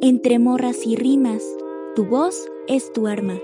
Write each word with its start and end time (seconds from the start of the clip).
Entre 0.00 0.38
morras 0.38 0.86
y 0.86 0.94
rimas, 0.94 1.42
tu 1.96 2.06
voz 2.06 2.46
es 2.68 2.92
tu 2.92 3.08
arma. 3.08 3.34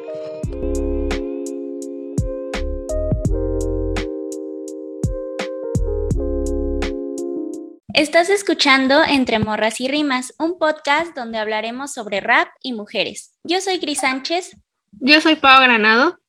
Estás 7.92 8.30
escuchando 8.30 9.02
Entre 9.02 9.40
Morras 9.40 9.80
y 9.80 9.88
Rimas, 9.88 10.32
un 10.38 10.56
podcast 10.56 11.16
donde 11.16 11.38
hablaremos 11.38 11.92
sobre 11.92 12.20
rap 12.20 12.46
y 12.62 12.72
mujeres. 12.72 13.34
Yo 13.42 13.60
soy 13.60 13.80
Cris 13.80 13.98
Sánchez. 13.98 14.56
Yo 15.00 15.20
soy 15.20 15.34
Pau 15.34 15.60
Granado. 15.60 16.20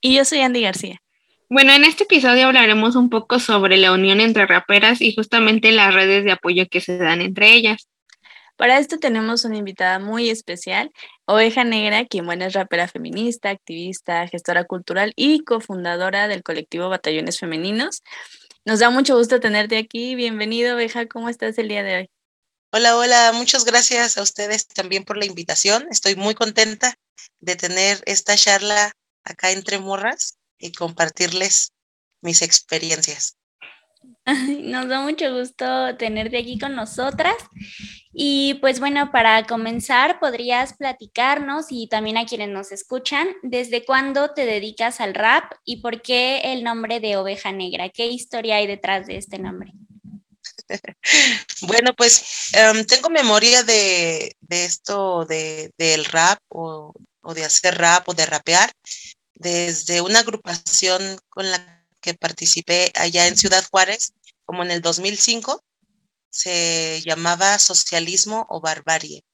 Y 0.00 0.16
yo 0.16 0.24
soy 0.24 0.40
Andy 0.40 0.62
García. 0.62 1.02
Bueno, 1.50 1.74
en 1.74 1.84
este 1.84 2.04
episodio 2.04 2.46
hablaremos 2.46 2.96
un 2.96 3.10
poco 3.10 3.38
sobre 3.40 3.76
la 3.76 3.92
unión 3.92 4.20
entre 4.20 4.46
raperas 4.46 5.02
y 5.02 5.14
justamente 5.14 5.70
las 5.70 5.92
redes 5.92 6.24
de 6.24 6.32
apoyo 6.32 6.66
que 6.70 6.80
se 6.80 6.96
dan 6.96 7.20
entre 7.20 7.52
ellas. 7.52 7.88
Para 8.56 8.78
esto 8.78 8.98
tenemos 8.98 9.44
una 9.44 9.58
invitada 9.58 9.98
muy 9.98 10.30
especial, 10.30 10.90
Oveja 11.26 11.62
Negra, 11.62 12.06
quien 12.06 12.24
bueno, 12.24 12.46
es 12.46 12.54
rapera 12.54 12.88
feminista, 12.88 13.50
activista, 13.50 14.26
gestora 14.28 14.64
cultural 14.64 15.12
y 15.14 15.44
cofundadora 15.44 16.26
del 16.26 16.42
colectivo 16.42 16.88
Batallones 16.88 17.38
Femeninos. 17.38 18.02
Nos 18.64 18.80
da 18.80 18.88
mucho 18.88 19.16
gusto 19.16 19.40
tenerte 19.40 19.76
aquí. 19.76 20.14
Bienvenido, 20.14 20.74
Oveja. 20.74 21.06
¿Cómo 21.06 21.28
estás 21.28 21.58
el 21.58 21.68
día 21.68 21.82
de 21.82 21.96
hoy? 21.96 22.10
Hola, 22.72 22.96
hola. 22.96 23.32
Muchas 23.34 23.66
gracias 23.66 24.16
a 24.16 24.22
ustedes 24.22 24.66
también 24.66 25.04
por 25.04 25.18
la 25.18 25.26
invitación. 25.26 25.86
Estoy 25.90 26.16
muy 26.16 26.34
contenta 26.34 26.94
de 27.40 27.56
tener 27.56 28.02
esta 28.06 28.36
charla 28.36 28.92
acá 29.22 29.50
entre 29.50 29.78
morras 29.78 30.38
y 30.58 30.72
compartirles 30.72 31.72
mis 32.22 32.40
experiencias. 32.40 33.36
Nos 34.62 34.88
da 34.88 35.00
mucho 35.00 35.32
gusto 35.32 35.96
tenerte 35.96 36.38
aquí 36.38 36.58
con 36.58 36.74
nosotras. 36.74 37.36
Y 38.12 38.54
pues 38.54 38.80
bueno, 38.80 39.12
para 39.12 39.46
comenzar, 39.46 40.18
podrías 40.18 40.74
platicarnos 40.74 41.66
y 41.70 41.88
también 41.88 42.16
a 42.16 42.26
quienes 42.26 42.48
nos 42.48 42.72
escuchan, 42.72 43.28
¿desde 43.42 43.84
cuándo 43.84 44.32
te 44.32 44.46
dedicas 44.46 45.00
al 45.00 45.14
rap 45.14 45.52
y 45.64 45.80
por 45.80 46.02
qué 46.02 46.40
el 46.52 46.64
nombre 46.64 46.98
de 46.98 47.16
Oveja 47.16 47.52
Negra? 47.52 47.90
¿Qué 47.90 48.06
historia 48.06 48.56
hay 48.56 48.66
detrás 48.66 49.06
de 49.06 49.18
este 49.18 49.38
nombre? 49.38 49.72
bueno, 51.62 51.94
pues 51.94 52.52
em, 52.52 52.84
tengo 52.84 53.10
memoria 53.10 53.62
de, 53.62 54.34
esto 54.48 55.24
de, 55.26 55.70
del 55.76 56.04
rap 56.06 56.38
o, 56.48 56.94
o 57.20 57.34
de 57.34 57.44
hacer 57.44 57.76
rap 57.76 58.08
o 58.08 58.14
de 58.14 58.26
rapear 58.26 58.72
desde 59.34 60.00
una 60.00 60.20
agrupación 60.20 61.18
con 61.28 61.50
la 61.50 61.75
que 62.06 62.14
participé 62.14 62.92
allá 62.94 63.26
en 63.26 63.36
Ciudad 63.36 63.66
Juárez, 63.68 64.12
como 64.44 64.62
en 64.62 64.70
el 64.70 64.80
2005 64.80 65.64
se 66.30 67.02
llamaba 67.04 67.58
Socialismo 67.58 68.46
o 68.48 68.60
Barbarie. 68.60 69.24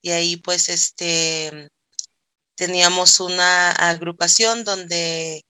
Y 0.00 0.12
ahí 0.12 0.36
pues 0.38 0.70
este 0.70 1.68
teníamos 2.54 3.20
una 3.20 3.72
agrupación 3.72 4.64
donde 4.64 5.44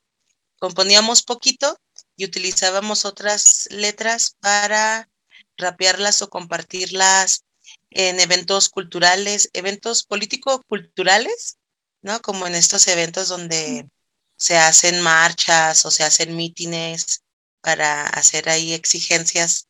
componíamos 0.59 1.23
poquito 1.23 1.79
y 2.17 2.25
utilizábamos 2.25 3.05
otras 3.05 3.69
letras 3.71 4.37
para 4.41 5.09
rapearlas 5.57 6.21
o 6.23 6.31
compartirlas 6.31 7.45
en 7.91 8.19
eventos 8.19 8.71
culturales, 8.71 9.51
eventos 9.53 10.03
político-culturales, 10.03 11.59
¿no? 12.03 12.21
Como 12.23 12.49
en 12.49 12.57
estos 12.57 12.89
eventos 12.89 13.29
donde 13.29 13.89
se 14.41 14.57
hacen 14.57 15.03
marchas 15.03 15.85
o 15.85 15.91
se 15.91 16.03
hacen 16.03 16.35
mítines 16.35 17.23
para 17.61 18.07
hacer 18.07 18.49
ahí 18.49 18.73
exigencias 18.73 19.69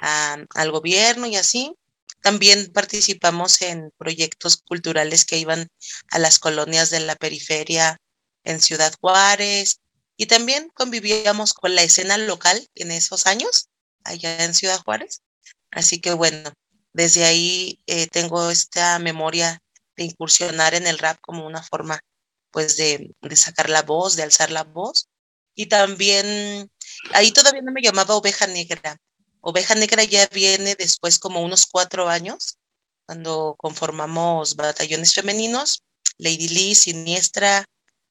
al 0.00 0.70
gobierno 0.72 1.26
y 1.28 1.36
así. 1.36 1.76
También 2.20 2.72
participamos 2.72 3.62
en 3.62 3.92
proyectos 3.96 4.56
culturales 4.56 5.24
que 5.24 5.38
iban 5.38 5.68
a 6.10 6.18
las 6.18 6.40
colonias 6.40 6.90
de 6.90 6.98
la 7.00 7.14
periferia 7.14 7.96
en 8.42 8.60
Ciudad 8.60 8.92
Juárez 9.00 9.78
y 10.16 10.26
también 10.26 10.68
convivíamos 10.74 11.54
con 11.54 11.76
la 11.76 11.84
escena 11.84 12.18
local 12.18 12.68
en 12.74 12.90
esos 12.90 13.26
años 13.26 13.68
allá 14.02 14.44
en 14.44 14.52
Ciudad 14.52 14.80
Juárez. 14.80 15.22
Así 15.70 16.00
que 16.00 16.12
bueno, 16.12 16.52
desde 16.92 17.24
ahí 17.24 17.80
eh, 17.86 18.08
tengo 18.08 18.50
esta 18.50 18.98
memoria 18.98 19.60
de 19.96 20.04
incursionar 20.04 20.74
en 20.74 20.88
el 20.88 20.98
rap 20.98 21.18
como 21.20 21.46
una 21.46 21.62
forma 21.62 22.00
pues 22.50 22.76
de, 22.76 23.14
de 23.20 23.36
sacar 23.36 23.70
la 23.70 23.82
voz, 23.82 24.16
de 24.16 24.22
alzar 24.22 24.50
la 24.50 24.64
voz. 24.64 25.08
Y 25.54 25.66
también, 25.66 26.70
ahí 27.12 27.32
todavía 27.32 27.62
no 27.62 27.72
me 27.72 27.82
llamaba 27.82 28.16
oveja 28.16 28.46
negra, 28.46 28.98
Oveja 29.40 29.74
Negra 29.74 30.04
ya 30.04 30.26
viene 30.26 30.74
después 30.74 31.18
como 31.18 31.42
unos 31.42 31.66
cuatro 31.66 32.08
años, 32.08 32.58
cuando 33.06 33.54
conformamos 33.58 34.56
batallones 34.56 35.14
femeninos, 35.14 35.82
Lady 36.18 36.48
Lee, 36.48 36.74
Siniestra, 36.74 37.64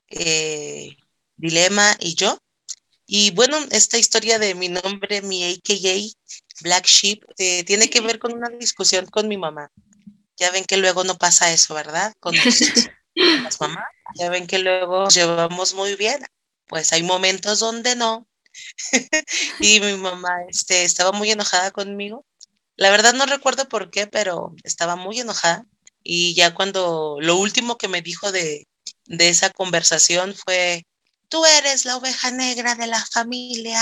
eh, 0.10 0.96
Dilema 1.36 1.96
y 2.00 2.16
yo. 2.16 2.40
Y 3.06 3.32
bueno, 3.32 3.58
esta 3.72 3.98
historia 3.98 4.40
de 4.40 4.56
mi 4.56 4.70
nombre, 4.70 5.22
mi 5.22 5.44
AKA, 5.44 6.12
Black 6.62 6.88
Sheep, 6.88 7.24
eh, 7.38 7.64
tiene 7.64 7.90
que 7.90 8.02
ver 8.02 8.20
con 8.20 8.34
una 8.34 8.50
discusión 8.50 9.06
con 9.06 9.28
mi 9.28 9.38
mamá. 9.38 9.70
Ya 10.38 10.52
ven 10.52 10.66
que 10.66 10.78
luego 10.78 11.04
no 11.04 11.18
pasa 11.18 11.52
eso, 11.52 11.74
¿verdad? 11.74 12.14
Con 12.20 12.34
las 13.18 13.60
mamás. 13.60 13.86
Ya 14.16 14.30
ven 14.30 14.48
que 14.48 14.60
luego 14.60 15.08
llevamos 15.10 15.74
muy 15.74 15.96
bien. 15.96 16.24
Pues 16.68 16.92
hay 16.92 17.04
momentos 17.04 17.60
donde 17.60 17.96
no, 17.96 18.28
y 19.60 19.80
mi 19.80 19.94
mamá 19.94 20.44
este, 20.50 20.84
estaba 20.84 21.12
muy 21.12 21.32
enojada 21.32 21.72
conmigo. 21.72 22.26
La 22.76 22.92
verdad 22.92 23.14
no 23.14 23.26
recuerdo 23.26 23.68
por 23.68 23.90
qué, 23.90 24.08
pero 24.08 24.54
estaba 24.64 24.96
muy 24.96 25.20
enojada. 25.20 25.66
Y 26.04 26.36
ya 26.36 26.54
cuando 26.54 27.18
lo 27.20 27.36
último 27.38 27.78
que 27.78 27.88
me 27.88 28.02
dijo 28.02 28.32
de, 28.32 28.68
de 29.06 29.30
esa 29.30 29.50
conversación 29.50 30.36
fue, 30.36 30.86
tú 31.28 31.44
eres 31.46 31.86
la 31.86 31.98
oveja 31.98 32.32
negra 32.32 32.76
de 32.76 32.88
la 32.88 33.04
familia. 33.06 33.82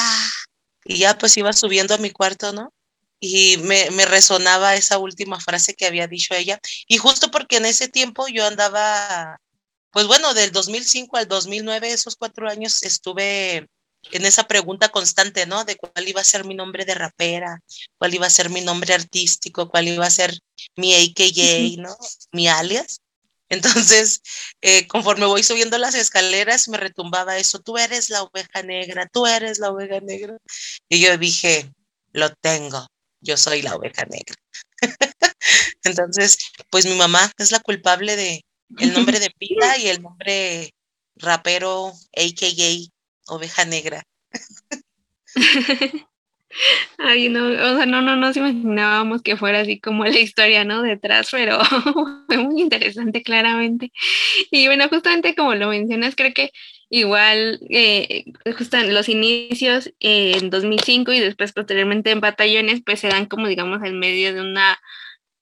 Y 0.86 0.98
ya 1.00 1.18
pues 1.18 1.36
iba 1.38 1.52
subiendo 1.54 1.94
a 1.94 2.00
mi 2.00 2.12
cuarto, 2.12 2.54
¿no? 2.54 2.74
Y 3.20 3.58
me, 3.58 3.90
me 3.92 4.06
resonaba 4.06 4.76
esa 4.76 4.98
última 4.98 5.40
frase 5.40 5.74
que 5.74 5.86
había 5.86 6.08
dicho 6.08 6.34
ella. 6.34 6.60
Y 6.88 6.98
justo 6.98 7.32
porque 7.32 7.58
en 7.58 7.66
ese 7.66 7.88
tiempo 7.88 8.28
yo 8.28 8.46
andaba, 8.46 9.40
pues 9.92 10.08
bueno, 10.08 10.34
del 10.34 10.52
2005 10.52 11.18
al 11.18 11.28
2009, 11.28 11.92
esos 11.92 12.16
cuatro 12.16 12.50
años 12.50 12.84
estuve 12.84 13.68
en 14.12 14.26
esa 14.26 14.48
pregunta 14.48 14.90
constante, 14.90 15.46
¿no? 15.46 15.64
De 15.66 15.78
cuál 15.78 16.08
iba 16.08 16.22
a 16.22 16.26
ser 16.26 16.46
mi 16.46 16.56
nombre 16.56 16.86
de 16.86 16.96
rapera, 16.96 17.62
cuál 17.98 18.14
iba 18.14 18.28
a 18.28 18.30
ser 18.30 18.50
mi 18.50 18.62
nombre 18.62 18.94
artístico, 18.94 19.70
cuál 19.70 19.88
iba 19.88 20.06
a 20.06 20.12
ser 20.12 20.38
mi 20.76 20.94
AKA, 20.94 21.82
¿no? 21.82 21.98
Mi 22.32 22.48
alias. 22.48 23.02
Entonces, 23.50 24.22
eh, 24.62 24.88
conforme 24.88 25.26
voy 25.26 25.44
subiendo 25.44 25.78
las 25.78 25.96
escaleras, 25.96 26.68
me 26.68 26.78
retumbaba 26.78 27.38
eso, 27.38 27.60
tú 27.60 27.78
eres 27.78 28.10
la 28.10 28.24
oveja 28.24 28.64
negra, 28.64 29.08
tú 29.12 29.28
eres 29.28 29.60
la 29.60 29.70
oveja 29.70 30.00
negra. 30.02 30.38
Y 30.90 31.00
yo 31.00 31.18
dije, 31.18 31.72
lo 32.12 32.34
tengo, 32.34 32.88
yo 33.26 33.38
soy 33.38 33.62
la 33.62 33.76
oveja 33.76 34.06
negra. 34.06 34.36
Entonces, 35.84 36.38
pues 36.70 36.86
mi 36.86 36.96
mamá 36.96 37.32
es 37.38 37.52
la 37.52 37.60
culpable 37.60 38.16
de 38.16 38.46
el 38.80 38.94
nombre 38.94 39.20
de 39.20 39.30
pila 39.30 39.78
y 39.78 39.88
el 39.88 40.02
nombre 40.02 40.74
rapero, 41.18 41.94
AKA 42.16 42.92
oveja 43.28 43.66
negra. 43.66 44.04
Ay, 46.98 47.28
no, 47.30 47.48
o 47.48 47.76
sea, 47.76 47.86
no, 47.86 48.02
no 48.02 48.16
nos 48.16 48.38
imaginábamos 48.38 49.22
que 49.22 49.36
fuera 49.36 49.60
así 49.62 49.80
como 49.80 50.06
la 50.06 50.20
historia, 50.20 50.64
¿no? 50.64 50.82
Detrás, 50.82 51.28
pero 51.32 51.60
fue 52.28 52.38
muy 52.38 52.62
interesante, 52.62 53.24
claramente. 53.24 53.92
Y 54.52 54.68
bueno, 54.68 54.88
justamente 54.88 55.36
como 55.36 55.54
lo 55.56 55.68
mencionas, 55.70 56.16
creo 56.16 56.34
que 56.34 56.52
igual, 56.90 57.60
eh, 57.70 58.26
justo 58.58 58.78
en 58.78 58.94
los 58.94 59.10
inicios 59.10 59.88
eh, 60.00 60.38
en 60.38 60.50
2005 60.50 61.12
y 61.14 61.20
después 61.20 61.54
posteriormente 61.54 62.12
en 62.12 62.22
batallones, 62.22 62.82
pues 62.86 63.00
se 63.00 63.10
dan 63.10 63.26
como, 63.26 63.48
digamos, 63.48 63.84
en 63.84 64.00
medio 64.00 64.34
de 64.34 64.42
una, 64.42 64.80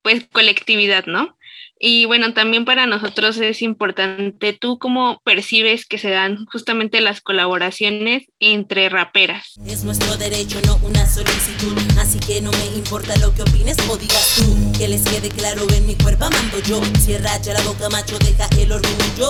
pues, 0.01 0.27
colectividad, 0.31 1.05
¿no? 1.05 1.37
Y 1.85 2.05
bueno, 2.05 2.33
también 2.33 2.63
para 2.63 2.85
nosotros 2.85 3.37
es 3.39 3.61
importante, 3.61 4.53
¿tú 4.53 4.79
cómo 4.79 5.21
percibes 5.25 5.85
que 5.85 5.97
se 5.97 6.11
dan 6.11 6.45
justamente 6.45 7.01
las 7.01 7.19
colaboraciones 7.19 8.23
entre 8.39 8.87
raperas? 8.87 9.55
Es 9.67 9.83
nuestro 9.83 10.15
derecho, 10.15 10.61
no 10.65 10.77
una 10.77 11.05
solicitud, 11.05 11.75
así 11.99 12.19
que 12.19 12.39
no 12.39 12.51
me 12.51 12.65
importa 12.77 13.17
lo 13.17 13.35
que 13.35 13.41
opines 13.41 13.77
o 13.89 13.97
digas 13.97 14.35
tú. 14.37 14.79
Que 14.79 14.87
les 14.87 15.03
quede 15.03 15.27
claro, 15.27 15.67
en 15.75 15.85
mi 15.85 15.95
cuerpo 15.95 16.29
mando 16.29 16.59
yo. 16.61 16.81
Cierra 17.01 17.37
ya 17.41 17.53
la 17.53 17.61
boca, 17.63 17.89
macho, 17.89 18.17
deja 18.19 18.47
el 18.57 18.71
orgullo. 18.71 19.29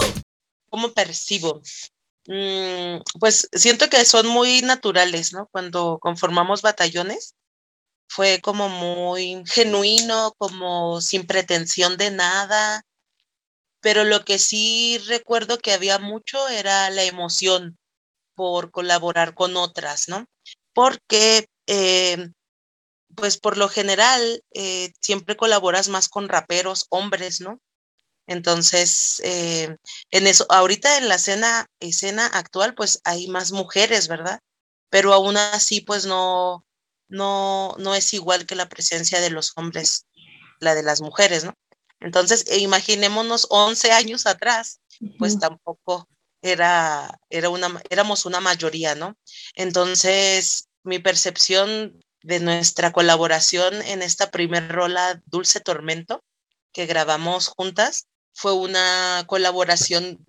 ¿Cómo 0.69 0.91
percibo? 0.91 1.59
Mm, 2.27 3.01
pues 3.19 3.49
siento 3.53 3.89
que 3.89 4.05
son 4.05 4.27
muy 4.27 4.61
naturales, 4.61 5.33
¿no? 5.33 5.47
Cuando 5.51 5.99
conformamos 5.99 6.61
batallones, 6.61 7.35
fue 8.09 8.41
como 8.41 8.69
muy 8.69 9.43
genuino, 9.47 10.33
como 10.37 11.01
sin 11.01 11.27
pretensión 11.27 11.97
de 11.97 12.11
nada, 12.11 12.83
pero 13.81 14.03
lo 14.05 14.23
que 14.25 14.39
sí 14.39 14.99
recuerdo 15.07 15.57
que 15.59 15.73
había 15.73 15.99
mucho 15.99 16.47
era 16.49 16.89
la 16.89 17.03
emoción 17.03 17.77
por 18.35 18.71
colaborar 18.71 19.35
con 19.35 19.57
otras, 19.57 20.09
¿no? 20.09 20.27
Porque 20.73 21.47
eh, 21.67 22.29
pues 23.15 23.37
por 23.37 23.57
lo 23.57 23.69
general 23.69 24.43
eh, 24.53 24.93
siempre 25.01 25.37
colaboras 25.37 25.89
más 25.89 26.09
con 26.09 26.29
raperos 26.29 26.85
hombres, 26.89 27.41
¿no? 27.41 27.59
Entonces, 28.27 29.21
eh, 29.23 29.75
en 30.11 30.27
eso, 30.27 30.45
ahorita 30.49 30.97
en 30.97 31.09
la 31.09 31.15
escena, 31.15 31.67
escena 31.79 32.25
actual, 32.27 32.73
pues 32.73 33.01
hay 33.03 33.27
más 33.27 33.51
mujeres, 33.51 34.07
¿verdad? 34.07 34.39
Pero 34.89 35.13
aún 35.13 35.37
así, 35.37 35.81
pues 35.81 36.05
no, 36.05 36.65
no, 37.09 37.75
no 37.79 37.95
es 37.95 38.13
igual 38.13 38.45
que 38.45 38.55
la 38.55 38.69
presencia 38.69 39.19
de 39.19 39.29
los 39.29 39.51
hombres, 39.55 40.05
la 40.59 40.75
de 40.75 40.83
las 40.83 41.01
mujeres, 41.01 41.43
¿no? 41.43 41.53
Entonces, 41.99 42.45
e 42.47 42.59
imaginémonos 42.59 43.47
11 43.49 43.91
años 43.91 44.25
atrás, 44.25 44.79
pues 45.17 45.39
tampoco 45.39 46.07
era, 46.41 47.19
era 47.29 47.49
una, 47.49 47.81
éramos 47.89 48.25
una 48.25 48.39
mayoría, 48.39 48.95
¿no? 48.95 49.15
Entonces, 49.55 50.67
mi 50.83 50.99
percepción 50.99 51.99
de 52.21 52.39
nuestra 52.39 52.91
colaboración 52.91 53.81
en 53.83 54.01
esta 54.01 54.31
primer 54.31 54.69
rola 54.69 55.21
Dulce 55.25 55.59
Tormento 55.59 56.23
que 56.73 56.85
grabamos 56.85 57.47
juntas 57.47 58.07
fue 58.33 58.53
una 58.53 59.23
colaboración 59.27 60.19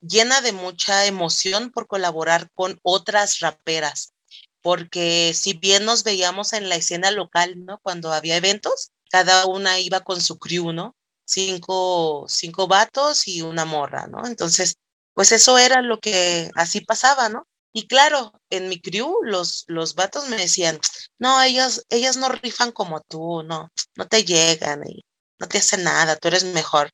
llena 0.00 0.40
de 0.40 0.52
mucha 0.52 1.06
emoción 1.06 1.70
por 1.70 1.86
colaborar 1.86 2.50
con 2.54 2.78
otras 2.82 3.40
raperas, 3.40 4.14
porque 4.60 5.32
si 5.34 5.54
bien 5.54 5.84
nos 5.84 6.04
veíamos 6.04 6.52
en 6.52 6.68
la 6.68 6.76
escena 6.76 7.10
local, 7.10 7.64
¿no? 7.64 7.78
Cuando 7.82 8.12
había 8.12 8.36
eventos, 8.36 8.90
cada 9.10 9.46
una 9.46 9.78
iba 9.78 10.00
con 10.00 10.20
su 10.20 10.38
crew, 10.38 10.72
¿no? 10.72 10.96
Cinco, 11.24 12.26
cinco 12.28 12.66
vatos 12.66 13.28
y 13.28 13.42
una 13.42 13.64
morra, 13.64 14.06
¿no? 14.08 14.26
Entonces, 14.26 14.76
pues 15.14 15.32
eso 15.32 15.58
era 15.58 15.82
lo 15.82 16.00
que 16.00 16.50
así 16.56 16.80
pasaba, 16.80 17.28
¿no? 17.28 17.46
Y 17.72 17.86
claro, 17.86 18.32
en 18.50 18.68
mi 18.68 18.80
crew 18.80 19.16
los, 19.22 19.64
los 19.66 19.94
vatos 19.94 20.28
me 20.28 20.36
decían, 20.36 20.78
no, 21.18 21.42
ellas, 21.42 21.84
ellas 21.88 22.16
no 22.16 22.28
rifan 22.28 22.70
como 22.72 23.00
tú, 23.00 23.42
no, 23.44 23.70
no 23.96 24.08
te 24.08 24.24
llegan 24.24 24.82
y 24.86 25.04
no 25.38 25.48
te 25.48 25.58
hacen 25.58 25.82
nada, 25.84 26.16
tú 26.16 26.28
eres 26.28 26.44
mejor. 26.44 26.90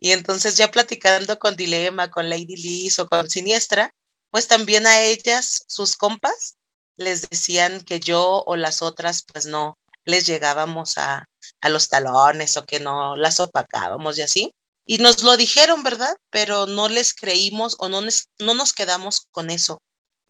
Y 0.00 0.12
entonces 0.12 0.56
ya 0.56 0.70
platicando 0.70 1.38
con 1.38 1.56
Dilema, 1.56 2.10
con 2.10 2.28
Lady 2.28 2.56
Liz 2.56 2.98
o 2.98 3.08
con 3.08 3.28
Siniestra, 3.30 3.92
pues 4.30 4.48
también 4.48 4.86
a 4.86 5.02
ellas, 5.02 5.64
sus 5.68 5.96
compas, 5.96 6.56
les 6.96 7.28
decían 7.28 7.82
que 7.82 8.00
yo 8.00 8.42
o 8.46 8.56
las 8.56 8.82
otras, 8.82 9.24
pues 9.32 9.46
no 9.46 9.78
les 10.04 10.26
llegábamos 10.26 10.98
a, 10.98 11.26
a 11.60 11.68
los 11.68 11.88
talones 11.88 12.56
o 12.56 12.64
que 12.64 12.80
no 12.80 13.16
las 13.16 13.40
opacábamos 13.40 14.18
y 14.18 14.22
así. 14.22 14.52
Y 14.86 14.98
nos 14.98 15.22
lo 15.22 15.36
dijeron, 15.36 15.82
¿verdad? 15.82 16.16
Pero 16.30 16.66
no 16.66 16.88
les 16.88 17.14
creímos 17.14 17.76
o 17.78 17.88
no, 17.88 18.00
no 18.00 18.54
nos 18.54 18.72
quedamos 18.72 19.26
con 19.30 19.50
eso. 19.50 19.80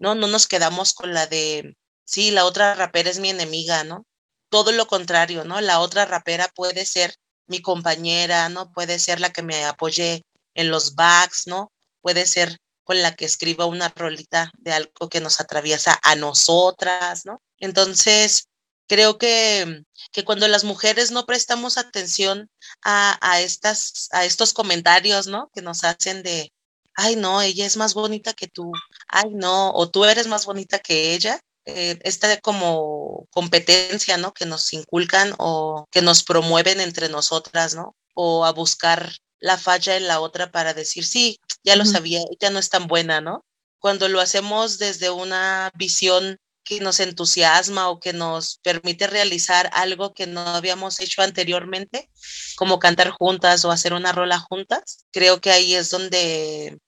¿no? 0.01 0.15
No 0.15 0.27
nos 0.27 0.49
quedamos 0.49 0.95
con 0.95 1.15
la 1.15 1.27
de, 1.27 1.77
sí, 2.05 2.33
la 2.33 2.47
otra 2.47 2.75
rapera 2.75 3.11
es 3.11 3.21
mi 3.21 3.31
enemiga, 3.31 3.85
¿no? 3.85 4.07
Todo 4.49 4.73
lo 4.73 4.87
contrario, 4.87 5.45
¿no? 5.45 5.61
La 5.61 5.79
otra 5.81 6.07
rapera 6.07 6.51
puede 6.55 6.87
ser 6.87 7.15
mi 7.51 7.61
compañera, 7.61 8.49
¿no? 8.49 8.73
Puede 8.73 8.99
ser 8.99 9.21
la 9.21 9.31
que 9.33 9.43
me 9.43 9.65
apoye 9.65 10.23
en 10.55 10.71
los 10.71 10.95
backs, 10.95 11.47
¿no? 11.47 11.73
Puede 12.01 12.27
ser 12.27 12.59
con 12.85 13.03
la 13.03 13.15
que 13.15 13.25
escriba 13.25 13.67
una 13.67 13.93
rolita 13.95 14.51
de 14.59 14.73
algo 14.73 15.09
que 15.11 15.21
nos 15.21 15.41
atraviesa 15.41 15.99
a 16.03 16.17
nosotras, 16.17 17.27
¿no? 17.27 17.43
Entonces, 17.59 18.49
creo 18.89 19.19
que, 19.19 19.83
que 20.13 20.25
cuando 20.25 20.49
las 20.49 20.65
mujeres 20.65 21.11
no 21.13 21.27
prestamos 21.27 21.79
atención 21.79 22.49
a, 22.83 23.19
a, 23.21 23.41
estas, 23.41 24.09
a 24.13 24.25
estos 24.25 24.53
comentarios, 24.53 25.27
¿no? 25.27 25.51
Que 25.55 25.63
nos 25.63 25.85
hacen 25.85 26.23
de, 26.23 26.53
ay, 26.95 27.17
no, 27.17 27.43
ella 27.43 27.67
es 27.67 27.77
más 27.77 27.95
bonita 27.95 28.33
que 28.33 28.49
tú, 28.49 28.73
ay, 29.09 29.31
no, 29.33 29.71
o 29.73 29.91
tú 29.91 30.05
eres 30.05 30.27
más 30.27 30.45
bonita 30.47 30.79
que 30.79 31.15
ella. 31.15 31.41
Eh, 31.67 31.99
esta 32.03 32.41
como 32.41 33.27
competencia, 33.31 34.17
¿no? 34.17 34.33
Que 34.33 34.47
nos 34.47 34.73
inculcan 34.73 35.35
o 35.39 35.87
que 35.91 36.03
nos 36.03 36.23
promueven 36.25 36.81
entre 36.81 37.09
nosotras, 37.09 37.75
¿no? 37.75 37.97
O 38.15 38.45
a 38.45 38.53
buscar 38.53 39.13
la 39.41 39.59
falla 39.59 39.97
en 39.97 40.07
la 40.07 40.21
otra 40.21 40.51
para 40.51 40.75
decir, 40.75 41.05
sí, 41.05 41.41
ya 41.65 41.77
lo 41.77 41.85
sabía, 41.85 42.21
ella 42.31 42.51
no 42.51 42.59
es 42.59 42.69
tan 42.69 42.87
buena, 42.87 43.21
¿no? 43.21 43.45
Cuando 43.79 44.09
lo 44.09 44.21
hacemos 44.21 44.79
desde 44.79 45.11
una 45.11 45.71
visión 45.75 46.39
que 46.63 46.81
nos 46.81 47.01
entusiasma 47.01 47.89
o 47.89 48.01
que 48.01 48.13
nos 48.13 48.59
permite 48.63 49.07
realizar 49.07 49.71
algo 49.73 50.13
que 50.13 50.27
no 50.27 50.41
habíamos 50.41 51.01
hecho 51.01 51.23
anteriormente, 51.23 52.11
como 52.57 52.79
cantar 52.79 53.11
juntas 53.11 53.65
o 53.65 53.71
hacer 53.71 53.95
una 53.95 54.13
rola 54.13 54.39
juntas, 54.39 55.05
creo 55.11 55.41
que 55.41 55.51
ahí 55.51 55.75
es 55.75 55.91
donde 55.91 56.79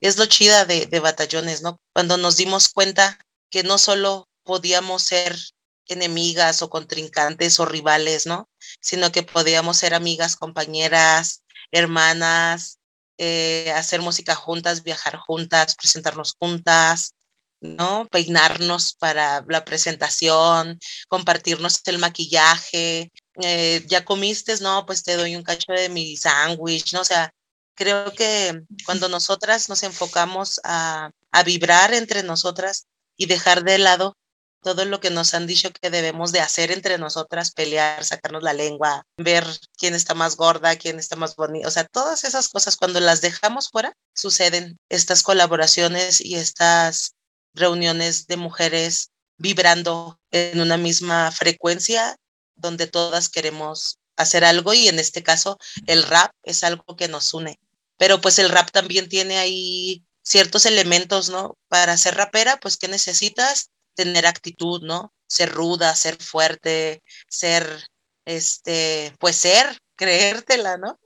es 0.00 0.18
lo 0.18 0.26
chida 0.26 0.64
de, 0.64 0.86
de 0.86 1.00
batallones, 1.00 1.62
¿no? 1.62 1.80
Cuando 1.94 2.18
nos 2.18 2.36
dimos 2.36 2.68
cuenta 2.68 3.18
que 3.52 3.62
no 3.62 3.78
solo 3.78 4.28
podíamos 4.42 5.02
ser 5.02 5.38
enemigas 5.86 6.62
o 6.62 6.70
contrincantes 6.70 7.60
o 7.60 7.66
rivales, 7.66 8.26
¿no? 8.26 8.48
Sino 8.80 9.12
que 9.12 9.22
podíamos 9.22 9.76
ser 9.76 9.94
amigas, 9.94 10.36
compañeras, 10.36 11.42
hermanas, 11.70 12.78
eh, 13.18 13.70
hacer 13.76 14.00
música 14.00 14.34
juntas, 14.34 14.82
viajar 14.82 15.16
juntas, 15.16 15.76
presentarnos 15.76 16.34
juntas, 16.40 17.14
¿no? 17.60 18.08
Peinarnos 18.10 18.94
para 18.94 19.44
la 19.46 19.64
presentación, 19.64 20.80
compartirnos 21.08 21.82
el 21.84 21.98
maquillaje. 21.98 23.12
Eh, 23.42 23.84
ya 23.86 24.04
comiste, 24.04 24.56
no, 24.60 24.86
pues 24.86 25.02
te 25.04 25.16
doy 25.16 25.36
un 25.36 25.42
cacho 25.42 25.72
de 25.72 25.88
mi 25.90 26.16
sándwich, 26.16 26.94
¿no? 26.94 27.02
O 27.02 27.04
sea, 27.04 27.32
Creo 27.74 28.12
que 28.12 28.62
cuando 28.84 29.08
nosotras 29.08 29.68
nos 29.68 29.82
enfocamos 29.82 30.60
a, 30.62 31.10
a 31.30 31.42
vibrar 31.42 31.94
entre 31.94 32.22
nosotras 32.22 32.86
y 33.22 33.26
dejar 33.26 33.62
de 33.62 33.78
lado 33.78 34.16
todo 34.62 34.84
lo 34.84 34.98
que 34.98 35.10
nos 35.10 35.32
han 35.34 35.46
dicho 35.46 35.70
que 35.72 35.90
debemos 35.90 36.32
de 36.32 36.40
hacer 36.40 36.72
entre 36.72 36.98
nosotras, 36.98 37.52
pelear, 37.52 38.04
sacarnos 38.04 38.42
la 38.42 38.52
lengua, 38.52 39.06
ver 39.16 39.44
quién 39.76 39.94
está 39.94 40.14
más 40.14 40.36
gorda, 40.36 40.74
quién 40.74 40.98
está 40.98 41.14
más 41.14 41.36
bonita, 41.36 41.68
o 41.68 41.70
sea, 41.70 41.84
todas 41.84 42.24
esas 42.24 42.48
cosas 42.48 42.76
cuando 42.76 42.98
las 42.98 43.20
dejamos 43.20 43.70
fuera, 43.70 43.92
suceden 44.12 44.76
estas 44.88 45.22
colaboraciones 45.22 46.20
y 46.20 46.34
estas 46.34 47.14
reuniones 47.54 48.26
de 48.26 48.36
mujeres 48.36 49.10
vibrando 49.36 50.18
en 50.32 50.60
una 50.60 50.76
misma 50.76 51.30
frecuencia 51.30 52.16
donde 52.56 52.88
todas 52.88 53.28
queremos 53.28 53.98
hacer 54.16 54.44
algo 54.44 54.74
y 54.74 54.88
en 54.88 54.98
este 54.98 55.22
caso 55.22 55.58
el 55.86 56.02
rap 56.02 56.32
es 56.42 56.64
algo 56.64 56.96
que 56.96 57.06
nos 57.06 57.34
une. 57.34 57.60
Pero 57.98 58.20
pues 58.20 58.40
el 58.40 58.48
rap 58.48 58.72
también 58.72 59.08
tiene 59.08 59.38
ahí 59.38 60.04
ciertos 60.22 60.66
elementos, 60.66 61.30
¿no? 61.30 61.58
Para 61.68 61.96
ser 61.96 62.16
rapera, 62.16 62.58
pues 62.58 62.76
¿qué 62.76 62.88
necesitas? 62.88 63.70
Tener 63.94 64.26
actitud, 64.26 64.82
¿no? 64.82 65.12
Ser 65.28 65.50
ruda, 65.50 65.94
ser 65.96 66.16
fuerte, 66.22 67.02
ser, 67.28 67.88
este, 68.24 69.14
pues 69.18 69.36
ser, 69.36 69.78
creértela, 69.96 70.76
¿no? 70.76 70.98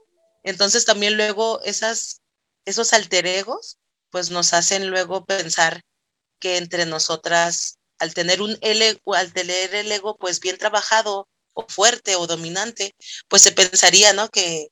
Entonces 0.42 0.84
también 0.84 1.16
luego 1.16 1.60
esas, 1.62 2.20
esos 2.64 2.92
alter 2.92 3.26
egos, 3.26 3.78
pues 4.10 4.30
nos 4.30 4.52
hacen 4.52 4.88
luego 4.88 5.24
pensar 5.24 5.82
que 6.38 6.58
entre 6.58 6.86
nosotras, 6.86 7.78
al 7.98 8.14
tener 8.14 8.42
un 8.42 8.56
ego, 8.60 9.14
al 9.14 9.32
tener 9.32 9.74
el 9.74 9.90
ego 9.90 10.16
pues 10.16 10.40
bien 10.40 10.58
trabajado, 10.58 11.28
o 11.56 11.66
fuerte 11.68 12.16
o 12.16 12.26
dominante, 12.26 12.94
pues 13.28 13.42
se 13.42 13.52
pensaría, 13.52 14.12
¿no? 14.12 14.28
Que, 14.28 14.68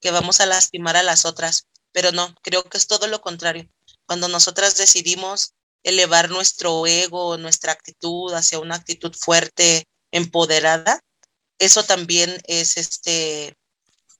que 0.00 0.10
vamos 0.12 0.40
a 0.40 0.46
lastimar 0.46 0.96
a 0.96 1.02
las 1.02 1.24
otras, 1.24 1.66
pero 1.92 2.12
no, 2.12 2.34
creo 2.42 2.62
que 2.62 2.78
es 2.78 2.86
todo 2.86 3.08
lo 3.08 3.20
contrario. 3.20 3.68
Cuando 4.08 4.28
nosotras 4.28 4.78
decidimos 4.78 5.52
elevar 5.82 6.30
nuestro 6.30 6.86
ego, 6.86 7.36
nuestra 7.36 7.72
actitud 7.72 8.32
hacia 8.32 8.58
una 8.58 8.76
actitud 8.76 9.14
fuerte, 9.14 9.86
empoderada, 10.10 11.04
eso 11.58 11.82
también 11.84 12.40
es 12.44 12.78
este 12.78 13.54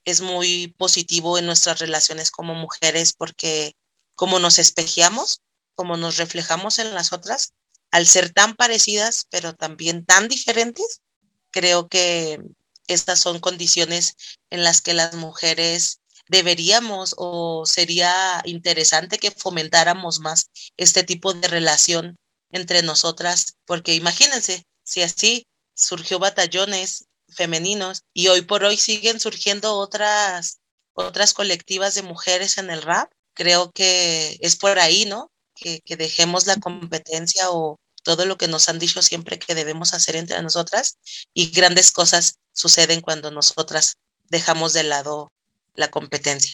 es 0.05 0.21
muy 0.21 0.75
positivo 0.77 1.39
en 1.39 1.47
nuestras 1.47 1.79
relaciones 1.79 2.29
como 2.29 2.53
mujeres 2.53 3.13
porque 3.13 3.75
como 4.13 4.37
nos 4.37 4.59
espejeamos, 4.59 5.41
como 5.73 5.97
nos 5.97 6.17
reflejamos 6.17 6.77
en 6.77 6.93
las 6.93 7.11
otras, 7.11 7.53
al 7.89 8.05
ser 8.05 8.31
tan 8.31 8.55
parecidas 8.55 9.25
pero 9.31 9.55
también 9.55 10.05
tan 10.05 10.27
diferentes, 10.27 11.01
creo 11.49 11.87
que 11.87 12.39
estas 12.85 13.19
son 13.19 13.39
condiciones 13.39 14.15
en 14.51 14.63
las 14.63 14.81
que 14.81 14.93
las 14.93 15.15
mujeres 15.15 15.98
deberíamos 16.29 17.13
o 17.17 17.65
sería 17.65 18.41
interesante 18.45 19.17
que 19.17 19.31
fomentáramos 19.31 20.19
más 20.19 20.49
este 20.77 21.03
tipo 21.03 21.33
de 21.33 21.47
relación 21.47 22.15
entre 22.51 22.81
nosotras, 22.81 23.57
porque 23.65 23.95
imagínense, 23.95 24.63
si 24.83 25.01
así 25.01 25.47
surgió 25.75 26.19
batallones 26.19 27.05
femeninos 27.27 28.03
y 28.13 28.29
hoy 28.29 28.41
por 28.41 28.63
hoy 28.63 28.77
siguen 28.77 29.19
surgiendo 29.19 29.75
otras 29.77 30.59
otras 30.93 31.33
colectivas 31.33 31.95
de 31.95 32.01
mujeres 32.01 32.57
en 32.57 32.69
el 32.69 32.81
rap, 32.81 33.11
creo 33.33 33.71
que 33.71 34.37
es 34.41 34.55
por 34.55 34.79
ahí, 34.79 35.05
¿no? 35.05 35.31
Que, 35.55 35.81
que 35.81 35.95
dejemos 35.95 36.47
la 36.47 36.57
competencia 36.57 37.51
o, 37.51 37.77
todo 38.03 38.25
lo 38.25 38.37
que 38.37 38.47
nos 38.47 38.69
han 38.69 38.79
dicho 38.79 39.01
siempre 39.01 39.39
que 39.39 39.55
debemos 39.55 39.93
hacer 39.93 40.15
entre 40.15 40.41
nosotras 40.41 40.97
y 41.33 41.51
grandes 41.51 41.91
cosas 41.91 42.39
suceden 42.53 43.01
cuando 43.01 43.31
nosotras 43.31 43.97
dejamos 44.29 44.73
de 44.73 44.83
lado 44.83 45.31
la 45.75 45.89
competencia. 45.89 46.53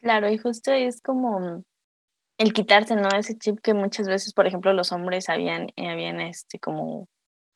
Claro, 0.00 0.30
y 0.30 0.38
justo 0.38 0.72
es 0.72 1.00
como 1.00 1.64
el 2.38 2.52
quitarse, 2.52 2.96
¿no? 2.96 3.08
Ese 3.16 3.38
chip 3.38 3.60
que 3.60 3.74
muchas 3.74 4.08
veces, 4.08 4.32
por 4.32 4.46
ejemplo, 4.46 4.72
los 4.72 4.92
hombres 4.92 5.28
habían, 5.28 5.68
habían 5.76 6.20
este 6.20 6.58
como 6.58 7.08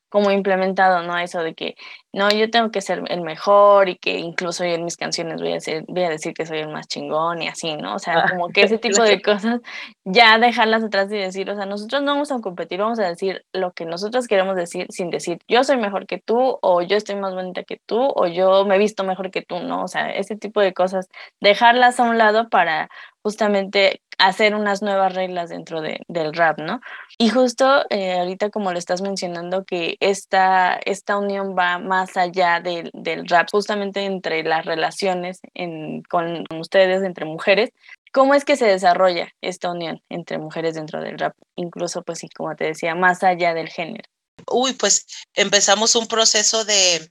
como 0.08 0.30
implementado, 0.30 1.02
¿no? 1.02 1.18
Eso 1.18 1.42
de 1.42 1.54
que, 1.54 1.76
no, 2.12 2.30
yo 2.30 2.50
tengo 2.50 2.70
que 2.70 2.80
ser 2.80 3.02
el 3.08 3.20
mejor 3.20 3.88
y 3.88 3.96
que 3.96 4.18
incluso 4.18 4.64
yo 4.64 4.70
en 4.72 4.84
mis 4.84 4.96
canciones 4.96 5.40
voy 5.40 5.50
a, 5.50 5.54
decir, 5.54 5.84
voy 5.88 6.04
a 6.04 6.10
decir 6.10 6.34
que 6.34 6.46
soy 6.46 6.58
el 6.58 6.68
más 6.68 6.88
chingón 6.88 7.42
y 7.42 7.48
así, 7.48 7.76
¿no? 7.76 7.94
O 7.94 7.98
sea, 7.98 8.20
Ah, 8.20 8.26
como 8.30 8.48
que 8.48 8.62
ese 8.62 8.78
tipo 8.78 9.02
de 9.02 9.20
cosas, 9.20 9.60
ya 10.04 10.38
dejarlas 10.38 10.82
atrás 10.82 11.12
y 11.12 11.18
decir, 11.18 11.50
o 11.50 11.56
sea, 11.56 11.66
nosotros 11.66 12.02
no 12.02 12.12
vamos 12.12 12.32
a 12.32 12.40
competir, 12.40 12.80
vamos 12.80 12.98
a 12.98 13.08
decir 13.08 13.44
lo 13.52 13.72
que 13.72 13.84
nosotros 13.84 14.26
queremos 14.26 14.56
decir 14.56 14.86
sin 14.90 15.10
decir, 15.10 15.38
yo 15.48 15.64
soy 15.64 15.76
mejor 15.76 16.06
que 16.06 16.18
tú, 16.18 16.58
o 16.62 16.82
yo 16.82 16.96
estoy 16.96 17.16
más 17.16 17.34
bonita 17.34 17.62
que 17.64 17.80
tú, 17.86 17.98
o 18.00 18.26
yo 18.26 18.64
me 18.64 18.76
he 18.76 18.78
visto 18.78 19.04
mejor 19.04 19.30
que 19.30 19.42
tú, 19.42 19.60
¿no? 19.60 19.84
O 19.84 19.88
sea, 19.88 20.10
ese 20.10 20.36
tipo 20.36 20.60
de 20.60 20.72
cosas, 20.72 21.08
dejarlas 21.40 22.00
a 22.00 22.04
un 22.04 22.18
lado 22.18 22.48
para 22.48 22.88
justamente 23.22 24.00
hacer 24.18 24.54
unas 24.54 24.82
nuevas 24.82 25.14
reglas 25.14 25.48
dentro 25.48 25.80
de, 25.80 26.00
del 26.08 26.34
rap, 26.34 26.58
¿no? 26.58 26.80
Y 27.16 27.30
justo 27.30 27.84
eh, 27.90 28.18
ahorita 28.18 28.50
como 28.50 28.72
lo 28.72 28.78
estás 28.78 29.00
mencionando, 29.00 29.64
que 29.64 29.96
esta, 30.00 30.78
esta 30.84 31.16
unión 31.16 31.56
va 31.56 31.78
más 31.78 32.16
allá 32.16 32.60
del, 32.60 32.90
del 32.92 33.28
rap, 33.28 33.48
justamente 33.50 34.04
entre 34.04 34.42
las 34.42 34.64
relaciones 34.66 35.40
en, 35.54 36.02
con 36.02 36.44
ustedes, 36.58 37.02
entre 37.04 37.25
mujeres, 37.25 37.70
¿cómo 38.12 38.34
es 38.34 38.44
que 38.44 38.56
se 38.56 38.66
desarrolla 38.66 39.28
esta 39.40 39.70
unión 39.70 40.02
entre 40.08 40.38
mujeres 40.38 40.75
dentro 40.75 41.00
del 41.00 41.18
rap? 41.18 41.34
Incluso, 41.56 42.02
pues 42.02 42.18
sí, 42.18 42.28
como 42.28 42.54
te 42.56 42.64
decía, 42.64 42.94
más 42.94 43.22
allá 43.22 43.54
del 43.54 43.68
género. 43.68 44.04
Uy, 44.50 44.72
pues 44.72 45.06
empezamos 45.34 45.94
un 45.94 46.06
proceso 46.06 46.64
de, 46.64 47.10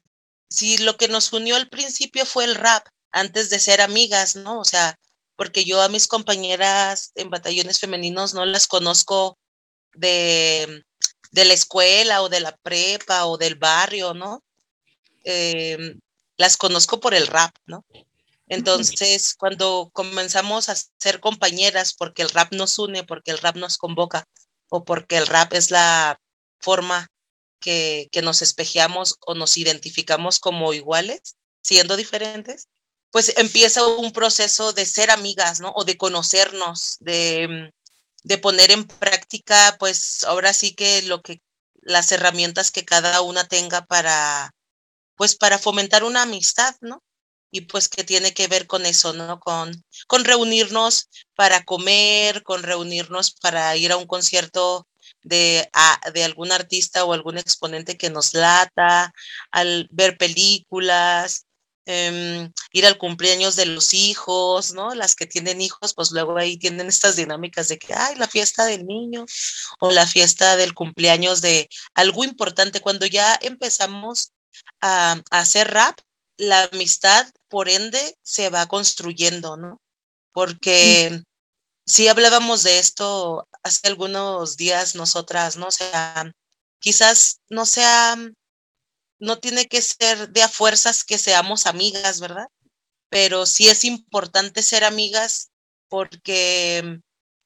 si 0.50 0.78
lo 0.80 0.98
que 0.98 1.08
nos 1.08 1.32
unió 1.34 1.56
al 1.56 1.70
principio 1.70 2.26
fue 2.26 2.46
el 2.46 2.56
rap, 2.56 2.86
antes 3.12 3.50
de 3.50 3.60
ser 3.60 3.82
amigas, 3.82 4.36
¿no? 4.36 4.60
O 4.60 4.66
sea, 4.66 5.00
porque 5.38 5.64
yo 5.64 5.82
a 5.82 5.88
mis 5.88 6.08
compañeras 6.08 7.12
en 7.16 7.30
batallones 7.30 7.80
femeninos 7.80 8.34
no 8.34 8.46
las 8.46 8.68
conozco 8.68 9.38
de, 9.94 10.84
de 11.32 11.46
la 11.46 11.54
escuela 11.54 12.22
o 12.24 12.30
de 12.30 12.42
la 12.42 12.58
prepa 12.58 13.26
o 13.26 13.38
del 13.38 13.56
barrio, 13.56 14.14
¿no? 14.14 14.44
Eh, 15.24 15.96
las 16.38 16.58
conozco 16.58 17.00
por 17.00 17.14
el 17.14 17.28
rap, 17.28 17.56
¿no? 17.66 17.86
Entonces, 18.50 19.36
cuando 19.36 19.90
comenzamos 19.94 20.70
a 20.70 20.76
ser 20.98 21.20
compañeras, 21.20 21.94
porque 21.94 22.22
el 22.22 22.30
rap 22.30 22.54
nos 22.54 22.80
une, 22.80 23.04
porque 23.04 23.32
el 23.32 23.38
rap 23.38 23.58
nos 23.58 23.78
convoca, 23.78 24.26
o 24.70 24.86
porque 24.86 25.18
el 25.18 25.28
rap 25.28 25.54
es 25.54 25.70
la 25.70 26.20
forma 26.60 27.08
que, 27.60 28.08
que 28.12 28.22
nos 28.22 28.42
espejeamos 28.42 29.18
o 29.26 29.36
nos 29.36 29.58
identificamos 29.58 30.40
como 30.40 30.74
iguales, 30.74 31.36
siendo 31.62 31.98
diferentes, 31.98 32.70
pues 33.12 33.34
empieza 33.38 33.86
un 33.86 34.12
proceso 34.12 34.74
de 34.74 34.86
ser 34.86 35.12
amigas, 35.12 35.60
¿no? 35.60 35.72
O 35.76 35.84
de 35.86 35.98
conocernos, 35.98 36.98
de, 37.00 37.72
de 38.24 38.38
poner 38.38 38.72
en 38.72 38.86
práctica, 38.86 39.76
pues 39.80 40.24
ahora 40.26 40.54
sí 40.54 40.76
que 40.76 41.02
lo 41.04 41.22
que 41.22 41.42
las 41.82 42.12
herramientas 42.12 42.72
que 42.72 42.86
cada 42.86 43.22
una 43.22 43.48
tenga 43.48 43.86
para, 43.86 44.54
pues 45.16 45.36
para 45.36 45.58
fomentar 45.58 46.04
una 46.04 46.24
amistad, 46.24 46.76
¿no? 46.82 47.04
Y 47.50 47.62
pues 47.62 47.88
que 47.88 48.04
tiene 48.04 48.34
que 48.34 48.48
ver 48.48 48.68
con 48.68 48.86
eso, 48.86 49.14
¿no? 49.14 49.40
Con, 49.40 49.86
con 50.08 50.26
reunirnos 50.26 51.10
para 51.36 51.64
comer, 51.64 52.44
con 52.44 52.64
reunirnos 52.64 53.32
para 53.32 53.76
ir 53.78 53.94
a 53.94 53.98
un 53.98 54.06
concierto 54.06 54.88
de, 55.24 55.70
a, 55.74 56.00
de 56.14 56.24
algún 56.24 56.52
artista 56.52 57.06
o 57.06 57.14
algún 57.14 57.38
exponente 57.38 57.98
que 57.98 58.10
nos 58.10 58.34
lata, 58.34 59.14
al 59.52 59.88
ver 59.92 60.18
películas, 60.18 61.47
eh, 61.90 62.52
ir 62.74 62.86
al 62.86 62.98
cumpleaños 62.98 63.56
de 63.56 63.66
los 63.66 63.94
hijos, 63.94 64.74
¿no? 64.74 64.94
Las 64.94 65.16
que 65.16 65.26
tienen 65.26 65.62
hijos, 65.62 65.94
pues 65.94 66.12
luego 66.12 66.38
ahí 66.38 66.58
tienen 66.58 66.88
estas 66.88 67.16
dinámicas 67.16 67.70
de 67.70 67.80
que, 67.80 67.94
ay, 67.94 68.16
la 68.16 68.28
fiesta 68.28 68.66
del 68.66 68.86
niño 68.86 69.26
o 69.80 69.92
la 69.92 70.06
fiesta 70.06 70.58
del 70.58 70.74
cumpleaños 70.74 71.40
de 71.40 71.70
algo 71.94 72.26
importante. 72.26 72.82
Cuando 72.82 73.06
ya 73.06 73.40
empezamos 73.42 74.34
a, 74.82 75.22
a 75.32 75.40
hacer 75.40 75.70
rap, 75.72 75.98
la 76.36 76.64
amistad, 76.72 77.26
por 77.48 77.70
ende, 77.70 78.18
se 78.22 78.50
va 78.50 78.68
construyendo, 78.68 79.56
¿no? 79.56 79.82
Porque 80.34 81.10
mm. 81.12 81.24
sí 81.86 82.10
hablábamos 82.10 82.64
de 82.64 82.80
esto 82.80 83.48
hace 83.64 83.88
algunos 83.88 84.58
días 84.58 84.94
nosotras, 84.96 85.56
¿no? 85.56 85.68
O 85.68 85.72
sea, 85.72 86.32
quizás 86.80 87.40
no 87.50 87.66
sea 87.66 88.18
no 89.20 89.40
tiene 89.40 89.68
que 89.68 89.82
ser 89.82 90.30
de 90.30 90.44
a 90.44 90.50
fuerzas 90.50 91.04
que 91.04 91.18
seamos 91.18 91.66
amigas, 91.66 92.20
¿verdad? 92.20 92.48
Pero 93.10 93.46
sí 93.46 93.68
es 93.68 93.84
importante 93.86 94.62
ser 94.62 94.84
amigas 94.84 95.50
porque 95.90 97.00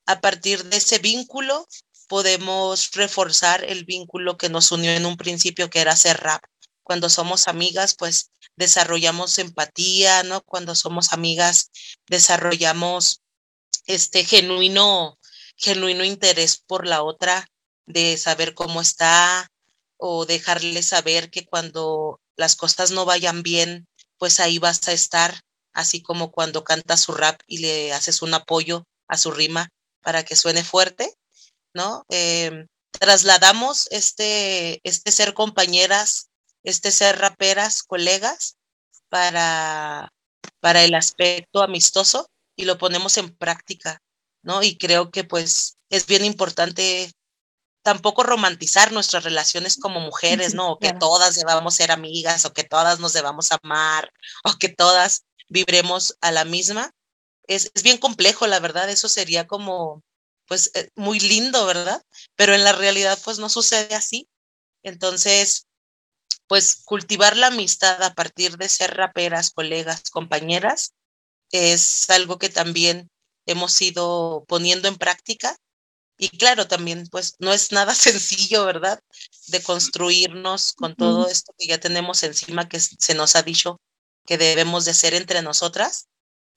a 0.05 0.21
partir 0.21 0.65
de 0.65 0.77
ese 0.77 0.99
vínculo 0.99 1.67
podemos 2.07 2.91
reforzar 2.91 3.63
el 3.63 3.85
vínculo 3.85 4.37
que 4.37 4.49
nos 4.49 4.71
unió 4.71 4.91
en 4.91 5.05
un 5.05 5.15
principio, 5.15 5.69
que 5.69 5.79
era 5.79 5.93
hacer 5.93 6.17
rap. 6.17 6.43
Cuando 6.83 7.09
somos 7.09 7.47
amigas, 7.47 7.95
pues 7.95 8.31
desarrollamos 8.57 9.39
empatía, 9.39 10.23
¿no? 10.23 10.41
Cuando 10.41 10.75
somos 10.75 11.13
amigas, 11.13 11.71
desarrollamos 12.07 13.21
este 13.85 14.25
genuino, 14.25 15.17
genuino 15.55 16.03
interés 16.03 16.57
por 16.57 16.85
la 16.85 17.01
otra, 17.01 17.47
de 17.85 18.17
saber 18.17 18.53
cómo 18.55 18.81
está, 18.81 19.49
o 20.03 20.25
dejarle 20.25 20.81
saber 20.81 21.29
que 21.29 21.45
cuando 21.45 22.19
las 22.35 22.55
cosas 22.55 22.89
no 22.89 23.05
vayan 23.05 23.43
bien, 23.43 23.87
pues 24.17 24.39
ahí 24.39 24.57
vas 24.57 24.87
a 24.87 24.93
estar, 24.93 25.41
así 25.73 26.01
como 26.01 26.31
cuando 26.31 26.63
cantas 26.63 27.01
su 27.01 27.13
rap 27.13 27.39
y 27.45 27.59
le 27.59 27.93
haces 27.93 28.23
un 28.23 28.33
apoyo 28.33 28.85
a 29.07 29.17
su 29.17 29.29
rima 29.29 29.69
para 30.01 30.23
que 30.23 30.35
suene 30.35 30.63
fuerte, 30.63 31.13
¿no? 31.75 32.03
Eh, 32.09 32.65
trasladamos 32.99 33.87
este, 33.91 34.79
este 34.83 35.11
ser 35.11 35.35
compañeras, 35.35 36.29
este 36.63 36.91
ser 36.91 37.19
raperas, 37.19 37.83
colegas, 37.83 38.55
para, 39.07 40.11
para 40.59 40.83
el 40.83 40.95
aspecto 40.95 41.61
amistoso 41.61 42.27
y 42.55 42.65
lo 42.65 42.79
ponemos 42.79 43.17
en 43.17 43.35
práctica, 43.35 44.01
¿no? 44.41 44.63
Y 44.63 44.79
creo 44.79 45.11
que 45.11 45.25
pues 45.25 45.77
es 45.91 46.07
bien 46.07 46.25
importante 46.25 47.11
tampoco 47.83 48.23
romantizar 48.23 48.91
nuestras 48.91 49.23
relaciones 49.23 49.77
como 49.77 49.99
mujeres, 49.99 50.53
¿no? 50.53 50.71
O 50.73 50.79
que 50.79 50.93
todas 50.93 51.35
debamos 51.35 51.75
ser 51.75 51.91
amigas, 51.91 52.45
o 52.45 52.53
que 52.53 52.63
todas 52.63 52.99
nos 52.99 53.13
debamos 53.13 53.49
amar, 53.51 54.11
o 54.43 54.53
que 54.57 54.69
todas 54.69 55.25
vibremos 55.49 56.17
a 56.21 56.31
la 56.31 56.45
misma. 56.45 56.93
Es, 57.47 57.71
es 57.73 57.83
bien 57.83 57.97
complejo, 57.97 58.47
la 58.47 58.59
verdad, 58.59 58.89
eso 58.89 59.09
sería 59.09 59.47
como, 59.47 60.03
pues, 60.47 60.71
eh, 60.75 60.89
muy 60.95 61.19
lindo, 61.19 61.65
¿verdad? 61.65 62.01
Pero 62.35 62.53
en 62.53 62.63
la 62.63 62.73
realidad, 62.73 63.19
pues, 63.23 63.39
no 63.39 63.49
sucede 63.49 63.95
así. 63.95 64.27
Entonces, 64.83 65.67
pues, 66.47 66.83
cultivar 66.85 67.35
la 67.37 67.47
amistad 67.47 68.01
a 68.03 68.13
partir 68.13 68.57
de 68.57 68.69
ser 68.69 68.95
raperas, 68.95 69.51
colegas, 69.51 70.09
compañeras, 70.11 70.93
es 71.51 72.09
algo 72.09 72.37
que 72.37 72.49
también 72.49 73.09
hemos 73.45 73.81
ido 73.81 74.45
poniendo 74.47 74.87
en 74.87 74.97
práctica 74.97 75.57
y 76.21 76.29
claro, 76.29 76.67
también 76.67 77.07
pues 77.09 77.35
no 77.39 77.51
es 77.51 77.71
nada 77.71 77.95
sencillo, 77.95 78.63
¿verdad? 78.65 79.01
De 79.47 79.63
construirnos 79.63 80.73
con 80.73 80.95
todo 80.95 81.27
esto 81.27 81.51
que 81.57 81.65
ya 81.65 81.79
tenemos 81.79 82.21
encima 82.21 82.69
que 82.69 82.79
se 82.79 83.15
nos 83.15 83.35
ha 83.35 83.41
dicho 83.41 83.81
que 84.27 84.37
debemos 84.37 84.85
de 84.85 84.91
hacer 84.91 85.15
entre 85.15 85.41
nosotras. 85.41 86.07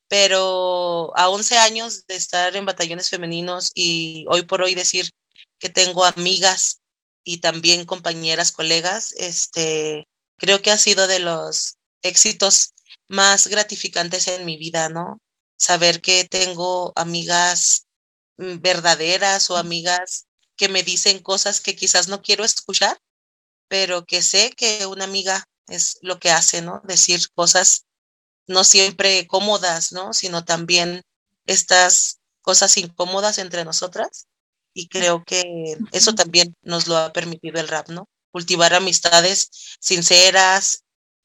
Pero 0.07 1.17
a 1.17 1.31
11 1.31 1.57
años 1.57 2.07
de 2.07 2.17
estar 2.17 2.55
en 2.57 2.67
batallones 2.67 3.09
femeninos 3.09 3.73
y 3.75 4.27
hoy 4.29 4.43
por 4.43 4.61
hoy 4.61 4.75
decir 4.75 5.11
que 5.59 5.71
tengo 5.71 6.05
amigas 6.05 6.83
y 7.25 7.39
también 7.39 7.87
compañeras, 7.87 8.53
colegas, 8.53 9.13
este, 9.17 10.07
creo 10.37 10.61
que 10.61 10.73
ha 10.73 10.79
sido 10.79 11.07
de 11.07 11.21
los 11.21 11.77
éxitos 12.03 12.75
más 13.09 13.47
gratificantes 13.47 14.29
en 14.29 14.45
mi 14.45 14.59
vida, 14.59 14.91
¿no? 14.91 15.23
Saber 15.57 16.03
que 16.03 16.25
tengo 16.25 16.93
amigas 16.97 17.87
verdaderas 18.37 19.51
o 19.51 19.57
amigas 19.57 20.27
que 20.57 20.69
me 20.69 20.83
dicen 20.83 21.21
cosas 21.21 21.61
que 21.61 21.77
quizás 21.77 22.09
no 22.09 22.23
quiero 22.23 22.45
escuchar, 22.45 22.99
pero 23.69 24.05
que 24.05 24.23
sé 24.23 24.53
que 24.57 24.87
una 24.87 25.05
amiga 25.05 25.45
es 25.69 25.99
lo 26.03 26.19
que 26.19 26.31
hace, 26.31 26.63
¿no? 26.63 26.81
Decir 26.85 27.21
cosas 27.35 27.85
no 28.47 28.65
siempre 28.65 29.27
cómodas, 29.27 29.93
¿no? 29.93 30.13
Sino 30.13 30.45
también 30.45 31.03
estas 31.47 32.21
cosas 32.43 32.77
incómodas 32.77 33.39
entre 33.39 33.65
nosotras. 33.65 34.27
Y 34.75 34.89
creo 34.89 35.25
que 35.25 35.79
eso 35.93 36.15
también 36.15 36.55
nos 36.63 36.89
lo 36.89 36.97
ha 36.97 37.13
permitido 37.13 37.61
el 37.61 37.69
rap, 37.69 37.89
¿no? 37.89 38.09
Cultivar 38.33 38.75
amistades 38.75 39.49
sinceras, 39.81 40.83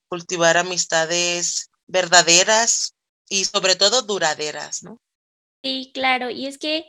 cultivar 0.07 0.57
amistades 0.57 1.69
verdaderas 1.87 2.93
y 3.27 3.45
sobre 3.45 3.75
todo 3.75 4.03
duraderas, 4.03 4.83
¿no? 4.83 4.99
Sí, 5.63 5.91
claro, 5.93 6.29
y 6.29 6.47
es 6.47 6.57
que 6.57 6.85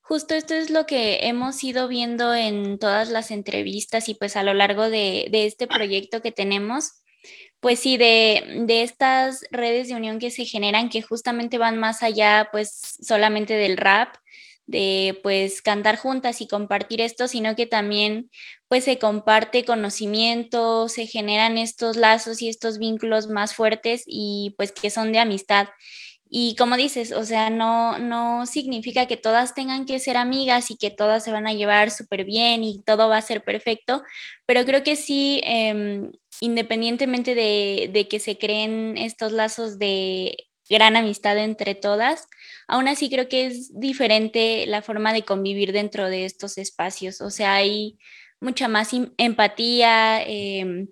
justo 0.00 0.34
esto 0.34 0.54
es 0.54 0.70
lo 0.70 0.86
que 0.86 1.26
hemos 1.28 1.62
ido 1.62 1.86
viendo 1.86 2.34
en 2.34 2.78
todas 2.78 3.10
las 3.10 3.30
entrevistas 3.30 4.08
y 4.08 4.14
pues 4.14 4.36
a 4.36 4.42
lo 4.42 4.54
largo 4.54 4.90
de, 4.90 5.28
este 5.32 5.68
proyecto 5.68 6.20
que 6.20 6.32
tenemos, 6.32 7.02
pues 7.60 7.78
sí, 7.80 7.96
de, 7.96 8.64
de, 8.66 8.82
estas 8.82 9.44
redes 9.52 9.88
de 9.88 9.94
unión 9.94 10.18
que 10.18 10.30
se 10.30 10.46
generan 10.46 10.88
que 10.90 11.02
justamente 11.02 11.58
van 11.58 11.78
más 11.78 12.02
allá 12.02 12.48
pues 12.50 12.96
solamente 13.02 13.54
del 13.54 13.76
rap, 13.76 14.16
de 14.66 15.18
pues 15.22 15.62
cantar 15.62 15.96
juntas 15.96 16.40
y 16.40 16.48
compartir 16.48 17.00
esto, 17.00 17.28
sino 17.28 17.56
que 17.56 17.66
también 17.66 18.30
pues 18.68 18.84
se 18.84 18.98
comparte 18.98 19.64
conocimiento, 19.64 20.88
se 20.88 21.06
generan 21.06 21.56
estos 21.58 21.96
lazos 21.96 22.42
y 22.42 22.48
estos 22.48 22.78
vínculos 22.78 23.28
más 23.28 23.54
fuertes 23.54 24.04
y 24.06 24.54
pues 24.58 24.72
que 24.72 24.90
son 24.90 25.12
de 25.12 25.20
amistad. 25.20 25.68
Y 26.30 26.56
como 26.56 26.76
dices, 26.76 27.12
o 27.12 27.24
sea, 27.24 27.50
no, 27.50 27.98
no 27.98 28.46
significa 28.46 29.06
que 29.06 29.16
todas 29.16 29.54
tengan 29.54 29.86
que 29.86 29.98
ser 29.98 30.16
amigas 30.16 30.70
y 30.70 30.76
que 30.76 30.90
todas 30.90 31.24
se 31.24 31.32
van 31.32 31.46
a 31.46 31.54
llevar 31.54 31.90
súper 31.90 32.24
bien 32.24 32.64
y 32.64 32.82
todo 32.82 33.08
va 33.08 33.16
a 33.16 33.22
ser 33.22 33.42
perfecto, 33.42 34.02
pero 34.46 34.64
creo 34.64 34.82
que 34.82 34.96
sí, 34.96 35.40
em, 35.44 36.12
independientemente 36.40 37.34
de, 37.34 37.90
de 37.92 38.08
que 38.08 38.20
se 38.20 38.38
creen 38.38 38.98
estos 38.98 39.32
lazos 39.32 39.78
de 39.78 40.36
gran 40.68 40.96
amistad 40.96 41.38
entre 41.38 41.74
todas, 41.74 42.26
aún 42.66 42.88
así 42.88 43.08
creo 43.08 43.28
que 43.28 43.46
es 43.46 43.78
diferente 43.78 44.66
la 44.66 44.82
forma 44.82 45.12
de 45.14 45.22
convivir 45.24 45.72
dentro 45.72 46.08
de 46.10 46.26
estos 46.26 46.58
espacios, 46.58 47.20
o 47.22 47.30
sea, 47.30 47.54
hay 47.54 47.98
mucha 48.40 48.68
más 48.68 48.90
empatía. 49.16 50.22
Em, 50.22 50.88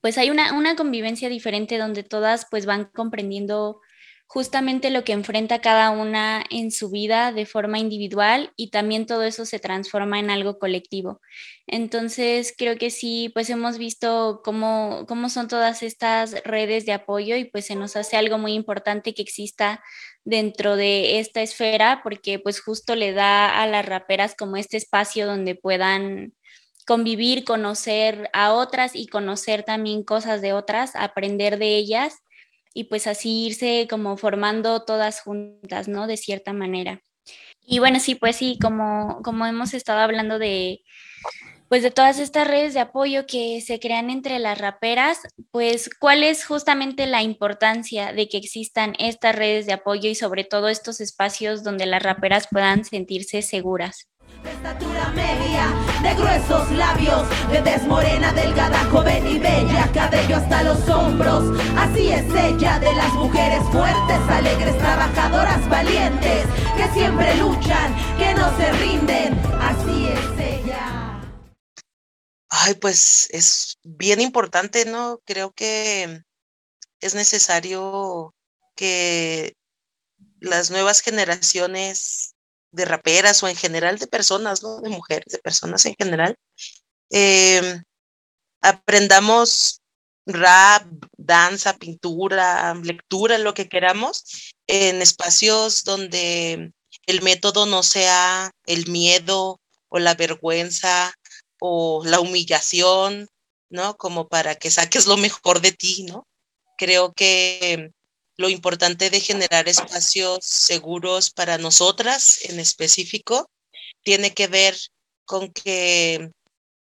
pues 0.00 0.18
hay 0.18 0.30
una, 0.30 0.52
una 0.52 0.76
convivencia 0.76 1.28
diferente 1.28 1.78
donde 1.78 2.02
todas 2.02 2.46
pues 2.50 2.66
van 2.66 2.86
comprendiendo 2.86 3.80
justamente 4.28 4.90
lo 4.90 5.04
que 5.04 5.12
enfrenta 5.12 5.60
cada 5.60 5.90
una 5.90 6.44
en 6.50 6.70
su 6.70 6.90
vida 6.90 7.32
de 7.32 7.46
forma 7.46 7.78
individual 7.78 8.52
y 8.56 8.70
también 8.70 9.06
todo 9.06 9.22
eso 9.22 9.46
se 9.46 9.60
transforma 9.60 10.18
en 10.18 10.30
algo 10.30 10.58
colectivo. 10.58 11.20
Entonces, 11.66 12.52
creo 12.56 12.76
que 12.76 12.90
sí, 12.90 13.30
pues 13.32 13.48
hemos 13.50 13.78
visto 13.78 14.40
cómo, 14.44 15.04
cómo 15.08 15.28
son 15.28 15.48
todas 15.48 15.82
estas 15.82 16.42
redes 16.44 16.86
de 16.86 16.92
apoyo 16.92 17.36
y 17.36 17.44
pues 17.44 17.66
se 17.66 17.76
nos 17.76 17.96
hace 17.96 18.16
algo 18.16 18.36
muy 18.38 18.54
importante 18.54 19.14
que 19.14 19.22
exista 19.22 19.82
dentro 20.24 20.76
de 20.76 21.20
esta 21.20 21.40
esfera 21.40 22.00
porque 22.02 22.40
pues 22.40 22.60
justo 22.60 22.96
le 22.96 23.12
da 23.12 23.62
a 23.62 23.66
las 23.68 23.86
raperas 23.86 24.34
como 24.36 24.56
este 24.56 24.76
espacio 24.76 25.26
donde 25.26 25.54
puedan 25.54 26.34
convivir, 26.84 27.44
conocer 27.44 28.28
a 28.32 28.52
otras 28.52 28.94
y 28.94 29.06
conocer 29.06 29.62
también 29.62 30.02
cosas 30.04 30.40
de 30.40 30.52
otras, 30.52 30.94
aprender 30.96 31.58
de 31.58 31.76
ellas 31.76 32.22
y 32.76 32.84
pues 32.84 33.06
así 33.06 33.46
irse 33.46 33.86
como 33.88 34.18
formando 34.18 34.84
todas 34.84 35.22
juntas, 35.22 35.88
¿no? 35.88 36.06
De 36.06 36.18
cierta 36.18 36.52
manera. 36.52 37.00
Y 37.62 37.78
bueno, 37.78 37.98
sí, 38.00 38.16
pues 38.16 38.36
sí, 38.36 38.58
como, 38.60 39.22
como 39.24 39.46
hemos 39.46 39.72
estado 39.72 40.00
hablando 40.00 40.38
de, 40.38 40.82
pues 41.70 41.82
de 41.82 41.90
todas 41.90 42.18
estas 42.18 42.46
redes 42.46 42.74
de 42.74 42.80
apoyo 42.80 43.26
que 43.26 43.62
se 43.62 43.80
crean 43.80 44.10
entre 44.10 44.38
las 44.38 44.58
raperas, 44.58 45.20
pues 45.50 45.88
cuál 45.98 46.22
es 46.22 46.44
justamente 46.44 47.06
la 47.06 47.22
importancia 47.22 48.12
de 48.12 48.28
que 48.28 48.36
existan 48.36 48.92
estas 48.98 49.34
redes 49.34 49.64
de 49.64 49.72
apoyo 49.72 50.10
y 50.10 50.14
sobre 50.14 50.44
todo 50.44 50.68
estos 50.68 51.00
espacios 51.00 51.64
donde 51.64 51.86
las 51.86 52.02
raperas 52.02 52.46
puedan 52.50 52.84
sentirse 52.84 53.40
seguras 53.40 54.06
de 54.42 54.52
estatura 54.52 55.08
media, 55.10 55.66
de 56.02 56.14
gruesos 56.14 56.70
labios, 56.70 57.28
de 57.50 57.62
desmorena, 57.62 58.32
delgada, 58.32 58.78
joven 58.90 59.26
y 59.26 59.38
bella, 59.38 59.90
cabello 59.92 60.36
hasta 60.36 60.62
los 60.62 60.88
hombros. 60.88 61.58
Así 61.76 62.08
es 62.08 62.24
ella, 62.34 62.78
de 62.78 62.94
las 62.94 63.12
mujeres 63.14 63.62
fuertes, 63.72 64.20
alegres, 64.28 64.78
trabajadoras, 64.78 65.68
valientes, 65.68 66.46
que 66.76 66.88
siempre 66.94 67.34
luchan, 67.36 67.94
que 68.18 68.34
no 68.34 68.56
se 68.56 68.72
rinden. 68.72 69.34
Así 69.60 70.06
es 70.08 70.62
ella. 70.62 71.20
Ay, 72.48 72.74
pues 72.74 73.28
es 73.30 73.78
bien 73.82 74.20
importante, 74.20 74.84
¿no? 74.84 75.20
Creo 75.24 75.52
que 75.52 76.22
es 77.00 77.14
necesario 77.14 78.34
que 78.76 79.56
las 80.40 80.70
nuevas 80.70 81.00
generaciones 81.00 82.35
de 82.76 82.84
raperas 82.84 83.42
o 83.42 83.48
en 83.48 83.56
general 83.56 83.98
de 83.98 84.06
personas, 84.06 84.62
¿no? 84.62 84.80
De 84.80 84.90
mujeres, 84.90 85.32
de 85.32 85.38
personas 85.38 85.84
en 85.86 85.94
general. 85.98 86.36
Em, 87.10 87.82
aprendamos 88.62 89.80
rap, 90.26 90.86
danza, 91.16 91.76
pintura, 91.78 92.74
lectura, 92.74 93.38
lo 93.38 93.54
que 93.54 93.68
queramos, 93.68 94.24
en 94.66 95.02
espacios 95.02 95.84
donde 95.84 96.72
el 97.06 97.22
método 97.22 97.66
no 97.66 97.82
sea 97.82 98.50
el 98.66 98.88
miedo 98.88 99.60
o 99.88 99.98
la 99.98 100.14
vergüenza 100.14 101.14
o 101.60 102.02
la 102.04 102.20
humillación, 102.20 103.28
¿no? 103.70 103.96
Como 103.96 104.28
para 104.28 104.56
que 104.56 104.70
saques 104.70 105.06
lo 105.06 105.16
mejor 105.16 105.60
de 105.60 105.72
ti, 105.72 106.04
¿no? 106.04 106.26
Creo 106.76 107.12
que 107.14 107.92
lo 108.36 108.48
importante 108.48 109.10
de 109.10 109.20
generar 109.20 109.68
espacios 109.68 110.44
seguros 110.44 111.30
para 111.30 111.58
nosotras 111.58 112.38
en 112.42 112.60
específico 112.60 113.50
tiene 114.02 114.34
que 114.34 114.46
ver 114.46 114.76
con 115.24 115.52
que 115.52 116.30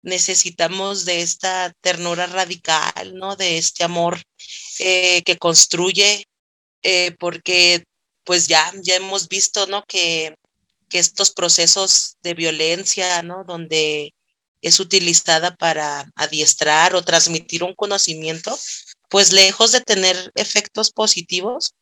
necesitamos 0.01 1.05
de 1.05 1.21
esta 1.21 1.73
ternura 1.81 2.27
radical, 2.27 3.15
¿no? 3.15 3.35
De 3.35 3.57
este 3.57 3.83
amor 3.83 4.21
eh, 4.79 5.23
que 5.23 5.37
construye, 5.37 6.27
eh, 6.83 7.15
porque 7.19 7.83
pues 8.23 8.47
ya, 8.47 8.71
ya 8.83 8.95
hemos 8.95 9.27
visto, 9.27 9.65
¿no? 9.65 9.83
Que, 9.87 10.35
que 10.89 10.99
estos 10.99 11.31
procesos 11.31 12.17
de 12.21 12.35
violencia, 12.35 13.23
¿no? 13.23 13.43
Donde 13.45 14.13
es 14.61 14.79
utilizada 14.79 15.55
para 15.55 16.05
adiestrar 16.15 16.95
o 16.95 17.03
transmitir 17.03 17.63
un 17.63 17.73
conocimiento, 17.75 18.57
pues 19.09 19.31
lejos 19.31 19.71
de 19.71 19.81
tener 19.81 20.31
efectos 20.35 20.91
positivos, 20.91 21.73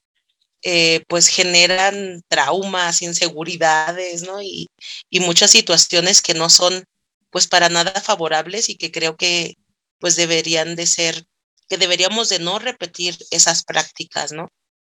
eh, 0.63 1.03
pues 1.09 1.27
generan 1.27 2.23
traumas, 2.29 3.01
inseguridades, 3.01 4.23
¿no? 4.23 4.41
Y, 4.41 4.67
y, 5.09 5.19
muchas 5.19 5.51
situaciones 5.51 6.21
que 6.21 6.33
no 6.33 6.49
son, 6.49 6.85
pues, 7.31 7.47
para 7.47 7.67
nada 7.69 7.99
favorables 8.01 8.69
y 8.69 8.77
que 8.77 8.91
creo 8.91 9.17
que, 9.17 9.55
pues, 9.99 10.15
deberían 10.15 10.75
de 10.75 10.87
ser, 10.87 11.25
que 11.67 11.77
deberíamos 11.77 12.29
de 12.29 12.39
no 12.39 12.59
repetir 12.59 13.17
esas 13.31 13.63
prácticas, 13.65 14.31
¿no? 14.31 14.47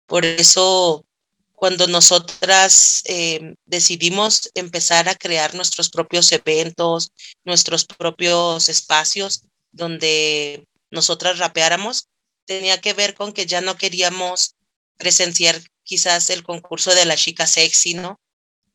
Por 0.07 0.25
eso, 0.25 1.05
cuando 1.53 1.87
nosotras 1.87 3.03
eh, 3.05 3.55
decidimos 3.67 4.51
empezar 4.55 5.09
a 5.11 5.17
crear 5.17 5.55
nuestros 5.55 5.91
propios 5.91 6.33
eventos, 6.33 7.13
nuestros 7.45 7.85
propios 7.85 8.71
espacios 8.71 9.43
donde 9.71 10.67
nosotras 10.91 11.39
rapeáramos, 11.39 12.09
tenía 12.49 12.81
que 12.81 12.95
ver 12.95 13.15
con 13.15 13.33
que 13.33 13.47
ya 13.47 13.61
no 13.61 13.77
queríamos 13.77 14.57
presenciar 14.97 15.61
quizás 15.85 16.31
el 16.31 16.43
concurso 16.43 16.95
de 16.95 17.05
la 17.05 17.15
chica 17.15 17.47
sexy, 17.47 17.95
¿no? 17.95 18.19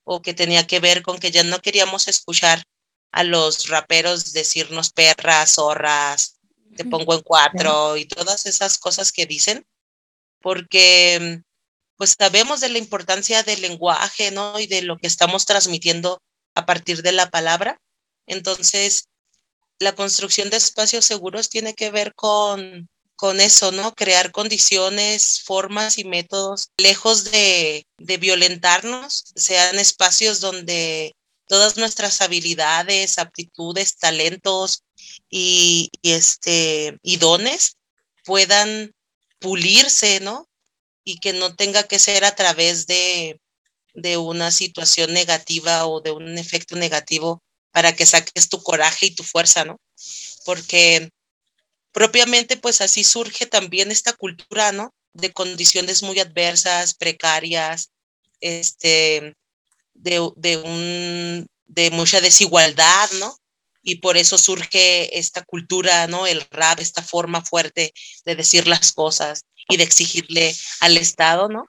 O 0.03 0.21
que 0.21 0.33
tenía 0.33 0.65
que 0.67 0.79
ver 0.79 1.01
con 1.01 1.17
que 1.17 1.31
ya 1.31 1.43
no 1.43 1.59
queríamos 1.59 2.07
escuchar 2.07 2.63
a 3.11 3.23
los 3.23 3.67
raperos 3.67 4.31
decirnos 4.31 4.91
perras, 4.91 5.55
zorras, 5.55 6.39
te 6.77 6.85
pongo 6.85 7.15
en 7.15 7.21
cuatro 7.21 7.97
y 7.97 8.05
todas 8.05 8.45
esas 8.45 8.77
cosas 8.77 9.11
que 9.11 9.25
dicen, 9.25 9.65
porque 10.39 11.41
pues 11.97 12.15
sabemos 12.17 12.61
de 12.61 12.69
la 12.69 12.77
importancia 12.77 13.43
del 13.43 13.61
lenguaje, 13.61 14.31
¿no? 14.31 14.59
Y 14.59 14.67
de 14.67 14.83
lo 14.83 14.97
que 14.97 15.07
estamos 15.07 15.45
transmitiendo 15.45 16.21
a 16.55 16.65
partir 16.65 17.01
de 17.01 17.11
la 17.11 17.29
palabra. 17.29 17.79
Entonces, 18.27 19.09
la 19.79 19.93
construcción 19.93 20.49
de 20.49 20.57
espacios 20.57 21.05
seguros 21.05 21.49
tiene 21.49 21.73
que 21.73 21.91
ver 21.91 22.13
con 22.13 22.89
con 23.15 23.39
eso, 23.39 23.71
¿no? 23.71 23.93
Crear 23.93 24.31
condiciones, 24.31 25.41
formas 25.43 25.97
y 25.97 26.03
métodos 26.03 26.69
lejos 26.77 27.25
de, 27.25 27.85
violentarnos, 27.97 29.25
sean 29.35 29.79
espacios 29.79 30.39
donde 30.39 31.15
todas 31.47 31.77
nuestras 31.77 32.21
habilidades, 32.21 33.19
aptitudes, 33.19 33.97
talentos 33.97 34.83
y, 35.29 35.89
este, 36.01 36.97
y 37.01 37.17
dones 37.17 37.77
puedan 38.25 38.93
pulirse, 39.39 40.19
¿no? 40.19 40.47
Y 41.03 41.19
que 41.19 41.33
no 41.33 41.55
tenga 41.55 41.83
que 41.83 41.99
ser 41.99 42.25
a 42.25 42.35
través 42.35 42.87
de, 42.87 43.39
de 43.93 44.17
una 44.17 44.51
situación 44.51 45.13
negativa 45.13 45.85
o 45.85 46.01
de 46.01 46.11
un 46.11 46.37
efecto 46.37 46.75
negativo 46.75 47.41
para 47.71 47.95
que 47.95 48.05
saques 48.05 48.49
tu 48.49 48.61
coraje 48.63 49.07
y 49.07 49.15
tu 49.15 49.23
fuerza, 49.23 49.65
¿no? 49.65 49.79
Porque 50.45 51.09
propiamente 51.93 52.57
pues 52.57 52.81
así 52.81 53.03
surge 53.05 53.45
también 53.45 53.91
esta 53.91 54.13
cultura, 54.13 54.73
¿no? 54.73 54.93
De 55.13 55.31
condiciones 55.31 56.03
muy 56.03 56.19
adversas, 56.19 56.95
precarias, 56.95 57.91
este, 58.41 59.35
de, 59.93 60.29
de, 60.35 60.57
un, 60.57 61.47
de 61.65 61.91
mucha 61.91 62.19
desigualdad, 62.19 63.09
¿no? 63.19 63.37
Y 63.83 63.95
por 63.95 64.17
eso 64.17 64.37
surge 64.37 65.17
esta 65.17 65.43
cultura, 65.43 66.07
¿no? 66.07 66.25
El 66.25 66.41
rap, 66.49 66.79
esta 66.79 67.03
forma 67.03 67.45
fuerte 67.45 67.93
de 68.25 68.35
decir 68.35 68.67
las 68.67 68.91
cosas 68.91 69.45
y 69.69 69.77
de 69.77 69.83
exigirle 69.83 70.55
al 70.79 70.97
Estado, 70.97 71.47
¿no? 71.47 71.65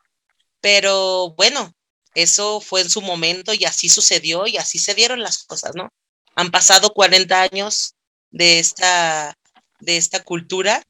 Pero 0.61 1.35
bueno, 1.37 1.75
eso 2.15 2.61
fue 2.61 2.81
en 2.81 2.91
su 2.91 3.03
momento 3.03 3.53
y 3.53 3.65
así 3.67 3.91
sucedió 3.91 4.47
y 4.47 4.57
así 4.57 4.79
se 4.79 4.95
dieron 4.95 5.23
las 5.23 5.45
cosas, 5.45 5.73
¿no? 5.75 5.91
Han 6.35 6.51
pasado 6.51 6.95
40 6.95 7.43
años 7.43 7.95
de 8.31 8.59
esta 8.59 9.37
de 9.85 9.97
esta 9.97 10.23
cultura 10.23 10.83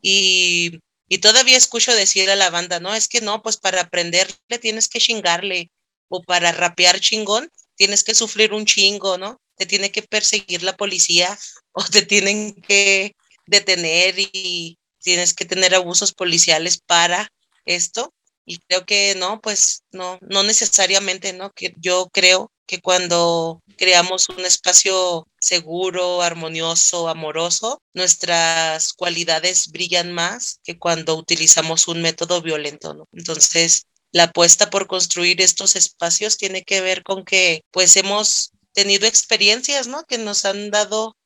y, 0.00 0.80
y 1.08 1.18
todavía 1.18 1.56
escucho 1.56 1.94
decir 1.94 2.30
a 2.30 2.36
la 2.36 2.50
banda, 2.50 2.80
no, 2.80 2.94
es 2.94 3.08
que 3.08 3.20
no, 3.20 3.42
pues 3.42 3.56
para 3.56 3.82
aprenderle 3.82 4.58
tienes 4.60 4.88
que 4.88 5.00
chingarle 5.00 5.70
o 6.08 6.22
para 6.22 6.52
rapear 6.52 7.00
chingón, 7.00 7.50
tienes 7.76 8.04
que 8.04 8.14
sufrir 8.14 8.52
un 8.52 8.66
chingo, 8.66 9.18
¿no? 9.18 9.40
Te 9.56 9.66
tiene 9.66 9.90
que 9.90 10.02
perseguir 10.02 10.62
la 10.62 10.76
policía 10.76 11.38
o 11.72 11.84
te 11.84 12.02
tienen 12.02 12.54
que 12.54 13.14
detener 13.46 14.14
y 14.18 14.78
tienes 15.02 15.34
que 15.34 15.44
tener 15.44 15.74
abusos 15.74 16.12
policiales 16.12 16.78
para 16.78 17.28
esto. 17.64 18.12
Y 18.46 18.58
creo 18.58 18.84
que 18.84 19.14
no, 19.16 19.40
pues 19.40 19.82
no, 19.92 20.18
no 20.20 20.42
necesariamente, 20.42 21.32
¿no? 21.32 21.50
Que 21.52 21.74
yo 21.78 22.08
creo 22.12 22.50
que 22.66 22.80
cuando 22.80 23.62
creamos 23.76 24.28
un 24.28 24.44
espacio 24.44 25.26
seguro, 25.40 26.22
armonioso, 26.22 27.08
amoroso, 27.08 27.82
nuestras 27.92 28.92
cualidades 28.92 29.68
brillan 29.68 30.12
más 30.12 30.60
que 30.64 30.78
cuando 30.78 31.16
utilizamos 31.16 31.88
un 31.88 32.02
método 32.02 32.42
violento, 32.42 32.94
¿no? 32.94 33.06
Entonces, 33.12 33.86
la 34.12 34.24
apuesta 34.24 34.70
por 34.70 34.86
construir 34.86 35.40
estos 35.40 35.76
espacios 35.76 36.36
tiene 36.36 36.62
que 36.62 36.80
ver 36.80 37.02
con 37.02 37.24
que 37.24 37.62
pues 37.70 37.96
hemos 37.96 38.50
tenido 38.72 39.06
experiencias, 39.06 39.86
¿no? 39.86 40.04
Que 40.04 40.18
nos 40.18 40.44
han 40.44 40.70
dado 40.70 41.16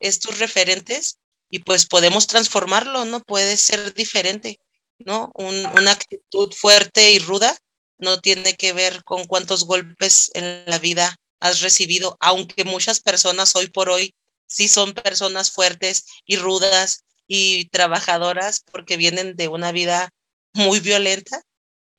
estos 0.00 0.38
referentes 0.38 1.18
y 1.50 1.60
pues 1.60 1.86
podemos 1.86 2.26
transformarlo, 2.26 3.04
¿no? 3.04 3.20
Puede 3.20 3.56
ser 3.56 3.94
diferente, 3.94 4.60
¿no? 4.98 5.30
una 5.34 5.92
actitud 5.92 6.52
fuerte 6.52 7.12
y 7.12 7.18
ruda 7.18 7.56
no 7.98 8.20
tiene 8.20 8.54
que 8.54 8.72
ver 8.72 9.02
con 9.04 9.26
cuántos 9.26 9.64
golpes 9.64 10.30
en 10.34 10.64
la 10.66 10.78
vida 10.78 11.16
has 11.40 11.60
recibido, 11.60 12.16
aunque 12.20 12.64
muchas 12.64 13.00
personas 13.00 13.54
hoy 13.56 13.68
por 13.68 13.90
hoy 13.90 14.14
sí 14.46 14.68
son 14.68 14.94
personas 14.94 15.50
fuertes 15.50 16.06
y 16.24 16.36
rudas 16.36 17.04
y 17.26 17.66
trabajadoras 17.66 18.64
porque 18.72 18.96
vienen 18.96 19.36
de 19.36 19.48
una 19.48 19.72
vida 19.72 20.10
muy 20.54 20.80
violenta, 20.80 21.42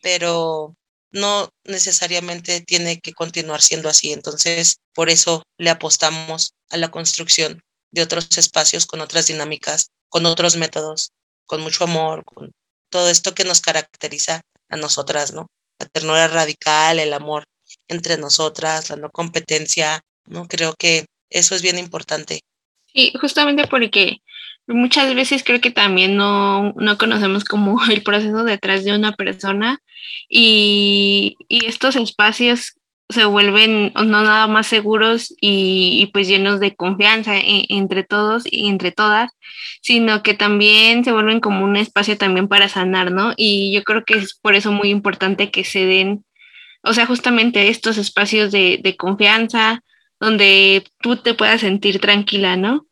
pero 0.01 0.75
no 1.11 1.49
necesariamente 1.63 2.61
tiene 2.61 2.99
que 2.99 3.13
continuar 3.13 3.61
siendo 3.61 3.89
así. 3.89 4.11
Entonces, 4.11 4.79
por 4.93 5.09
eso 5.09 5.43
le 5.57 5.69
apostamos 5.69 6.53
a 6.69 6.77
la 6.77 6.91
construcción 6.91 7.63
de 7.91 8.01
otros 8.01 8.37
espacios 8.37 8.85
con 8.85 9.01
otras 9.01 9.27
dinámicas, 9.27 9.91
con 10.09 10.25
otros 10.25 10.55
métodos, 10.55 11.11
con 11.45 11.61
mucho 11.61 11.83
amor, 11.83 12.23
con 12.25 12.51
todo 12.89 13.09
esto 13.09 13.33
que 13.33 13.43
nos 13.43 13.61
caracteriza 13.61 14.41
a 14.69 14.77
nosotras, 14.77 15.33
¿no? 15.33 15.47
La 15.79 15.87
ternura 15.87 16.27
radical, 16.27 16.99
el 16.99 17.13
amor 17.13 17.45
entre 17.87 18.17
nosotras, 18.17 18.89
la 18.89 18.95
no 18.95 19.09
competencia, 19.09 20.01
¿no? 20.25 20.47
Creo 20.47 20.75
que 20.77 21.05
eso 21.29 21.55
es 21.55 21.61
bien 21.61 21.77
importante. 21.77 22.41
Sí, 22.93 23.13
justamente 23.19 23.67
porque 23.67 24.17
muchas 24.67 25.13
veces 25.15 25.43
creo 25.43 25.61
que 25.61 25.71
también 25.71 26.15
no, 26.15 26.73
no 26.73 26.97
conocemos 26.97 27.43
como 27.43 27.79
el 27.89 28.03
proceso 28.03 28.43
detrás 28.43 28.83
de 28.83 28.93
una 28.93 29.13
persona 29.13 29.79
y, 30.27 31.37
y 31.47 31.65
estos 31.65 31.95
espacios 31.95 32.73
se 33.09 33.25
vuelven 33.25 33.91
no 33.95 34.03
nada 34.05 34.47
más 34.47 34.67
seguros 34.67 35.33
y, 35.41 36.09
pues 36.13 36.27
llenos 36.27 36.59
de 36.59 36.75
confianza 36.75 37.37
e, 37.37 37.65
entre 37.69 38.03
todos 38.03 38.43
y 38.49 38.67
entre 38.67 38.91
todas, 38.91 39.31
sino 39.81 40.21
que 40.23 40.35
también 40.35 41.03
se 41.03 41.11
vuelven 41.11 41.39
como 41.39 41.65
un 41.65 41.75
espacio 41.75 42.17
también 42.17 42.47
para 42.47 42.69
sanar, 42.69 43.11
¿no? 43.11 43.33
Y 43.35 43.73
yo 43.73 43.83
creo 43.83 44.05
que 44.05 44.15
es 44.15 44.35
por 44.35 44.55
eso 44.55 44.71
muy 44.71 44.89
importante 44.89 45.49
que 45.51 45.63
se 45.63 45.85
den, 45.85 46.23
o 46.83 46.93
sea, 46.93 47.07
justamente 47.07 47.69
estos 47.69 47.97
espacios 47.97 48.51
de, 48.51 48.79
de 48.81 48.95
confianza 48.95 49.83
donde 50.19 50.83
tú 51.01 51.17
te 51.17 51.33
puedas 51.33 51.61
sentir 51.61 51.99
tranquila, 51.99 52.57
¿no? 52.57 52.87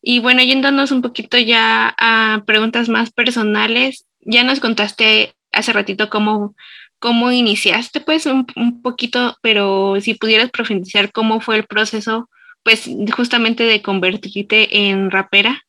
Y 0.00 0.20
bueno, 0.20 0.42
yéndonos 0.42 0.92
un 0.92 1.02
poquito 1.02 1.38
ya 1.38 1.94
a 1.98 2.42
preguntas 2.46 2.88
más 2.88 3.10
personales, 3.10 4.06
ya 4.20 4.44
nos 4.44 4.60
contaste 4.60 5.34
hace 5.52 5.72
ratito 5.72 6.08
cómo 6.08 6.54
cómo 6.98 7.30
iniciaste, 7.32 8.00
pues 8.00 8.26
un, 8.26 8.46
poquito, 8.82 9.36
pero 9.42 10.00
si 10.00 10.14
pudieras 10.14 10.50
profundizar 10.50 11.12
cómo 11.12 11.40
fue 11.40 11.56
el 11.56 11.66
proceso, 11.66 12.28
pues 12.62 12.84
justamente 13.14 13.64
de 13.64 13.82
convertirte 13.82 14.88
en 14.88 15.10
rapera. 15.10 15.62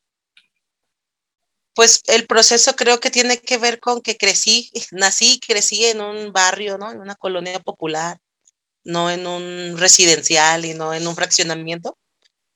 Pues 1.75 2.01
el 2.07 2.25
proceso 2.27 2.75
creo 2.75 2.99
que 2.99 3.11
tiene 3.11 3.37
que 3.37 3.57
ver 3.57 3.79
con 3.79 4.01
que 4.01 4.17
crecí, 4.17 4.71
nací, 4.91 5.39
crecí 5.39 5.85
en 5.85 6.01
un 6.01 6.33
barrio, 6.33 6.77
¿no? 6.77 6.91
En 6.91 6.99
una 6.99 7.15
colonia 7.15 7.59
popular, 7.59 8.19
no 8.83 9.11
en 9.11 9.27
un 9.27 9.77
residencial 9.77 10.65
y 10.65 10.73
no 10.73 10.93
en 10.93 11.07
un 11.07 11.15
fraccionamiento, 11.15 11.97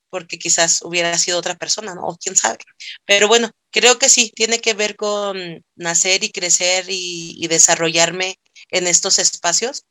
porque 0.09 0.39
quizás 0.39 0.81
hubiera 0.83 1.17
sido 1.17 1.39
otra 1.39 1.55
persona, 1.55 1.95
¿no? 1.95 2.03
O 2.07 2.17
quién 2.17 2.35
sabe. 2.35 2.57
Pero 3.05 3.27
bueno, 3.27 3.51
creo 3.71 3.99
que 3.99 4.09
sí, 4.09 4.31
tiene 4.35 4.59
que 4.59 4.73
ver 4.73 4.95
con 4.95 5.63
nacer 5.75 6.23
y 6.23 6.31
crecer 6.31 6.85
y, 6.89 7.35
y 7.37 7.47
desarrollarme 7.47 8.39
en 8.73 8.87
estos 8.87 9.19
espacios, 9.19 9.85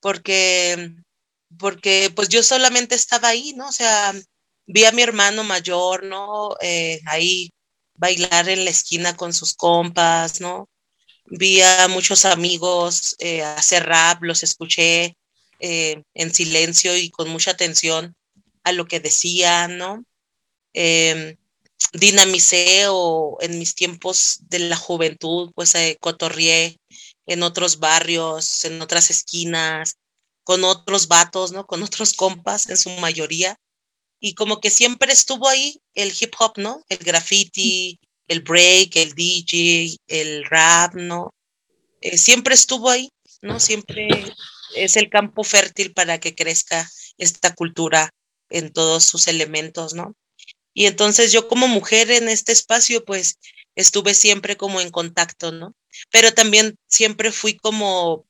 porque, 0.00 0.94
porque 1.58 2.10
pues 2.14 2.28
yo 2.28 2.42
solamente 2.42 2.94
estaba 2.94 3.28
ahí, 3.28 3.52
¿no? 3.54 3.68
O 3.68 3.72
sea, 3.72 4.14
vi 4.66 4.84
a 4.84 4.92
mi 4.92 5.02
hermano 5.02 5.44
mayor, 5.44 6.04
¿no? 6.04 6.56
Eh, 6.62 7.00
ahí 7.06 7.50
bailar 7.94 8.48
en 8.48 8.64
la 8.64 8.70
esquina 8.70 9.16
con 9.16 9.34
sus 9.34 9.54
compas, 9.54 10.40
¿no? 10.40 10.70
Vi 11.26 11.60
a 11.60 11.88
muchos 11.88 12.24
amigos 12.24 13.14
eh, 13.18 13.42
hacer 13.42 13.84
rap, 13.84 14.22
los 14.22 14.42
escuché 14.42 15.16
eh, 15.60 16.02
en 16.14 16.34
silencio 16.34 16.96
y 16.96 17.10
con 17.10 17.28
mucha 17.28 17.50
atención 17.50 18.14
a 18.64 18.72
lo 18.72 18.86
que 18.86 19.00
decían, 19.00 19.76
¿no? 19.76 20.04
Eh, 20.72 21.36
dinamicé 21.92 22.84
o 22.88 23.38
en 23.40 23.58
mis 23.58 23.74
tiempos 23.74 24.38
de 24.48 24.60
la 24.60 24.76
juventud, 24.76 25.52
pues 25.54 25.74
cotorrié 26.00 26.79
en 27.30 27.44
otros 27.44 27.78
barrios, 27.78 28.64
en 28.64 28.82
otras 28.82 29.08
esquinas, 29.08 29.94
con 30.42 30.64
otros 30.64 31.06
vatos, 31.06 31.52
¿no? 31.52 31.64
Con 31.64 31.84
otros 31.84 32.12
compas 32.12 32.68
en 32.68 32.76
su 32.76 32.90
mayoría. 32.90 33.56
Y 34.18 34.34
como 34.34 34.60
que 34.60 34.68
siempre 34.68 35.12
estuvo 35.12 35.48
ahí 35.48 35.80
el 35.94 36.12
hip 36.18 36.34
hop, 36.40 36.54
¿no? 36.56 36.82
El 36.88 36.98
graffiti, 36.98 38.00
el 38.26 38.40
break, 38.40 38.96
el 38.96 39.14
DJ, 39.14 39.96
el 40.08 40.44
rap, 40.44 40.94
¿no? 40.94 41.32
Eh, 42.00 42.18
siempre 42.18 42.54
estuvo 42.54 42.90
ahí, 42.90 43.10
¿no? 43.42 43.60
Siempre 43.60 44.08
es 44.74 44.96
el 44.96 45.08
campo 45.08 45.44
fértil 45.44 45.92
para 45.92 46.18
que 46.18 46.34
crezca 46.34 46.90
esta 47.16 47.54
cultura 47.54 48.10
en 48.48 48.72
todos 48.72 49.04
sus 49.04 49.28
elementos, 49.28 49.94
¿no? 49.94 50.14
Y 50.74 50.86
entonces 50.86 51.30
yo 51.30 51.46
como 51.46 51.68
mujer 51.68 52.10
en 52.10 52.28
este 52.28 52.50
espacio, 52.50 53.04
pues 53.04 53.38
estuve 53.76 54.14
siempre 54.14 54.56
como 54.56 54.80
en 54.80 54.90
contacto, 54.90 55.52
¿no? 55.52 55.76
Pero 56.10 56.32
también 56.32 56.76
siempre 56.88 57.32
fui 57.32 57.56
como, 57.56 58.26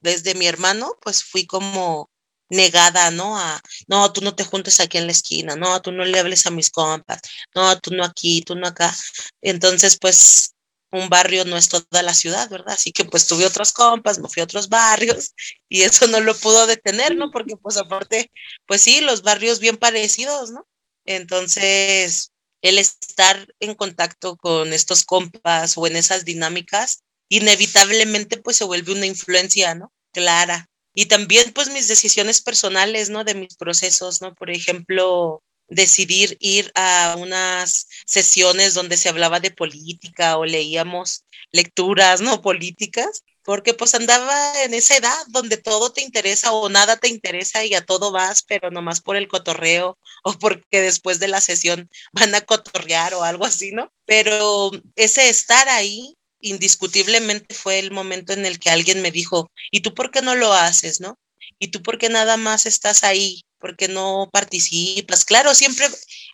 desde 0.00 0.34
mi 0.34 0.46
hermano, 0.46 0.96
pues 1.02 1.24
fui 1.24 1.46
como 1.46 2.10
negada, 2.50 3.10
¿no? 3.10 3.38
A, 3.38 3.60
no, 3.88 4.12
tú 4.12 4.20
no 4.22 4.34
te 4.34 4.44
juntes 4.44 4.80
aquí 4.80 4.98
en 4.98 5.06
la 5.06 5.12
esquina, 5.12 5.56
no, 5.56 5.80
tú 5.82 5.92
no 5.92 6.04
le 6.04 6.18
hables 6.18 6.46
a 6.46 6.50
mis 6.50 6.70
compas, 6.70 7.20
no, 7.54 7.78
tú 7.80 7.90
no 7.94 8.04
aquí, 8.04 8.42
tú 8.42 8.54
no 8.54 8.66
acá. 8.68 8.94
Entonces, 9.42 9.98
pues 9.98 10.54
un 10.94 11.08
barrio 11.08 11.44
no 11.44 11.56
es 11.56 11.68
toda 11.68 12.02
la 12.02 12.14
ciudad, 12.14 12.48
¿verdad? 12.50 12.74
Así 12.74 12.92
que 12.92 13.04
pues 13.04 13.26
tuve 13.26 13.46
otros 13.46 13.72
compas, 13.72 14.18
me 14.18 14.28
fui 14.28 14.40
a 14.40 14.44
otros 14.44 14.68
barrios 14.68 15.34
y 15.68 15.82
eso 15.82 16.06
no 16.06 16.20
lo 16.20 16.34
pudo 16.36 16.66
detener, 16.66 17.16
¿no? 17.16 17.30
Porque 17.30 17.56
pues 17.56 17.76
aparte, 17.76 18.30
pues 18.66 18.82
sí, 18.82 19.00
los 19.00 19.22
barrios 19.22 19.58
bien 19.60 19.76
parecidos, 19.76 20.50
¿no? 20.50 20.66
Entonces, 21.04 22.32
el 22.64 22.78
estar 22.78 23.46
en 23.60 23.74
contacto 23.74 24.38
con 24.38 24.72
estos 24.72 25.04
compas 25.04 25.76
o 25.76 25.86
en 25.86 25.96
esas 25.96 26.24
dinámicas, 26.24 27.02
inevitablemente 27.28 28.38
pues 28.38 28.56
se 28.56 28.64
vuelve 28.64 28.92
una 28.92 29.04
influencia, 29.04 29.74
¿no? 29.74 29.92
Clara. 30.12 30.70
Y 30.94 31.06
también 31.06 31.52
pues 31.52 31.68
mis 31.68 31.88
decisiones 31.88 32.40
personales, 32.40 33.10
¿no? 33.10 33.22
De 33.22 33.34
mis 33.34 33.56
procesos, 33.56 34.22
¿no? 34.22 34.34
Por 34.34 34.50
ejemplo, 34.50 35.42
decidir 35.68 36.38
ir 36.40 36.72
a 36.74 37.16
unas 37.18 37.86
sesiones 38.06 38.72
donde 38.72 38.96
se 38.96 39.10
hablaba 39.10 39.40
de 39.40 39.50
política 39.50 40.38
o 40.38 40.46
leíamos 40.46 41.24
lecturas, 41.52 42.22
¿no? 42.22 42.40
Políticas 42.42 43.24
porque 43.44 43.74
pues 43.74 43.94
andaba 43.94 44.62
en 44.62 44.74
esa 44.74 44.96
edad 44.96 45.16
donde 45.28 45.58
todo 45.58 45.92
te 45.92 46.00
interesa 46.02 46.52
o 46.52 46.68
nada 46.68 46.96
te 46.96 47.08
interesa 47.08 47.64
y 47.64 47.74
a 47.74 47.84
todo 47.84 48.10
vas, 48.10 48.42
pero 48.42 48.70
nomás 48.70 49.00
por 49.00 49.16
el 49.16 49.28
cotorreo 49.28 49.98
o 50.24 50.32
porque 50.38 50.80
después 50.80 51.20
de 51.20 51.28
la 51.28 51.40
sesión 51.40 51.90
van 52.12 52.34
a 52.34 52.40
cotorrear 52.40 53.14
o 53.14 53.22
algo 53.22 53.44
así, 53.44 53.70
¿no? 53.72 53.92
Pero 54.06 54.70
ese 54.96 55.28
estar 55.28 55.68
ahí 55.68 56.16
indiscutiblemente 56.40 57.54
fue 57.54 57.78
el 57.78 57.90
momento 57.90 58.32
en 58.32 58.46
el 58.46 58.58
que 58.58 58.70
alguien 58.70 59.02
me 59.02 59.10
dijo, 59.10 59.50
¿y 59.70 59.80
tú 59.80 59.94
por 59.94 60.10
qué 60.10 60.22
no 60.22 60.34
lo 60.34 60.52
haces, 60.52 61.00
no? 61.00 61.18
¿Y 61.58 61.68
tú 61.68 61.82
por 61.82 61.98
qué 61.98 62.08
nada 62.08 62.36
más 62.36 62.66
estás 62.66 63.04
ahí? 63.04 63.42
¿Por 63.58 63.76
qué 63.76 63.88
no 63.88 64.28
participas? 64.32 65.24
Claro, 65.24 65.54
siempre 65.54 65.86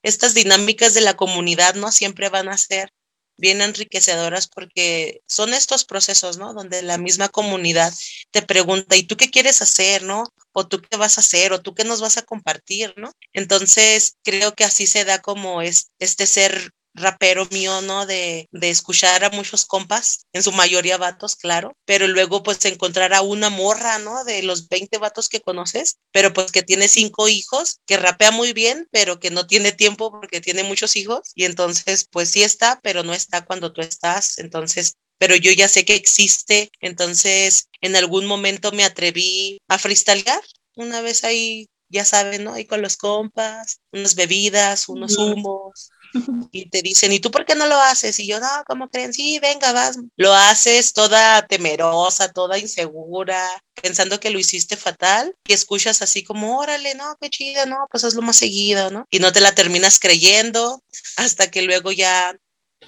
estas 0.03 0.35
dinámicas 0.35 0.95
de 0.95 1.01
la 1.01 1.15
comunidad, 1.15 1.75
¿no? 1.75 1.93
Siempre 1.93 2.29
van 2.29 2.49
a 2.49 2.59
ser 2.59 2.93
bien 3.41 3.61
enriquecedoras 3.61 4.47
porque 4.47 5.23
son 5.27 5.55
estos 5.55 5.85
procesos, 5.85 6.39
¿no? 6.39 6.55
Donde 6.55 6.83
la 6.83 6.99
misma 6.99 7.29
comunidad 7.29 7.93
te 8.31 8.43
pregunta, 8.43 8.97
¿y 8.97 9.03
tú 9.03 9.17
qué 9.17 9.31
quieres 9.31 9.63
hacer, 9.63 10.03
no? 10.03 10.25
O 10.53 10.67
tú 10.67 10.81
qué 10.81 10.97
vas 10.97 11.19
a 11.19 11.23
hacer, 11.23 11.53
o 11.53 11.61
tú 11.61 11.75
qué 11.75 11.85
nos 11.85 12.01
vas 12.01 12.17
a 12.19 12.23
compartir, 12.23 12.95
¿no? 12.97 13.13
Entonces, 13.33 14.17
creo 14.23 14.55
que 14.55 14.65
así 14.65 14.87
se 14.87 15.05
da 15.05 15.21
como 15.21 15.63
es, 15.63 15.91
este 15.99 16.27
ser 16.27 16.73
rapero 16.95 17.47
mío, 17.51 17.81
¿no? 17.83 18.07
De, 18.07 18.49
de 18.53 18.71
escuchar 18.71 19.25
a 19.25 19.31
muchos 19.31 19.65
compas, 19.65 20.27
en 20.33 20.43
su 20.43 20.53
mayoría 20.53 20.97
vatos, 20.97 21.37
claro, 21.37 21.77
pero 21.85 22.07
luego 22.09 22.43
pues 22.43 22.65
encontrar 22.65 23.15
a 23.15 23.23
una 23.23 23.51
morra, 23.51 23.99
¿no? 23.99 24.25
De 24.25 24.43
los 24.43 24.69
20 24.69 24.99
vatos 24.99 25.29
que 25.29 25.41
conoces, 25.41 25.99
pero 26.13 26.33
pues 26.33 26.53
que 26.53 26.63
tiene 26.63 26.89
cinco 26.89 27.29
hijos, 27.29 27.81
que 27.87 27.97
rapea 27.97 28.31
muy 28.31 28.53
bien, 28.53 28.89
pero 28.91 29.21
que 29.21 29.31
no 29.31 29.47
tiene 29.47 29.73
tiempo 29.73 30.11
porque 30.11 30.41
tiene 30.41 30.63
muchos 30.63 30.97
hijos 30.97 31.31
y 31.35 31.45
entonces 31.45 32.07
pues 32.11 32.31
sí 32.31 32.43
está, 32.43 32.81
pero 32.83 33.03
no 33.03 33.15
está 33.15 33.45
cuando 33.45 33.73
tú 33.73 33.81
estás, 33.81 34.39
entonces 34.39 34.95
pero 35.19 35.37
yo 35.37 35.53
ya 35.53 35.69
sé 35.69 35.85
que 35.85 35.97
existe, 35.97 36.71
entonces 36.81 37.69
en 37.83 37.95
algún 37.95 38.25
momento 38.25 38.73
me 38.73 38.85
atreví 38.85 39.61
a 39.69 39.79
freestylear, 39.79 40.41
una 40.77 41.03
vez 41.03 41.25
ahí, 41.25 41.69
ya 41.91 42.07
saben, 42.07 42.45
¿no? 42.45 42.55
Ahí 42.55 42.65
con 42.65 42.81
los 42.81 42.97
compas, 42.97 43.81
unas 43.93 44.15
bebidas, 44.15 44.89
unos 44.89 45.19
humos, 45.19 45.91
y 46.53 46.69
te 46.69 46.83
dicen, 46.83 47.13
¿y 47.13 47.21
tú 47.21 47.31
por 47.31 47.45
qué 47.45 47.55
no 47.55 47.67
lo 47.67 47.81
haces? 47.81 48.19
Y 48.19 48.27
yo, 48.27 48.41
no, 48.41 48.49
¿cómo 48.67 48.89
creen? 48.89 49.13
Sí, 49.13 49.39
venga, 49.41 49.73
vas. 49.73 49.99
Lo 50.17 50.35
haces 50.35 50.93
toda 50.93 51.47
temerosa, 51.47 52.33
toda 52.33 52.59
insegura, 52.59 53.49
pensando 53.81 54.21
que 54.21 54.31
lo 54.31 54.39
hiciste 54.39 54.77
fatal, 54.77 55.35
y 55.47 55.53
escuchas 55.53 56.03
así 56.03 56.23
como, 56.23 56.59
órale, 56.59 56.95
no, 56.95 57.17
qué 57.21 57.31
chido, 57.31 57.67
no, 57.67 57.87
pues 57.91 58.05
hazlo 58.05 58.23
más 58.23 58.37
seguido, 58.37 58.91
¿no? 58.91 59.07
Y 59.11 59.19
no 59.19 59.33
te 59.33 59.41
la 59.41 59.55
terminas 59.55 59.99
creyendo 59.99 60.83
hasta 61.17 61.51
que 61.51 61.63
luego 61.63 61.93
ya, 61.93 62.37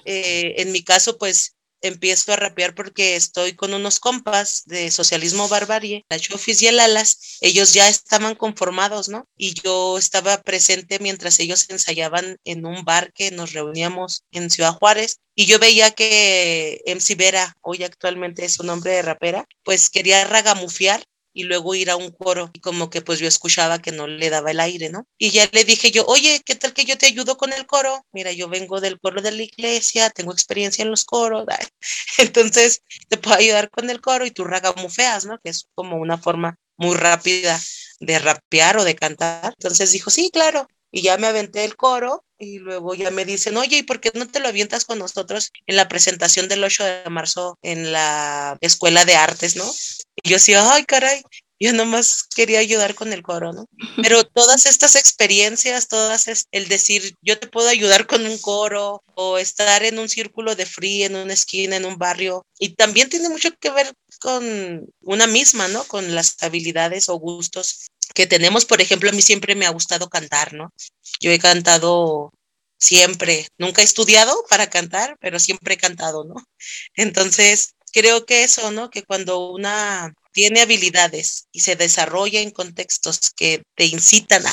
eh, 0.05 0.55
en 0.57 0.71
mi 0.71 0.83
caso, 0.83 1.17
pues 1.17 1.55
empiezo 1.83 2.33
a 2.33 2.37
rapear 2.37 2.73
porque 2.73 3.15
estoy 3.15 3.53
con 3.53 3.73
unos 3.73 3.99
compas 3.99 4.63
de 4.65 4.89
Socialismo 4.89 5.47
Barbarie, 5.47 6.05
la 6.09 6.17
Chofis 6.17 6.61
y 6.63 6.67
el 6.67 6.79
Alas, 6.79 7.37
ellos 7.41 7.73
ya 7.73 7.87
estaban 7.87 8.35
conformados, 8.35 9.09
¿no? 9.09 9.27
Y 9.37 9.53
yo 9.53 9.97
estaba 9.97 10.41
presente 10.41 10.97
mientras 10.99 11.39
ellos 11.39 11.69
ensayaban 11.69 12.37
en 12.45 12.65
un 12.65 12.83
bar 12.83 13.13
que 13.13 13.31
nos 13.31 13.53
reuníamos 13.53 14.23
en 14.31 14.49
Ciudad 14.49 14.73
Juárez 14.73 15.19
y 15.35 15.45
yo 15.45 15.59
veía 15.59 15.91
que 15.91 16.81
MC 16.85 17.15
Vera, 17.15 17.55
hoy 17.61 17.83
actualmente 17.83 18.45
es 18.45 18.53
su 18.53 18.63
nombre 18.63 18.91
de 18.91 19.01
rapera, 19.01 19.47
pues 19.63 19.89
quería 19.89 20.23
ragamufiar 20.25 21.03
y 21.33 21.43
luego 21.43 21.75
ir 21.75 21.89
a 21.89 21.95
un 21.95 22.11
coro 22.11 22.49
y 22.53 22.59
como 22.59 22.89
que 22.89 23.01
pues 23.01 23.19
yo 23.19 23.27
escuchaba 23.27 23.79
que 23.79 23.91
no 23.91 24.07
le 24.07 24.29
daba 24.29 24.51
el 24.51 24.59
aire, 24.59 24.89
¿no? 24.89 25.07
Y 25.17 25.31
ya 25.31 25.49
le 25.51 25.63
dije 25.63 25.91
yo, 25.91 26.05
oye, 26.05 26.41
¿qué 26.45 26.55
tal 26.55 26.73
que 26.73 26.85
yo 26.85 26.97
te 26.97 27.07
ayudo 27.07 27.37
con 27.37 27.53
el 27.53 27.65
coro? 27.65 28.05
Mira, 28.11 28.31
yo 28.31 28.47
vengo 28.47 28.79
del 28.81 28.99
coro 28.99 29.21
de 29.21 29.31
la 29.31 29.43
iglesia, 29.43 30.09
tengo 30.09 30.31
experiencia 30.31 30.83
en 30.83 30.91
los 30.91 31.05
coros, 31.05 31.45
entonces 32.17 32.81
te 33.09 33.17
puedo 33.17 33.37
ayudar 33.37 33.69
con 33.69 33.89
el 33.89 34.01
coro 34.01 34.25
y 34.25 34.31
tú 34.31 34.45
feas, 34.89 35.25
¿no? 35.25 35.39
Que 35.39 35.49
es 35.49 35.67
como 35.75 35.97
una 35.97 36.17
forma 36.17 36.57
muy 36.77 36.95
rápida 36.95 37.59
de 37.99 38.19
rapear 38.19 38.77
o 38.77 38.83
de 38.83 38.95
cantar. 38.95 39.53
Entonces 39.57 39.91
dijo, 39.91 40.09
sí, 40.09 40.29
claro. 40.31 40.67
Y 40.91 41.01
ya 41.01 41.17
me 41.17 41.27
aventé 41.27 41.65
el 41.65 41.75
coro 41.75 42.23
y 42.43 42.59
luego 42.59 42.93
ya 42.95 43.11
me 43.11 43.25
dicen, 43.25 43.57
oye, 43.57 43.77
¿y 43.77 43.83
por 43.83 43.99
qué 43.99 44.11
no 44.13 44.27
te 44.27 44.39
lo 44.39 44.47
avientas 44.47 44.85
con 44.85 44.99
nosotros 44.99 45.51
en 45.67 45.75
la 45.75 45.87
presentación 45.87 46.47
del 46.47 46.63
8 46.63 46.83
de 46.83 47.09
marzo 47.09 47.57
en 47.61 47.91
la 47.91 48.57
Escuela 48.61 49.05
de 49.05 49.15
Artes, 49.15 49.55
¿no? 49.55 49.65
Y 50.23 50.29
yo 50.29 50.35
decía, 50.35 50.73
ay, 50.73 50.85
caray, 50.85 51.23
yo 51.63 51.71
nomás 51.71 52.23
quería 52.35 52.59
ayudar 52.59 52.93
con 52.93 53.13
el 53.13 53.23
coro, 53.23 53.53
¿no? 53.53 53.69
Pero 54.01 54.25
todas 54.25 54.65
estas 54.65 54.97
experiencias, 54.97 55.87
todas 55.87 56.27
es 56.27 56.47
el 56.51 56.67
decir, 56.67 57.15
yo 57.21 57.39
te 57.39 57.47
puedo 57.47 57.69
ayudar 57.69 58.05
con 58.05 58.25
un 58.25 58.37
coro 58.37 59.01
o 59.15 59.37
estar 59.37 59.83
en 59.85 59.97
un 59.97 60.09
círculo 60.09 60.55
de 60.55 60.65
free, 60.65 61.03
en 61.03 61.15
una 61.15 61.33
esquina, 61.33 61.77
en 61.77 61.85
un 61.85 61.97
barrio, 61.97 62.45
y 62.59 62.75
también 62.75 63.09
tiene 63.09 63.29
mucho 63.29 63.49
que 63.57 63.69
ver 63.69 63.93
con 64.19 64.85
una 65.01 65.27
misma, 65.27 65.69
¿no? 65.69 65.85
Con 65.85 66.13
las 66.13 66.41
habilidades 66.43 67.07
o 67.07 67.15
gustos 67.15 67.87
que 68.13 68.27
tenemos. 68.27 68.65
Por 68.65 68.81
ejemplo, 68.81 69.09
a 69.09 69.13
mí 69.13 69.21
siempre 69.21 69.55
me 69.55 69.65
ha 69.65 69.69
gustado 69.71 70.09
cantar, 70.09 70.53
¿no? 70.53 70.71
Yo 71.19 71.31
he 71.31 71.39
cantado 71.39 72.31
siempre, 72.77 73.47
nunca 73.57 73.81
he 73.81 73.85
estudiado 73.85 74.35
para 74.49 74.69
cantar, 74.69 75.15
pero 75.21 75.39
siempre 75.39 75.75
he 75.75 75.77
cantado, 75.77 76.25
¿no? 76.25 76.35
Entonces, 76.95 77.75
creo 77.93 78.25
que 78.25 78.43
eso, 78.43 78.71
¿no? 78.71 78.89
Que 78.89 79.03
cuando 79.03 79.51
una 79.51 80.13
tiene 80.33 80.61
habilidades 80.61 81.47
y 81.51 81.61
se 81.61 81.75
desarrolla 81.75 82.41
en 82.41 82.51
contextos 82.51 83.31
que 83.35 83.63
te 83.75 83.85
incitan 83.85 84.43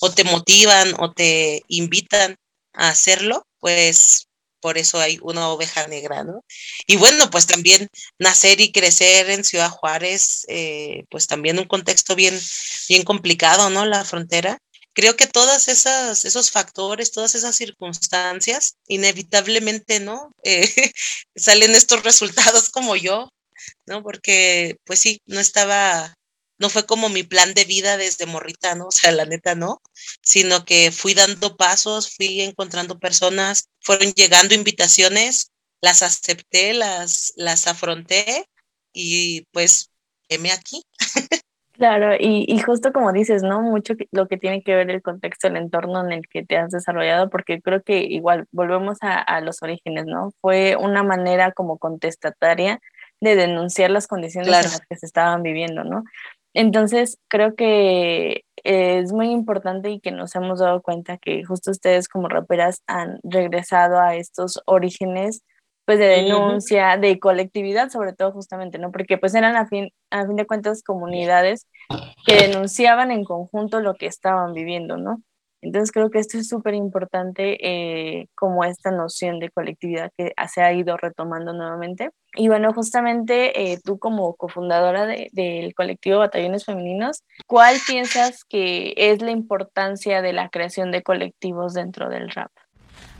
o 0.00 0.12
te 0.12 0.22
motivan 0.24 0.94
o 0.98 1.12
te 1.12 1.62
invitan 1.68 2.36
a 2.74 2.90
hacerlo, 2.90 3.46
pues 3.58 4.26
por 4.60 4.78
eso 4.78 5.00
hay 5.00 5.18
una 5.22 5.48
oveja 5.48 5.86
negra, 5.88 6.24
¿no? 6.24 6.44
Y 6.86 6.96
bueno, 6.96 7.30
pues 7.30 7.46
también 7.46 7.88
nacer 8.18 8.60
y 8.60 8.72
crecer 8.72 9.30
en 9.30 9.44
Ciudad 9.44 9.70
Juárez, 9.70 10.44
eh, 10.48 11.04
pues 11.10 11.26
también 11.26 11.58
un 11.58 11.66
contexto 11.66 12.14
bien, 12.14 12.38
bien 12.88 13.04
complicado, 13.04 13.70
¿no? 13.70 13.86
La 13.86 14.04
frontera. 14.04 14.58
Creo 14.92 15.16
que 15.16 15.26
todas 15.26 15.68
esas, 15.68 16.24
esos 16.24 16.50
factores, 16.50 17.12
todas 17.12 17.34
esas 17.34 17.56
circunstancias, 17.56 18.76
inevitablemente, 18.88 20.00
¿no? 20.00 20.32
Eh, 20.44 20.92
salen 21.36 21.74
estos 21.74 22.02
resultados 22.02 22.70
como 22.70 22.96
yo, 22.96 23.30
¿no? 23.86 24.02
Porque, 24.02 24.76
pues 24.84 24.98
sí, 25.00 25.20
no 25.26 25.40
estaba 25.40 26.14
no 26.60 26.68
fue 26.68 26.86
como 26.86 27.08
mi 27.08 27.22
plan 27.22 27.54
de 27.54 27.64
vida 27.64 27.96
desde 27.96 28.26
morrita, 28.26 28.74
¿no? 28.74 28.86
O 28.88 28.92
sea, 28.92 29.10
la 29.12 29.24
neta 29.24 29.54
no, 29.54 29.80
sino 30.22 30.64
que 30.64 30.92
fui 30.92 31.14
dando 31.14 31.56
pasos, 31.56 32.14
fui 32.14 32.42
encontrando 32.42 32.98
personas, 32.98 33.70
fueron 33.80 34.12
llegando 34.12 34.54
invitaciones, 34.54 35.52
las 35.80 36.02
acepté, 36.02 36.74
las, 36.74 37.32
las 37.36 37.66
afronté 37.66 38.46
y 38.92 39.46
pues, 39.52 39.90
heme 40.28 40.52
aquí. 40.52 40.84
Claro, 41.72 42.14
y, 42.14 42.44
y, 42.46 42.58
justo 42.58 42.92
como 42.92 43.10
dices, 43.10 43.42
¿no? 43.42 43.62
Mucho 43.62 43.94
lo 44.12 44.28
que 44.28 44.36
tiene 44.36 44.62
que 44.62 44.74
ver 44.74 44.90
el 44.90 45.00
contexto, 45.00 45.46
el 45.46 45.56
entorno 45.56 46.04
en 46.04 46.12
el 46.12 46.28
que 46.28 46.44
te 46.44 46.58
has 46.58 46.70
desarrollado, 46.72 47.30
porque 47.30 47.62
creo 47.62 47.82
que 47.82 48.00
igual 48.02 48.44
volvemos 48.52 48.98
a, 49.00 49.18
a 49.18 49.40
los 49.40 49.62
orígenes, 49.62 50.04
¿no? 50.04 50.30
Fue 50.42 50.76
una 50.76 51.02
manera 51.02 51.52
como 51.52 51.78
contestataria 51.78 52.80
de 53.20 53.34
denunciar 53.34 53.90
las 53.90 54.06
condiciones 54.06 54.48
en 54.48 54.52
las 54.52 54.80
que 54.80 54.96
se 54.96 55.06
estaban 55.06 55.42
viviendo, 55.42 55.82
¿no? 55.84 56.04
Entonces, 56.54 57.18
creo 57.28 57.54
que 57.54 58.42
es 58.64 59.12
muy 59.12 59.30
importante 59.30 59.90
y 59.90 60.00
que 60.00 60.10
nos 60.10 60.34
hemos 60.34 60.58
dado 60.58 60.82
cuenta 60.82 61.16
que 61.18 61.44
justo 61.44 61.70
ustedes 61.70 62.08
como 62.08 62.28
raperas 62.28 62.82
han 62.86 63.20
regresado 63.22 64.00
a 64.00 64.16
estos 64.16 64.60
orígenes 64.66 65.42
pues 65.86 65.98
de 65.98 66.06
denuncia, 66.06 66.96
de 66.98 67.18
colectividad 67.18 67.90
sobre 67.90 68.12
todo 68.12 68.30
justamente, 68.32 68.78
¿no? 68.78 68.92
Porque 68.92 69.18
pues 69.18 69.34
eran 69.34 69.56
a 69.56 69.66
fin, 69.66 69.90
a 70.10 70.24
fin 70.24 70.36
de 70.36 70.46
cuentas 70.46 70.82
comunidades 70.84 71.66
que 72.26 72.34
denunciaban 72.34 73.10
en 73.10 73.24
conjunto 73.24 73.80
lo 73.80 73.94
que 73.94 74.06
estaban 74.06 74.52
viviendo, 74.52 74.98
¿no? 74.98 75.20
Entonces 75.62 75.92
creo 75.92 76.10
que 76.10 76.18
esto 76.18 76.38
es 76.38 76.48
súper 76.48 76.74
importante 76.74 77.58
eh, 77.60 78.28
como 78.34 78.64
esta 78.64 78.90
noción 78.90 79.38
de 79.38 79.50
colectividad 79.50 80.10
que 80.16 80.32
se 80.52 80.62
ha 80.62 80.72
ido 80.72 80.96
retomando 80.96 81.52
nuevamente. 81.52 82.10
Y 82.34 82.48
bueno, 82.48 82.72
justamente 82.72 83.72
eh, 83.72 83.78
tú 83.84 83.98
como 83.98 84.34
cofundadora 84.34 85.06
del 85.06 85.74
colectivo 85.74 86.18
Batallones 86.18 86.64
Femeninos, 86.64 87.24
¿cuál 87.46 87.76
piensas 87.86 88.44
que 88.44 88.94
es 88.96 89.20
la 89.20 89.32
importancia 89.32 90.22
de 90.22 90.32
la 90.32 90.48
creación 90.48 90.92
de 90.92 91.02
colectivos 91.02 91.74
dentro 91.74 92.08
del 92.08 92.30
rap? 92.30 92.50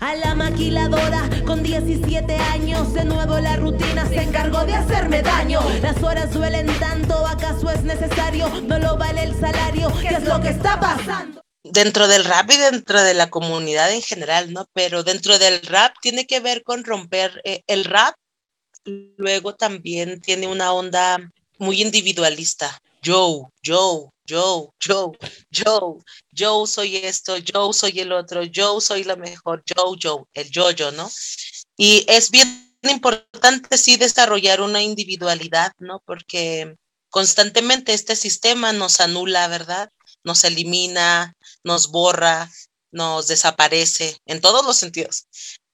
A 0.00 0.14
la 0.14 0.35
maquiladora 0.35 1.29
con 1.46 1.62
17 1.62 2.35
años, 2.35 2.94
de 2.94 3.05
nuevo 3.05 3.38
la 3.38 3.57
rutina 3.57 4.07
se 4.07 4.22
encargó 4.22 4.64
de 4.64 4.74
hacerme 4.74 5.20
daño. 5.20 5.61
Las 5.83 6.03
horas 6.03 6.33
duelen 6.33 6.66
tanto, 6.79 7.26
¿acaso 7.26 7.70
es 7.70 7.83
necesario? 7.83 8.48
No 8.62 8.79
lo 8.79 8.96
vale 8.96 9.24
el 9.24 9.35
salario, 9.35 9.90
¿qué 10.00 10.09
es 10.09 10.24
lo 10.24 10.40
que 10.40 10.48
está 10.48 10.81
pasando? 10.81 11.42
Dentro 11.62 12.08
del 12.08 12.24
rap 12.24 12.50
y 12.50 12.56
dentro 12.56 13.02
de 13.02 13.14
la 13.14 13.30
comunidad 13.30 13.92
en 13.92 14.02
general, 14.02 14.52
¿no? 14.52 14.66
Pero 14.72 15.02
dentro 15.02 15.38
del 15.38 15.60
rap 15.62 15.94
tiene 16.00 16.26
que 16.26 16.40
ver 16.40 16.62
con 16.62 16.84
romper 16.84 17.40
eh, 17.44 17.62
el 17.66 17.84
rap, 17.84 18.14
luego 18.84 19.54
también 19.54 20.20
tiene 20.20 20.46
una 20.46 20.72
onda 20.72 21.18
muy 21.58 21.82
individualista. 21.82 22.80
Yo, 23.02 23.50
yo, 23.62 24.12
yo, 24.24 24.72
yo, 24.78 25.12
yo, 25.50 25.98
yo 26.32 26.66
soy 26.66 26.96
esto, 26.96 27.36
yo 27.38 27.72
soy 27.72 28.00
el 28.00 28.12
otro, 28.12 28.42
yo 28.44 28.80
soy 28.80 29.04
la 29.04 29.16
mejor, 29.16 29.62
yo, 29.66 29.96
yo, 29.96 30.28
el 30.34 30.50
yo-yo, 30.50 30.92
¿no? 30.92 31.10
Y 31.76 32.04
es 32.08 32.30
bien 32.30 32.74
importante, 32.82 33.76
sí, 33.78 33.96
desarrollar 33.96 34.60
una 34.60 34.82
individualidad, 34.82 35.72
¿no? 35.78 36.02
Porque 36.04 36.76
constantemente 37.10 37.92
este 37.92 38.16
sistema 38.16 38.72
nos 38.72 39.00
anula, 39.00 39.48
¿verdad? 39.48 39.90
Nos 40.24 40.44
elimina, 40.44 41.34
nos 41.64 41.90
borra, 41.90 42.50
nos 42.90 43.26
desaparece 43.28 44.18
en 44.26 44.40
todos 44.40 44.64
los 44.64 44.76
sentidos. 44.76 45.26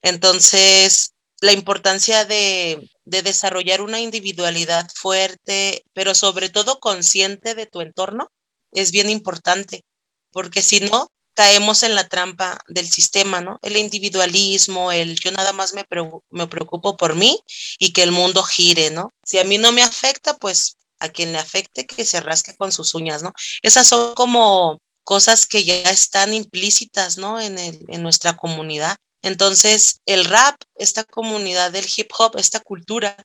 Entonces, 0.03 1.15
la 1.41 1.53
importancia 1.53 2.25
de, 2.25 2.89
desarrollar 3.05 3.83
una 3.83 4.01
individualidad 4.01 4.89
fuerte, 4.95 5.85
pero 5.93 6.15
sobre 6.15 6.49
todo 6.49 6.81
consciente 6.81 7.55
de 7.55 7.67
tu 7.67 7.81
entorno, 7.81 8.31
es 8.73 8.91
bien 8.91 9.11
importante, 9.11 9.85
porque 10.33 10.61
si 10.63 10.81
no, 10.81 11.09
caemos 11.35 11.83
en 11.83 11.95
la 11.95 12.09
trampa 12.09 12.59
del 12.67 12.89
sistema, 12.89 13.41
¿no? 13.41 13.59
El 13.63 13.77
individualismo, 13.77 14.91
el 14.91 15.21
yo 15.21 15.31
nada 15.33 15.53
más 15.53 15.75
me, 15.75 15.85
me 16.31 16.47
preocupo 16.49 16.97
por 16.97 17.15
mí 17.15 17.39
y 17.79 17.93
que 17.93 18.03
el 18.03 18.11
mundo 18.11 18.43
gire, 18.43 18.91
¿no? 18.91 19.13
Si 19.23 19.39
a 19.39 19.45
mí 19.45 19.59
no 19.59 19.71
me 19.71 19.83
afecta, 19.83 20.37
pues 20.39 20.79
a 20.99 21.11
quien 21.11 21.33
le 21.33 21.39
afecte 21.39 21.87
que 21.87 22.05
se 22.05 22.21
rasque 22.21 22.57
con 22.57 22.73
sus 22.73 22.95
uñas, 22.95 23.23
¿no? 23.23 23.33
Esas 23.63 23.87
son 23.87 24.15
como 24.15 24.81
cosas 25.07 25.47
que 25.47 25.63
ya 25.63 25.89
están 25.89 26.35
implícitas, 26.35 27.17
¿no? 27.17 27.41
En, 27.41 28.03
nuestra 28.03 28.37
comunidad. 28.37 28.97
Entonces, 29.23 30.01
el 30.05 30.25
rap, 30.25 30.57
esta 30.75 31.05
comunidad 31.05 31.71
del 31.71 31.87
hip 31.97 32.11
hop, 32.19 32.37
esta 32.37 32.59
cultura, 32.59 33.17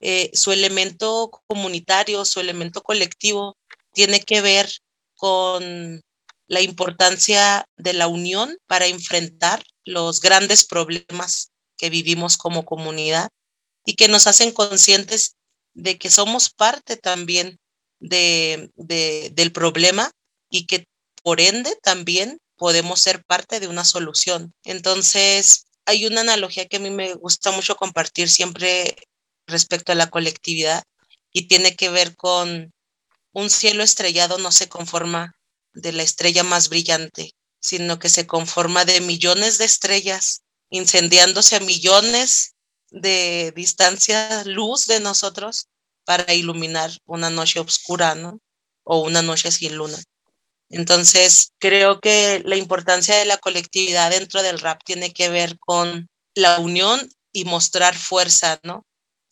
eh, 0.00 0.30
su 0.34 0.52
elemento 0.52 1.30
comunitario, 1.46 2.26
su 2.26 2.38
elemento 2.38 2.82
colectivo, 2.82 3.56
tiene 3.94 4.20
que 4.20 4.42
ver 4.42 4.70
con 5.14 6.02
la 6.48 6.60
importancia 6.60 7.64
de 7.78 7.94
la 7.94 8.08
unión 8.08 8.58
para 8.66 8.86
enfrentar 8.86 9.64
los 9.86 10.20
grandes 10.20 10.64
problemas 10.64 11.50
que 11.78 11.88
vivimos 11.88 12.36
como 12.36 12.66
comunidad 12.66 13.30
y 13.86 13.94
que 13.94 14.08
nos 14.08 14.26
hacen 14.26 14.52
conscientes 14.52 15.36
de 15.72 15.96
que 15.96 16.10
somos 16.10 16.50
parte 16.50 16.98
también 16.98 17.58
de, 18.00 18.70
del 18.76 19.50
problema 19.52 20.10
y 20.50 20.66
que 20.66 20.84
por 21.22 21.40
ende 21.40 21.76
también 21.82 22.38
podemos 22.56 23.00
ser 23.00 23.24
parte 23.24 23.60
de 23.60 23.68
una 23.68 23.84
solución. 23.84 24.54
Entonces, 24.64 25.66
hay 25.86 26.06
una 26.06 26.20
analogía 26.20 26.66
que 26.66 26.76
a 26.76 26.80
mí 26.80 26.90
me 26.90 27.14
gusta 27.14 27.50
mucho 27.50 27.76
compartir 27.76 28.28
siempre 28.28 28.96
respecto 29.46 29.92
a 29.92 29.96
la 29.96 30.10
colectividad 30.10 30.84
y 31.32 31.48
tiene 31.48 31.74
que 31.76 31.88
ver 31.90 32.14
con 32.16 32.72
un 33.32 33.50
cielo 33.50 33.82
estrellado 33.82 34.38
no 34.38 34.52
se 34.52 34.68
conforma 34.68 35.34
de 35.72 35.92
la 35.92 36.02
estrella 36.02 36.44
más 36.44 36.68
brillante, 36.68 37.32
sino 37.60 37.98
que 37.98 38.08
se 38.10 38.26
conforma 38.26 38.84
de 38.84 39.00
millones 39.00 39.58
de 39.58 39.64
estrellas 39.64 40.42
incendiándose 40.70 41.56
a 41.56 41.60
millones 41.60 42.54
de 42.90 43.52
distancia 43.56 44.44
luz 44.44 44.86
de 44.86 45.00
nosotros 45.00 45.68
para 46.04 46.34
iluminar 46.34 46.90
una 47.06 47.30
noche 47.30 47.60
oscura, 47.60 48.14
¿no? 48.14 48.38
O 48.84 49.00
una 49.00 49.22
noche 49.22 49.50
sin 49.50 49.76
luna. 49.76 49.98
Entonces, 50.72 51.52
creo 51.58 52.00
que 52.00 52.42
la 52.46 52.56
importancia 52.56 53.14
de 53.16 53.26
la 53.26 53.36
colectividad 53.36 54.10
dentro 54.10 54.42
del 54.42 54.58
rap 54.58 54.80
tiene 54.82 55.12
que 55.12 55.28
ver 55.28 55.58
con 55.58 56.08
la 56.34 56.58
unión 56.60 56.98
y 57.30 57.44
mostrar 57.44 57.94
fuerza, 57.94 58.58
¿no? 58.62 58.86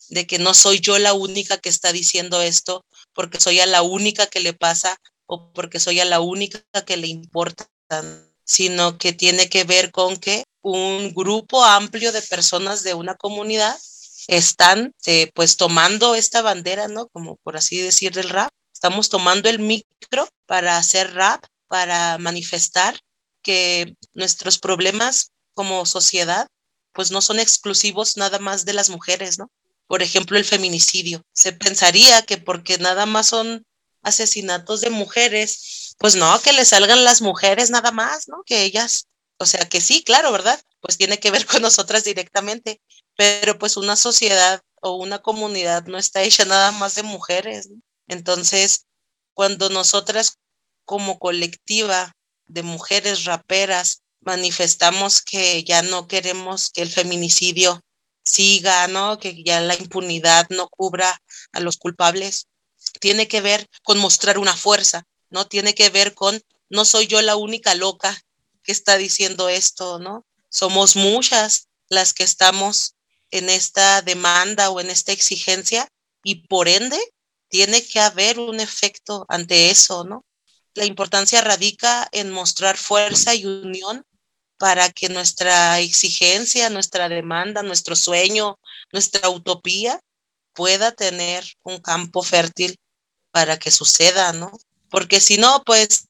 De 0.09 0.27
que 0.27 0.37
no 0.37 0.53
soy 0.53 0.81
yo 0.81 0.99
la 0.99 1.13
única 1.13 1.57
que 1.57 1.69
está 1.69 1.91
diciendo 1.91 2.43
esto, 2.43 2.85
porque 3.13 3.39
soy 3.39 3.59
a 3.59 3.65
la 3.65 3.81
única 3.81 4.27
que 4.27 4.39
le 4.39 4.53
pasa 4.53 4.97
o 5.25 5.51
porque 5.51 5.79
soy 5.79 5.99
a 5.99 6.05
la 6.05 6.19
única 6.19 6.61
que 6.85 6.95
le 6.95 7.07
importa, 7.07 7.67
sino 8.43 8.99
que 8.99 9.11
tiene 9.11 9.49
que 9.49 9.63
ver 9.63 9.91
con 9.91 10.17
que 10.17 10.43
un 10.61 11.11
grupo 11.11 11.65
amplio 11.65 12.11
de 12.11 12.21
personas 12.21 12.83
de 12.83 12.93
una 12.93 13.15
comunidad 13.15 13.75
están 14.27 14.93
eh, 15.07 15.31
pues 15.33 15.57
tomando 15.57 16.13
esta 16.13 16.43
bandera, 16.43 16.87
¿no? 16.87 17.07
Como 17.07 17.37
por 17.37 17.57
así 17.57 17.81
decir 17.81 18.13
del 18.13 18.29
rap. 18.29 18.51
Estamos 18.71 19.09
tomando 19.09 19.49
el 19.49 19.57
micro 19.59 20.27
para 20.51 20.77
hacer 20.77 21.13
rap, 21.13 21.45
para 21.69 22.17
manifestar 22.17 22.99
que 23.41 23.95
nuestros 24.13 24.59
problemas 24.59 25.31
como 25.53 25.85
sociedad 25.85 26.45
pues 26.91 27.09
no 27.09 27.21
son 27.21 27.39
exclusivos 27.39 28.17
nada 28.17 28.37
más 28.37 28.65
de 28.65 28.73
las 28.73 28.89
mujeres, 28.89 29.39
¿no? 29.39 29.49
Por 29.87 30.03
ejemplo, 30.03 30.37
el 30.37 30.43
feminicidio. 30.43 31.21
Se 31.31 31.53
pensaría 31.53 32.23
que 32.23 32.37
porque 32.37 32.77
nada 32.79 33.05
más 33.05 33.27
son 33.27 33.65
asesinatos 34.01 34.81
de 34.81 34.89
mujeres, 34.89 35.95
pues 35.97 36.15
no, 36.15 36.37
que 36.41 36.51
le 36.51 36.65
salgan 36.65 37.05
las 37.05 37.21
mujeres 37.21 37.69
nada 37.69 37.93
más, 37.93 38.27
¿no? 38.27 38.43
Que 38.45 38.63
ellas, 38.63 39.07
o 39.37 39.45
sea, 39.45 39.69
que 39.69 39.79
sí, 39.79 40.03
claro, 40.03 40.33
¿verdad? 40.33 40.59
Pues 40.81 40.97
tiene 40.97 41.17
que 41.17 41.31
ver 41.31 41.45
con 41.45 41.61
nosotras 41.61 42.03
directamente, 42.03 42.81
pero 43.15 43.57
pues 43.57 43.77
una 43.77 43.95
sociedad 43.95 44.59
o 44.81 44.97
una 44.97 45.19
comunidad 45.19 45.85
no 45.85 45.97
está 45.97 46.23
hecha 46.23 46.43
nada 46.43 46.73
más 46.73 46.95
de 46.95 47.03
mujeres. 47.03 47.69
Entonces, 48.09 48.87
cuando 49.33 49.69
nosotras 49.69 50.37
como 50.85 51.19
colectiva 51.19 52.15
de 52.45 52.63
mujeres 52.63 53.25
raperas 53.25 54.01
manifestamos 54.21 55.21
que 55.21 55.63
ya 55.63 55.81
no 55.81 56.07
queremos 56.07 56.69
que 56.69 56.81
el 56.81 56.89
feminicidio 56.89 57.81
siga, 58.23 58.87
¿no? 58.87 59.19
Que 59.19 59.43
ya 59.43 59.61
la 59.61 59.75
impunidad 59.75 60.47
no 60.49 60.69
cubra 60.69 61.21
a 61.51 61.59
los 61.59 61.77
culpables, 61.77 62.47
tiene 62.99 63.27
que 63.27 63.41
ver 63.41 63.67
con 63.83 63.97
mostrar 63.97 64.37
una 64.37 64.55
fuerza, 64.55 65.07
¿no? 65.29 65.47
Tiene 65.47 65.73
que 65.73 65.89
ver 65.89 66.13
con 66.13 66.41
no 66.69 66.85
soy 66.85 67.07
yo 67.07 67.21
la 67.21 67.35
única 67.35 67.75
loca 67.75 68.21
que 68.63 68.71
está 68.71 68.97
diciendo 68.97 69.49
esto, 69.49 69.99
¿no? 69.99 70.25
Somos 70.49 70.95
muchas 70.95 71.67
las 71.89 72.13
que 72.13 72.23
estamos 72.23 72.95
en 73.31 73.49
esta 73.49 74.01
demanda 74.01 74.69
o 74.69 74.79
en 74.79 74.89
esta 74.89 75.11
exigencia 75.11 75.87
y 76.23 76.47
por 76.47 76.67
ende 76.67 76.99
tiene 77.51 77.85
que 77.85 77.99
haber 77.99 78.39
un 78.39 78.59
efecto 78.59 79.25
ante 79.29 79.69
eso, 79.69 80.05
¿no? 80.05 80.25
La 80.73 80.85
importancia 80.85 81.41
radica 81.41 82.07
en 82.13 82.31
mostrar 82.31 82.77
fuerza 82.77 83.35
y 83.35 83.45
unión 83.45 84.05
para 84.57 84.89
que 84.89 85.09
nuestra 85.09 85.79
exigencia, 85.79 86.69
nuestra 86.69 87.09
demanda, 87.09 87.61
nuestro 87.61 87.95
sueño, 87.95 88.57
nuestra 88.93 89.29
utopía 89.29 89.99
pueda 90.53 90.93
tener 90.93 91.43
un 91.63 91.79
campo 91.79 92.23
fértil 92.23 92.77
para 93.31 93.59
que 93.59 93.69
suceda, 93.69 94.31
¿no? 94.31 94.51
Porque 94.89 95.19
si 95.19 95.37
no, 95.37 95.63
pues 95.65 96.07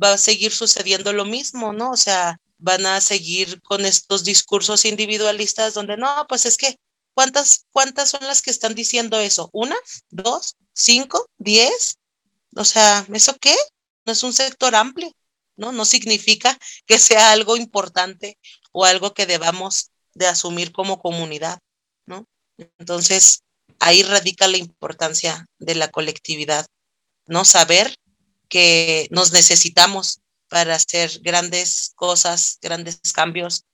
va 0.00 0.12
a 0.14 0.18
seguir 0.18 0.52
sucediendo 0.52 1.12
lo 1.14 1.24
mismo, 1.24 1.72
¿no? 1.72 1.92
O 1.92 1.96
sea, 1.96 2.38
van 2.58 2.84
a 2.84 3.00
seguir 3.00 3.62
con 3.62 3.86
estos 3.86 4.24
discursos 4.24 4.84
individualistas 4.84 5.72
donde 5.72 5.96
no, 5.96 6.26
pues 6.28 6.44
es 6.44 6.58
que, 6.58 6.78
¿cuántas, 7.14 7.66
cuántas 7.70 8.10
son 8.10 8.24
las 8.24 8.42
que 8.42 8.50
están 8.50 8.74
diciendo 8.74 9.18
eso? 9.18 9.48
¿Una? 9.52 9.76
¿Dos? 10.10 10.56
¿Cinco? 10.72 11.28
¿Diez? 11.38 11.98
O 12.56 12.64
sea, 12.64 13.06
¿eso 13.12 13.36
qué? 13.40 13.56
No 14.04 14.12
es 14.12 14.22
un 14.22 14.32
sector 14.32 14.74
amplio, 14.74 15.10
¿no? 15.56 15.72
No 15.72 15.84
significa 15.84 16.58
que 16.86 16.98
sea 16.98 17.32
algo 17.32 17.56
importante 17.56 18.38
o 18.72 18.84
algo 18.84 19.14
que 19.14 19.26
debamos 19.26 19.90
de 20.14 20.26
asumir 20.26 20.72
como 20.72 21.00
comunidad, 21.00 21.58
¿no? 22.06 22.26
Entonces, 22.78 23.42
ahí 23.80 24.02
radica 24.02 24.46
la 24.46 24.58
importancia 24.58 25.46
de 25.58 25.74
la 25.74 25.88
colectividad, 25.88 26.66
¿no? 27.26 27.44
Saber 27.44 27.96
que 28.48 29.08
nos 29.10 29.32
necesitamos 29.32 30.20
para 30.48 30.76
hacer 30.76 31.20
grandes 31.22 31.92
cosas, 31.96 32.58
grandes 32.62 33.00
cambios 33.12 33.64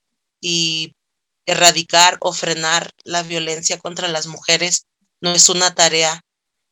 y 0.41 0.95
erradicar 1.51 2.19
o 2.21 2.33
frenar 2.33 2.91
la 3.05 3.23
violencia 3.23 3.79
contra 3.79 4.09
las 4.09 4.27
mujeres 4.27 4.87
no 5.21 5.33
es 5.35 5.49
una 5.49 5.75
tarea 5.75 6.25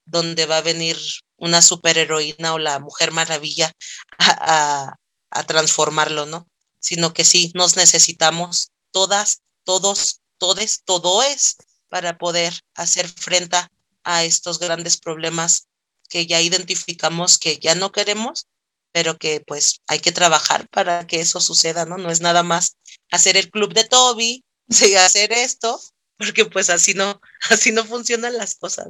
donde 0.04 0.46
va 0.46 0.58
a 0.58 0.62
venir 0.62 0.98
una 1.36 1.62
superheroína 1.62 2.54
o 2.54 2.58
la 2.58 2.78
mujer 2.78 3.12
maravilla 3.12 3.72
a, 4.18 4.94
a, 5.30 5.42
transformarlo, 5.44 6.26
¿no? 6.26 6.48
Sino 6.80 7.12
que 7.12 7.24
sí, 7.24 7.52
nos 7.54 7.76
necesitamos 7.76 8.70
todas, 8.90 9.42
todos, 9.64 10.20
todes, 10.38 10.82
todo 10.84 11.22
es 11.22 11.56
para 11.88 12.18
poder 12.18 12.58
hacer 12.74 13.08
frente 13.08 13.58
a 14.04 14.24
estos 14.24 14.58
grandes 14.58 14.96
problemas 14.96 15.68
que 16.08 16.26
ya 16.26 16.40
identificamos 16.40 17.38
que 17.38 17.58
ya 17.58 17.74
no 17.74 17.92
queremos 17.92 18.46
pero 18.92 19.18
que 19.18 19.42
pues 19.46 19.80
hay 19.86 20.00
que 20.00 20.12
trabajar 20.12 20.68
para 20.70 21.06
que 21.06 21.20
eso 21.20 21.40
suceda, 21.40 21.84
¿no? 21.84 21.98
No 21.98 22.10
es 22.10 22.20
nada 22.20 22.42
más 22.42 22.76
hacer 23.10 23.36
el 23.36 23.50
club 23.50 23.72
de 23.74 23.84
Toby, 23.84 24.44
sí, 24.68 24.94
hacer 24.96 25.32
esto, 25.32 25.80
porque 26.16 26.44
pues 26.44 26.70
así 26.70 26.94
no, 26.94 27.20
así 27.50 27.72
no 27.72 27.84
funcionan 27.84 28.36
las 28.36 28.54
cosas. 28.56 28.88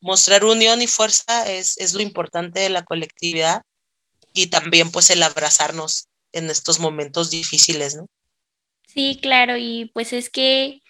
mostrar 0.00 0.44
unión 0.44 0.82
y 0.82 0.86
fuerza 0.86 1.50
es, 1.50 1.78
es 1.78 1.94
lo 1.94 2.02
importante 2.02 2.60
de 2.60 2.70
la 2.70 2.84
colectividad 2.84 3.62
y 4.34 4.48
también 4.48 4.90
pues 4.90 5.10
el 5.10 5.22
abrazarnos 5.22 6.08
en 6.32 6.50
estos 6.50 6.80
momentos 6.80 7.30
difíciles, 7.30 7.96
¿no? 7.96 8.06
Sí, 8.86 9.18
claro, 9.22 9.56
y 9.56 9.90
pues 9.94 10.12
es 10.12 10.28
que 10.28 10.80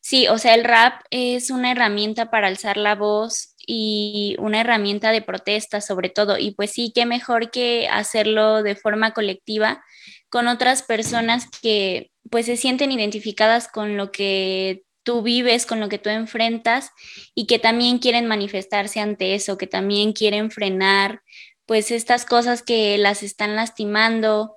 sí, 0.00 0.26
o 0.28 0.38
sea, 0.38 0.54
el 0.54 0.64
rap 0.64 1.02
es 1.10 1.50
una 1.50 1.70
herramienta 1.70 2.30
para 2.30 2.48
alzar 2.48 2.76
la 2.76 2.94
voz 2.94 3.54
y 3.66 4.36
una 4.38 4.60
herramienta 4.60 5.12
de 5.12 5.22
protesta 5.22 5.80
sobre 5.80 6.08
todo. 6.10 6.38
Y 6.38 6.52
pues 6.52 6.72
sí, 6.72 6.92
qué 6.94 7.06
mejor 7.06 7.50
que 7.50 7.88
hacerlo 7.88 8.62
de 8.62 8.76
forma 8.76 9.12
colectiva 9.12 9.84
con 10.28 10.48
otras 10.48 10.82
personas 10.82 11.46
que 11.62 12.10
pues 12.30 12.46
se 12.46 12.56
sienten 12.56 12.92
identificadas 12.92 13.68
con 13.68 13.96
lo 13.96 14.12
que 14.12 14.84
tú 15.02 15.22
vives, 15.22 15.66
con 15.66 15.80
lo 15.80 15.88
que 15.88 15.98
tú 15.98 16.10
enfrentas 16.10 16.90
y 17.34 17.46
que 17.46 17.58
también 17.58 17.98
quieren 17.98 18.26
manifestarse 18.26 19.00
ante 19.00 19.34
eso, 19.34 19.58
que 19.58 19.66
también 19.66 20.12
quieren 20.12 20.50
frenar 20.50 21.22
pues 21.66 21.90
estas 21.90 22.24
cosas 22.24 22.62
que 22.62 22.98
las 22.98 23.22
están 23.22 23.56
lastimando 23.56 24.56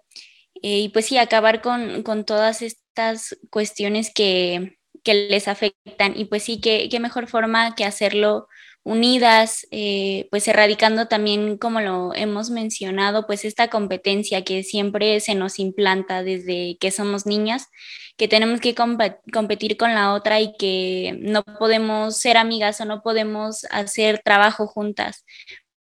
eh, 0.62 0.80
y 0.80 0.90
pues 0.90 1.06
sí, 1.06 1.18
acabar 1.18 1.62
con, 1.62 2.04
con 2.04 2.26
todas 2.26 2.62
estas 2.62 3.38
cuestiones 3.50 4.12
que, 4.14 4.78
que, 5.04 5.14
les 5.14 5.48
afectan. 5.48 6.18
Y 6.18 6.26
pues 6.26 6.44
sí, 6.44 6.60
qué, 6.60 6.90
qué 6.90 7.00
mejor 7.00 7.28
forma 7.28 7.76
que 7.76 7.86
hacerlo 7.86 8.48
unidas, 8.88 9.68
eh, 9.72 10.30
pues 10.32 10.48
erradicando 10.48 11.10
también, 11.10 11.58
como 11.58 11.82
lo 11.82 12.16
hemos 12.16 12.50
mencionado, 12.50 13.28
pues 13.28 13.44
esta 13.44 13.70
competencia 13.70 14.46
que 14.46 14.64
siempre 14.64 15.20
se 15.20 15.36
nos 15.36 15.60
implanta 15.60 16.24
desde 16.24 16.78
que 16.80 16.90
somos 16.92 17.26
niñas, 17.26 17.68
que 18.16 18.30
tenemos 18.30 18.62
que 18.62 18.76
competir 18.76 19.76
con 19.76 19.94
la 19.94 20.14
otra 20.14 20.40
y 20.40 20.54
que 20.58 21.18
no 21.20 21.44
podemos 21.44 22.16
ser 22.18 22.38
amigas 22.38 22.80
o 22.80 22.86
no 22.86 23.02
podemos 23.02 23.66
hacer 23.72 24.22
trabajo 24.24 24.68
juntas, 24.68 25.26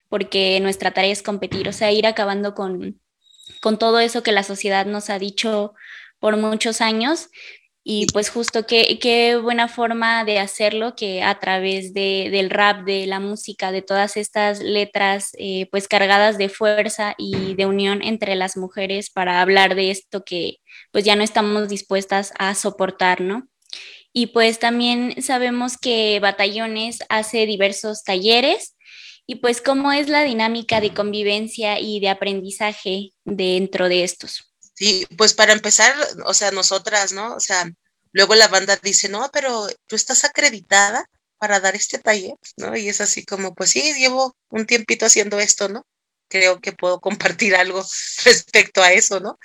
porque 0.08 0.60
nuestra 0.62 0.92
tarea 0.92 1.12
es 1.12 1.24
competir, 1.24 1.68
o 1.70 1.74
sea, 1.74 1.92
ir 1.92 2.06
acabando 2.06 2.54
con, 2.54 3.02
con 3.62 3.80
todo 3.80 4.00
eso 4.00 4.22
que 4.22 4.32
la 4.32 4.44
sociedad 4.44 4.86
nos 4.86 5.10
ha 5.10 5.18
dicho 5.18 5.74
por 6.20 6.38
muchos 6.38 6.82
años. 6.82 7.30
Y 7.84 8.06
pues 8.14 8.30
justo 8.30 8.68
qué, 8.68 9.00
qué 9.00 9.38
buena 9.38 9.68
forma 9.68 10.24
de 10.24 10.38
hacerlo 10.38 10.96
que 10.96 11.24
a 11.24 11.40
través 11.40 11.94
de, 11.94 12.30
del 12.32 12.52
rap, 12.52 12.86
de 12.86 13.08
la 13.08 13.20
música, 13.20 13.72
de 13.72 13.82
todas 13.82 14.18
estas 14.18 14.60
letras 14.60 15.32
eh, 15.40 15.68
pues 15.72 15.88
cargadas 15.88 16.38
de 16.38 16.50
fuerza 16.50 17.16
y 17.18 17.56
de 17.56 17.66
unión 17.66 18.04
entre 18.04 18.36
las 18.36 18.56
mujeres 18.56 19.10
para 19.10 19.42
hablar 19.42 19.74
de 19.74 19.90
esto 19.90 20.24
que 20.24 20.58
pues 20.92 21.06
ya 21.06 21.16
no 21.16 21.24
estamos 21.24 21.70
dispuestas 21.70 22.34
a 22.38 22.54
soportar, 22.54 23.22
¿no? 23.22 23.48
Y 24.14 24.28
pues 24.28 24.60
también 24.60 25.22
sabemos 25.22 25.78
que 25.78 26.20
Batallones 26.20 27.00
hace 27.10 27.46
diversos 27.46 28.04
talleres 28.04 28.76
y 29.26 29.36
pues 29.36 29.62
cómo 29.62 29.92
es 29.92 30.10
la 30.10 30.24
dinámica 30.24 30.82
de 30.82 30.94
convivencia 30.94 31.80
y 31.80 32.00
de 32.00 32.10
aprendizaje 32.10 33.12
dentro 33.24 33.88
de 33.88 34.04
estos. 34.04 34.51
Sí, 34.82 35.06
pues 35.16 35.36
para 35.36 35.54
empezar, 35.54 35.94
o 36.26 36.34
sea, 36.34 36.50
nosotras, 36.50 37.12
¿no? 37.12 37.36
O 37.36 37.40
sea, 37.40 37.70
luego 38.14 38.34
la 38.34 38.48
banda 38.48 38.80
dice, 38.82 39.10
no, 39.10 39.30
pero 39.32 39.68
tú 39.86 39.96
estás 39.96 40.24
acreditada 40.24 41.06
para 41.38 41.60
dar 41.60 41.76
este 41.76 42.00
taller, 42.00 42.34
¿no? 42.58 42.76
Y 42.76 42.90
es 42.90 43.00
así 43.00 43.24
como, 43.24 43.54
pues 43.54 43.70
sí, 43.70 43.94
llevo 43.94 44.36
un 44.50 44.66
tiempito 44.66 45.06
haciendo 45.06 45.40
esto, 45.40 45.70
¿no? 45.70 45.86
Creo 46.30 46.60
que 46.62 46.72
puedo 46.72 47.00
compartir 47.00 47.56
algo 47.56 47.86
respecto 48.26 48.82
a 48.82 48.92
eso, 48.92 49.20
¿no? 49.20 49.38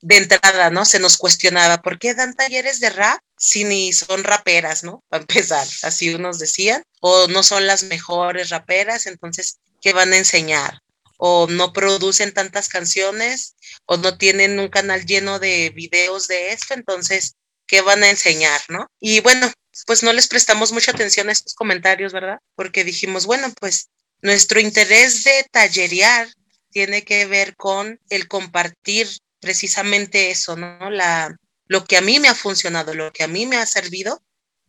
De 0.00 0.16
entrada, 0.16 0.70
¿no? 0.70 0.84
Se 0.84 0.98
nos 0.98 1.18
cuestionaba, 1.18 1.80
¿por 1.80 2.00
qué 2.00 2.14
dan 2.14 2.34
talleres 2.34 2.80
de 2.80 2.90
rap 2.90 3.20
si 3.36 3.62
ni 3.62 3.92
son 3.92 4.24
raperas, 4.24 4.82
¿no? 4.82 5.04
Para 5.08 5.20
empezar, 5.20 5.68
así 5.82 6.12
unos 6.12 6.40
decían, 6.40 6.82
o 7.00 7.28
no 7.28 7.44
son 7.44 7.68
las 7.68 7.84
mejores 7.84 8.48
raperas, 8.48 9.06
entonces, 9.06 9.58
¿qué 9.80 9.92
van 9.92 10.12
a 10.12 10.18
enseñar? 10.18 10.80
O 11.18 11.48
no 11.48 11.72
producen 11.72 12.32
tantas 12.32 12.68
canciones 12.68 13.56
o 13.84 13.96
no 13.96 14.16
tienen 14.16 14.58
un 14.58 14.68
canal 14.68 15.04
lleno 15.04 15.38
de 15.38 15.70
videos 15.70 16.28
de 16.28 16.52
esto, 16.52 16.74
entonces, 16.74 17.34
¿qué 17.66 17.82
van 17.82 18.02
a 18.04 18.10
enseñar, 18.10 18.60
no? 18.68 18.86
Y 19.00 19.20
bueno, 19.20 19.52
pues 19.86 20.02
no 20.02 20.12
les 20.12 20.28
prestamos 20.28 20.72
mucha 20.72 20.92
atención 20.92 21.28
a 21.28 21.32
estos 21.32 21.54
comentarios, 21.54 22.12
¿verdad? 22.12 22.38
Porque 22.54 22.84
dijimos, 22.84 23.26
bueno, 23.26 23.52
pues 23.60 23.88
nuestro 24.22 24.60
interés 24.60 25.24
de 25.24 25.44
tallerear 25.50 26.28
tiene 26.70 27.04
que 27.04 27.26
ver 27.26 27.56
con 27.56 28.00
el 28.10 28.28
compartir 28.28 29.08
precisamente 29.40 30.30
eso, 30.30 30.56
¿no? 30.56 30.90
La, 30.90 31.36
lo 31.66 31.84
que 31.84 31.96
a 31.96 32.00
mí 32.00 32.20
me 32.20 32.28
ha 32.28 32.34
funcionado, 32.34 32.94
lo 32.94 33.12
que 33.12 33.24
a 33.24 33.28
mí 33.28 33.44
me 33.46 33.56
ha 33.56 33.66
servido 33.66 34.22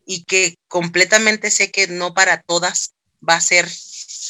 y 0.06 0.24
que 0.24 0.56
completamente 0.68 1.52
sé 1.52 1.70
que 1.72 1.88
no 1.88 2.16
para 2.16 2.42
todas 2.42 2.94
va 3.28 3.36
a 3.36 3.42
ser 3.42 3.70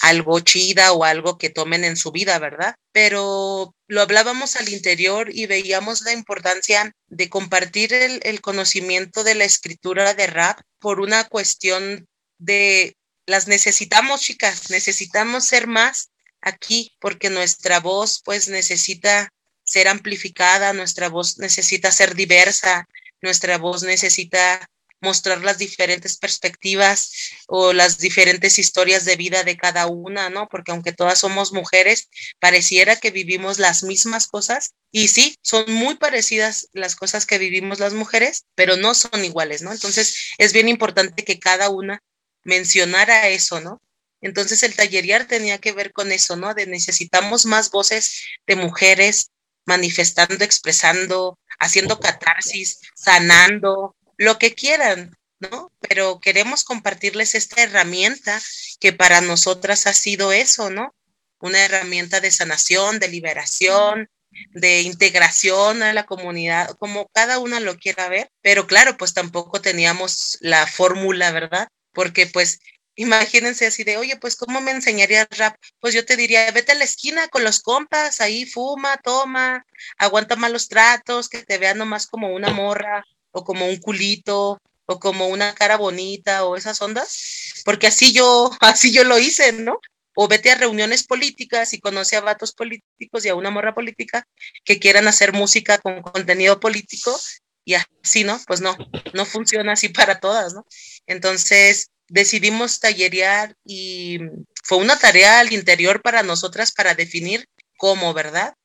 algo 0.02 0.40
chida 0.40 0.92
o 0.94 1.04
algo 1.04 1.38
que 1.38 1.50
tomen 1.50 1.84
en 1.84 1.98
su 1.98 2.12
vida, 2.12 2.40
¿verdad? 2.40 2.76
Pero 2.92 3.76
lo 3.88 4.02
hablábamos 4.02 4.56
al 4.56 4.70
interior 4.70 5.30
y 5.34 5.46
veíamos 5.46 6.02
la 6.02 6.14
importancia 6.14 6.94
de 7.08 7.30
compartir 7.30 7.94
el, 7.94 8.42
conocimiento 8.42 9.24
de 9.24 9.36
la 9.36 9.46
escritura 9.46 10.14
de 10.14 10.28
rap 10.28 10.60
por 10.80 11.00
una 11.00 11.26
cuestión 11.26 12.08
de 12.38 12.96
las 13.26 13.48
necesitamos, 13.48 14.22
chicas, 14.22 14.70
necesitamos 14.70 15.46
ser 15.46 15.68
más 15.68 16.10
aquí 16.42 16.96
porque 17.00 17.30
nuestra 17.30 17.80
voz 17.80 18.22
pues 18.24 18.48
necesita 18.48 19.30
ser 19.64 19.88
amplificada, 19.88 20.74
nuestra 20.74 21.10
voz 21.10 21.38
necesita 21.38 21.92
ser 21.92 22.16
diversa, 22.16 22.88
nuestra 23.22 23.58
voz 23.58 23.84
necesita 23.84 24.68
mostrar 25.02 25.42
las 25.42 25.58
diferentes 25.58 26.18
perspectivas 26.18 27.12
o 27.48 27.74
las 27.74 27.98
diferentes 27.98 28.60
historias 28.60 29.06
de 29.06 29.16
vida 29.16 29.44
de 29.44 29.58
cada 29.58 29.88
una, 29.88 30.30
¿no? 30.30 30.48
Porque 30.50 30.72
aunque 30.72 30.92
todas 30.92 31.20
somos 31.20 31.54
mujeres, 31.54 32.10
pareciera 32.40 32.96
que 32.96 33.12
vivimos 33.12 33.60
las 33.60 33.84
mismas 33.84 34.28
cosas 34.28 34.74
y 34.92 35.08
sí, 35.08 35.36
son 35.42 35.72
muy 35.72 35.96
parecidas 35.96 36.68
las 36.74 36.96
cosas 36.96 37.26
que 37.26 37.38
vivimos 37.38 37.80
las 37.80 37.94
mujeres, 37.94 38.46
pero 38.56 38.76
no 38.76 38.94
son 38.94 39.24
iguales, 39.24 39.62
¿no? 39.62 39.72
Entonces 39.72 40.34
es 40.38 40.54
bien 40.54 40.68
importante 40.68 41.24
que 41.24 41.40
cada 41.40 41.70
una 41.70 42.02
mencionara 42.44 43.30
eso, 43.30 43.62
¿no? 43.62 43.82
Entonces 44.22 44.64
el 44.64 44.76
tallerear 44.76 45.26
tenía 45.26 45.60
que 45.60 45.72
ver 45.72 45.94
con 45.94 46.12
eso, 46.12 46.36
¿no? 46.36 46.54
De 46.54 46.68
necesitamos 46.68 47.46
más 47.46 47.72
voces 47.72 48.26
de 48.48 48.56
mujeres 48.56 49.32
manifestando, 49.66 50.44
expresando, 50.44 51.40
haciendo 51.60 52.00
catarsis, 52.00 52.80
sanando, 52.96 53.96
lo 54.20 54.38
que 54.38 54.54
quieran, 54.54 55.18
¿no? 55.40 55.72
Pero 55.80 56.20
queremos 56.20 56.66
compartirles 56.66 57.36
esta 57.36 57.64
herramienta 57.64 58.40
que 58.80 58.92
para 58.92 59.22
nosotras 59.22 59.88
ha 59.88 59.94
sido 59.94 60.34
eso, 60.34 60.70
¿no? 60.70 60.94
Una 61.40 61.64
herramienta 61.64 62.20
de 62.20 62.30
sanación, 62.30 63.00
de 63.00 63.08
liberación, 63.08 64.10
de 64.52 64.82
integración 64.82 65.82
a 65.84 65.94
la 65.94 66.06
comunidad, 66.06 66.76
como 66.78 67.08
cada 67.14 67.40
una 67.40 67.62
lo 67.62 67.78
quiera 67.78 68.10
ver, 68.10 68.30
pero 68.42 68.68
claro, 68.68 68.98
pues 68.98 69.14
tampoco 69.14 69.62
teníamos 69.62 70.38
la 70.42 70.68
fórmula, 70.68 71.32
¿verdad? 71.32 71.70
Porque 71.94 72.28
pues 72.28 72.60
imagínense 72.96 73.68
así 73.68 73.86
de, 73.86 73.96
oye, 73.96 74.18
pues 74.18 74.36
¿cómo 74.36 74.60
me 74.60 74.72
enseñaría 74.72 75.30
rap? 75.32 75.56
Pues 75.80 75.94
yo 75.94 76.04
te 76.06 76.18
diría, 76.18 76.52
vete 76.52 76.74
a 76.74 76.76
la 76.76 76.84
esquina 76.84 77.30
con 77.30 77.46
los 77.46 77.62
compas, 77.62 78.20
ahí 78.20 78.46
fuma, 78.46 78.98
toma, 78.98 79.66
aguanta 79.98 80.36
malos 80.36 80.68
tratos, 80.68 81.30
que 81.30 81.42
te 81.44 81.58
vean 81.58 81.78
nomás 81.78 82.06
como 82.06 82.34
una 82.34 82.50
morra, 82.50 83.06
o 83.32 83.44
como 83.44 83.66
un 83.68 83.78
culito 83.78 84.60
o 84.86 85.00
como 85.00 85.28
una 85.28 85.54
cara 85.54 85.78
bonita 85.78 86.46
o 86.46 86.56
esas 86.56 86.82
ondas, 86.82 87.62
porque 87.64 87.88
así 87.88 88.12
yo, 88.12 88.50
así 88.62 88.92
yo 88.92 89.04
lo 89.04 89.20
hice, 89.20 89.52
¿no? 89.54 89.80
O 90.16 90.28
vete 90.28 90.52
a 90.52 90.56
reuniones 90.56 91.04
políticas 91.04 91.74
y 91.74 91.80
conoce 91.80 92.18
a 92.18 92.22
vatos 92.22 92.54
políticos 92.54 93.26
y 93.26 93.30
a 93.30 93.36
una 93.36 93.52
morra 93.52 93.74
política 93.74 94.28
que 94.66 94.80
quieran 94.80 95.08
hacer 95.08 95.32
música 95.34 95.78
con 95.78 96.02
contenido 96.02 96.60
político 96.60 97.18
y 97.64 97.76
así, 97.76 98.24
¿no? 98.24 98.42
Pues 98.48 98.62
no, 98.62 98.76
no 99.14 99.26
funciona 99.26 99.74
así 99.74 99.90
para 99.90 100.20
todas, 100.20 100.54
¿no? 100.54 100.66
Entonces 101.06 101.92
decidimos 102.08 102.80
tallerear 102.80 103.56
y 103.64 104.20
fue 104.64 104.80
una 104.80 104.98
tarea 104.98 105.40
al 105.40 105.54
interior 105.54 106.02
para 106.02 106.24
nosotras 106.24 106.72
para 106.72 106.96
definir 106.96 107.46
cómo, 107.78 108.14
¿verdad? 108.14 108.56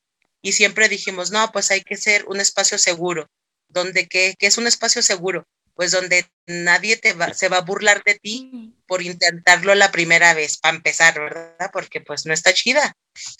Y 0.42 0.52
siempre 0.52 0.88
dijimos, 0.88 1.30
no, 1.30 1.52
pues 1.52 1.70
hay 1.70 1.82
que 1.82 1.96
ser 1.96 2.24
un 2.26 2.40
espacio 2.40 2.78
seguro, 2.78 3.28
donde 3.75 4.07
que, 4.07 4.35
es 4.39 4.57
un 4.57 4.66
espacio 4.66 5.03
seguro, 5.03 5.47
pues 5.75 5.91
donde 5.91 6.27
nadie 6.47 6.97
te 6.97 7.12
va, 7.12 7.35
se 7.35 7.49
va 7.49 7.59
a 7.59 7.62
burlar 7.62 8.03
de 8.05 8.14
ti 8.14 8.72
por 8.87 9.03
intentarlo 9.03 9.75
la 9.75 9.91
primera 9.91 10.33
vez, 10.33 10.57
para 10.57 10.77
empezar, 10.77 11.18
¿verdad? 11.18 11.70
Porque 11.72 12.01
pues 12.01 12.25
no 12.25 12.33
está 12.33 12.55
chida. 12.55 12.95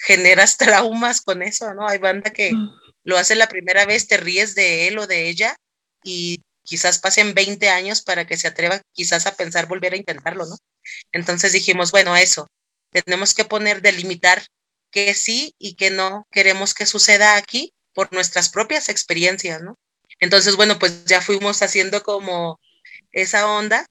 Generas 0.05 0.59
traumas 0.59 1.23
con 1.23 1.43
eso, 1.43 1.73
¿no? 1.73 1.89
Hay 1.89 1.99
banda 1.99 2.31
que 2.31 2.53
lo 3.05 3.17
hace 3.17 3.35
la 3.35 3.49
primera 3.49 3.87
vez, 3.87 4.09
te 4.09 4.17
ríes 4.17 4.55
de 4.55 4.89
él 4.89 4.99
o 4.99 5.07
de 5.07 5.29
ella 5.29 5.57
y 6.03 6.43
quizás 6.65 6.99
pasen 6.99 7.35
20 7.35 7.69
años 7.69 8.03
para 8.03 8.27
que 8.27 8.37
se 8.37 8.49
atreva 8.49 8.81
quizás 8.93 9.27
a 9.27 9.37
pensar 9.37 9.67
volver 9.67 9.93
a 9.93 9.99
intentarlo, 9.99 10.47
¿no? 10.47 10.57
Entonces 11.13 11.53
dijimos, 11.53 11.93
bueno, 11.93 12.17
eso, 12.17 12.49
tenemos 12.91 13.35
que 13.35 13.45
poner, 13.45 13.81
delimitar 13.83 14.43
que 14.91 15.15
sí 15.15 15.55
y 15.59 15.75
que 15.75 15.91
no 15.91 16.27
queremos 16.31 16.75
que 16.75 16.87
suceda 16.87 17.37
aquí 17.37 17.73
por 17.93 18.13
nuestras 18.13 18.49
propias 18.49 18.89
experiencias, 18.89 19.63
¿no? 19.63 19.77
Entonces, 20.21 20.57
bueno, 20.57 20.79
pues 20.79 21.05
ya 21.05 21.21
fuimos 21.21 21.63
haciendo 21.63 22.03
como 22.03 22.61
esa 23.13 23.49
onda 23.49 23.87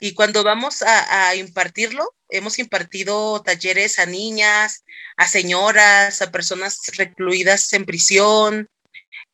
y 0.00 0.12
cuando 0.12 0.44
vamos 0.44 0.82
a, 0.82 1.34
impartirlo, 1.34 2.14
hemos 2.28 2.58
impartido 2.58 3.42
talleres 3.42 3.98
a 3.98 4.06
niñas, 4.06 4.84
a 5.16 5.26
señoras, 5.26 6.20
a 6.20 6.30
personas 6.30 6.80
recluidas 6.96 7.72
en 7.72 7.86
prisión, 7.86 8.68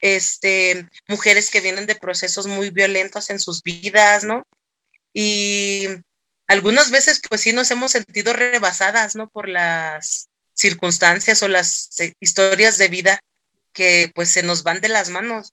este, 0.01 0.87
mujeres 1.09 1.51
que 1.51 1.61
vienen 1.61 1.87
de 1.87 1.97
procesos 1.97 2.47
muy 2.47 2.71
violentos 2.71 3.31
en 3.31 3.41
sus 3.41 3.63
vidas, 3.63 4.25
¿no? 4.25 4.47
Y 5.13 5.89
algunas 6.47 6.91
veces, 6.91 7.21
pues 7.29 7.41
sí, 7.41 7.53
nos 7.53 7.71
hemos 7.71 7.93
sentido 7.93 8.33
rebasadas, 8.33 9.17
¿no? 9.17 9.29
Por 9.29 9.49
las 9.49 10.29
circunstancias 10.55 11.43
o 11.43 11.49
las 11.49 11.99
eh, 12.01 12.13
historias 12.21 12.79
de 12.79 12.89
vida 12.89 13.21
que 13.73 14.13
pues 14.15 14.31
se 14.31 14.43
nos 14.43 14.63
van 14.63 14.81
de 14.81 14.89
las 14.89 15.09
manos 15.09 15.53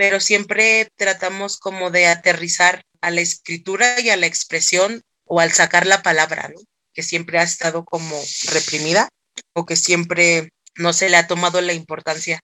pero 0.00 0.18
siempre 0.18 0.88
tratamos 0.96 1.58
como 1.58 1.90
de 1.90 2.06
aterrizar 2.06 2.86
a 3.02 3.10
la 3.10 3.20
escritura 3.20 4.00
y 4.00 4.08
a 4.08 4.16
la 4.16 4.24
expresión 4.24 5.02
o 5.26 5.40
al 5.40 5.52
sacar 5.52 5.86
la 5.86 6.00
palabra, 6.00 6.50
que 6.94 7.02
siempre 7.02 7.38
ha 7.38 7.42
estado 7.42 7.84
como 7.84 8.18
reprimida 8.50 9.10
o 9.52 9.66
que 9.66 9.76
siempre 9.76 10.48
no 10.74 10.94
se 10.94 11.10
le 11.10 11.18
ha 11.18 11.26
tomado 11.26 11.60
la 11.60 11.74
importancia 11.74 12.40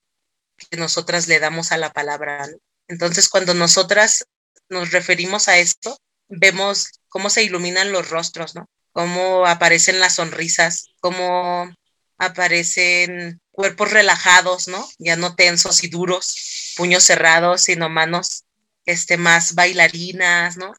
que 0.70 0.76
nosotras 0.76 1.28
le 1.28 1.40
damos 1.40 1.72
a 1.72 1.78
la 1.78 1.94
palabra. 1.94 2.46
Entonces, 2.88 3.26
cuando 3.30 3.54
nosotras 3.54 4.26
nos 4.68 4.90
referimos 4.90 5.48
a 5.48 5.56
esto, 5.56 5.96
vemos 6.28 7.00
cómo 7.08 7.30
se 7.30 7.42
iluminan 7.42 7.90
los 7.90 8.10
rostros, 8.10 8.54
¿no? 8.54 8.68
Cómo 8.92 9.46
aparecen 9.46 9.98
las 9.98 10.16
sonrisas, 10.16 10.88
cómo 11.00 11.72
aparecen 12.18 13.40
cuerpos 13.56 13.90
relajados, 13.90 14.68
¿no? 14.68 14.86
Ya 14.98 15.16
no 15.16 15.34
tensos 15.34 15.82
y 15.82 15.88
duros, 15.88 16.74
puños 16.76 17.02
cerrados, 17.02 17.62
sino 17.62 17.88
manos 17.88 18.44
este, 18.84 19.16
más 19.16 19.54
bailarinas, 19.54 20.58
¿no? 20.58 20.74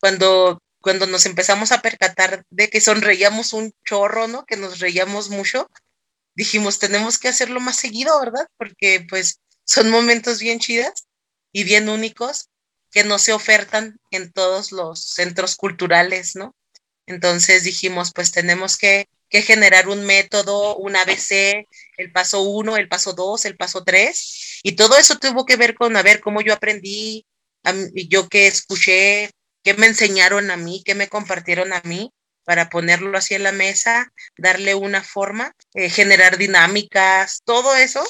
Cuando, 0.00 0.60
cuando 0.80 1.06
nos 1.06 1.26
empezamos 1.26 1.70
a 1.70 1.82
percatar 1.82 2.44
de 2.50 2.70
que 2.70 2.80
sonreíamos 2.80 3.52
un 3.52 3.72
chorro, 3.84 4.26
¿no? 4.26 4.46
Que 4.46 4.56
nos 4.56 4.80
reíamos 4.80 5.28
mucho, 5.28 5.70
dijimos, 6.34 6.78
tenemos 6.78 7.18
que 7.18 7.28
hacerlo 7.28 7.60
más 7.60 7.76
seguido, 7.76 8.18
¿verdad? 8.18 8.48
Porque 8.56 9.06
pues 9.08 9.40
son 9.64 9.90
momentos 9.90 10.40
bien 10.40 10.58
chidas 10.58 11.06
y 11.52 11.64
bien 11.64 11.88
únicos 11.90 12.48
que 12.90 13.04
no 13.04 13.18
se 13.18 13.34
ofertan 13.34 13.98
en 14.10 14.32
todos 14.32 14.72
los 14.72 15.04
centros 15.04 15.56
culturales, 15.56 16.36
¿no? 16.36 16.56
Entonces 17.06 17.64
dijimos, 17.64 18.12
pues 18.14 18.32
tenemos 18.32 18.78
que, 18.78 19.08
que 19.28 19.42
generar 19.42 19.88
un 19.88 20.06
método, 20.06 20.76
un 20.76 20.96
ABC, 20.96 21.66
el 21.96 22.12
paso 22.12 22.42
uno, 22.42 22.76
el 22.76 22.88
paso 22.88 23.12
dos, 23.12 23.44
el 23.44 23.56
paso 23.56 23.84
tres, 23.84 24.60
y 24.62 24.72
todo 24.72 24.96
eso 24.96 25.18
tuvo 25.18 25.44
que 25.44 25.56
ver 25.56 25.74
con 25.74 25.96
a 25.96 26.02
ver 26.02 26.20
cómo 26.20 26.40
yo 26.40 26.52
aprendí, 26.52 27.26
yo 28.08 28.28
qué 28.28 28.46
escuché, 28.46 29.30
qué 29.62 29.74
me 29.74 29.86
enseñaron 29.86 30.50
a 30.50 30.56
mí, 30.56 30.82
qué 30.84 30.94
me 30.94 31.08
compartieron 31.08 31.72
a 31.72 31.80
mí, 31.84 32.12
para 32.44 32.68
ponerlo 32.68 33.16
así 33.16 33.34
en 33.34 33.42
la 33.42 33.52
mesa, 33.52 34.12
darle 34.36 34.74
una 34.74 35.02
forma, 35.02 35.52
eh, 35.74 35.88
generar 35.88 36.36
dinámicas, 36.36 37.40
todo 37.44 37.74
eso 37.74 38.04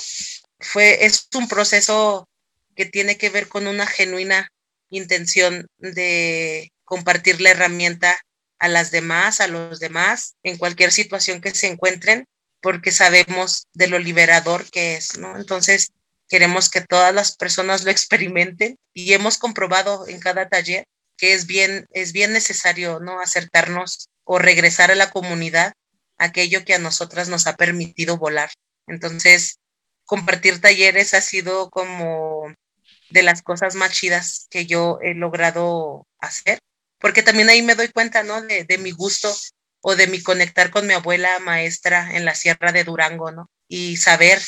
fue, 0.58 1.04
es 1.04 1.28
un 1.34 1.48
proceso 1.48 2.28
que 2.74 2.86
tiene 2.86 3.16
que 3.16 3.30
ver 3.30 3.48
con 3.48 3.66
una 3.66 3.86
genuina 3.86 4.50
intención 4.90 5.66
de 5.78 6.72
compartir 6.84 7.40
la 7.40 7.50
herramienta 7.50 8.18
a 8.58 8.68
las 8.68 8.90
demás, 8.90 9.40
a 9.40 9.46
los 9.46 9.78
demás, 9.78 10.34
en 10.42 10.58
cualquier 10.58 10.90
situación 10.90 11.40
que 11.40 11.54
se 11.54 11.68
encuentren, 11.68 12.26
porque 12.64 12.92
sabemos 12.92 13.68
de 13.74 13.88
lo 13.88 13.98
liberador 13.98 14.64
que 14.70 14.96
es, 14.96 15.18
¿no? 15.18 15.36
Entonces, 15.36 15.92
queremos 16.30 16.70
que 16.70 16.80
todas 16.80 17.14
las 17.14 17.36
personas 17.36 17.84
lo 17.84 17.90
experimenten 17.90 18.78
y 18.94 19.12
hemos 19.12 19.36
comprobado 19.36 20.08
en 20.08 20.18
cada 20.18 20.48
taller 20.48 20.86
que 21.18 21.34
es 21.34 21.46
bien, 21.46 21.86
es 21.90 22.14
bien 22.14 22.32
necesario, 22.32 23.00
¿no? 23.00 23.20
Acertarnos 23.20 24.08
o 24.24 24.38
regresar 24.38 24.90
a 24.90 24.94
la 24.94 25.10
comunidad 25.10 25.74
aquello 26.16 26.64
que 26.64 26.72
a 26.72 26.78
nosotras 26.78 27.28
nos 27.28 27.46
ha 27.46 27.56
permitido 27.56 28.16
volar. 28.16 28.50
Entonces, 28.86 29.58
compartir 30.06 30.62
talleres 30.62 31.12
ha 31.12 31.20
sido 31.20 31.68
como 31.68 32.46
de 33.10 33.22
las 33.22 33.42
cosas 33.42 33.74
más 33.74 33.92
chidas 33.92 34.46
que 34.48 34.64
yo 34.64 35.00
he 35.02 35.12
logrado 35.12 36.06
hacer, 36.18 36.60
porque 36.98 37.22
también 37.22 37.50
ahí 37.50 37.60
me 37.60 37.74
doy 37.74 37.88
cuenta, 37.88 38.22
¿no? 38.22 38.40
De, 38.40 38.64
de 38.64 38.78
mi 38.78 38.92
gusto 38.92 39.36
o 39.86 39.96
de 39.96 40.06
mi 40.06 40.22
conectar 40.22 40.70
con 40.70 40.86
mi 40.86 40.94
abuela 40.94 41.38
maestra 41.40 42.16
en 42.16 42.24
la 42.24 42.34
sierra 42.34 42.72
de 42.72 42.84
Durango, 42.84 43.32
¿no? 43.32 43.50
Y 43.68 43.98
saber 43.98 44.40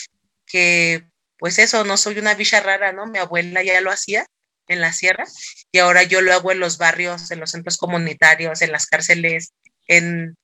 que, 0.46 1.06
pues 1.38 1.58
eso, 1.58 1.84
no 1.84 1.98
soy 1.98 2.18
una 2.18 2.34
bicha 2.34 2.60
rara, 2.60 2.92
¿no? 2.92 3.04
Mi 3.04 3.18
abuela 3.18 3.62
ya 3.62 3.82
lo 3.82 3.90
hacía 3.90 4.24
en 4.66 4.80
la 4.80 4.94
sierra 4.94 5.24
y 5.70 5.78
ahora 5.78 6.04
yo 6.04 6.22
lo 6.22 6.32
hago 6.32 6.52
en 6.52 6.58
los 6.58 6.78
barrios, 6.78 7.30
en 7.30 7.40
los 7.40 7.50
centros 7.50 7.76
comunitarios, 7.76 8.62
en 8.62 8.72
las 8.72 8.86
cárceles, 8.86 9.52
en, 9.88 10.36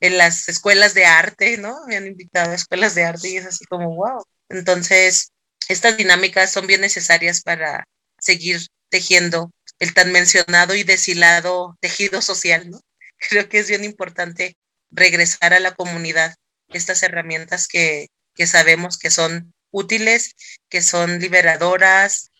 en 0.00 0.18
las 0.18 0.48
escuelas 0.48 0.94
de 0.94 1.04
arte, 1.04 1.56
¿no? 1.56 1.76
Me 1.86 1.96
han 1.96 2.08
invitado 2.08 2.50
a 2.50 2.56
escuelas 2.56 2.96
de 2.96 3.04
arte 3.04 3.28
y 3.28 3.36
es 3.36 3.46
así 3.46 3.64
como, 3.66 3.94
wow. 3.94 4.24
Entonces, 4.48 5.30
estas 5.68 5.96
dinámicas 5.96 6.50
son 6.50 6.66
bien 6.66 6.80
necesarias 6.80 7.42
para 7.42 7.86
seguir 8.18 8.66
tejiendo 8.88 9.52
el 9.78 9.94
tan 9.94 10.10
mencionado 10.10 10.74
y 10.74 10.82
deshilado 10.82 11.76
tejido 11.80 12.20
social, 12.20 12.68
¿no? 12.68 12.80
Creo 13.28 13.48
que 13.48 13.58
es 13.58 13.68
bien 13.68 13.84
importante 13.84 14.56
regresar 14.90 15.54
a 15.54 15.60
la 15.60 15.74
comunidad 15.74 16.34
estas 16.68 17.02
herramientas 17.02 17.68
que, 17.68 18.08
que 18.34 18.46
sabemos 18.46 18.98
que 18.98 19.10
son 19.10 19.52
útiles, 19.70 20.34
que 20.68 20.82
son 20.82 21.18
liberadoras. 21.20 22.32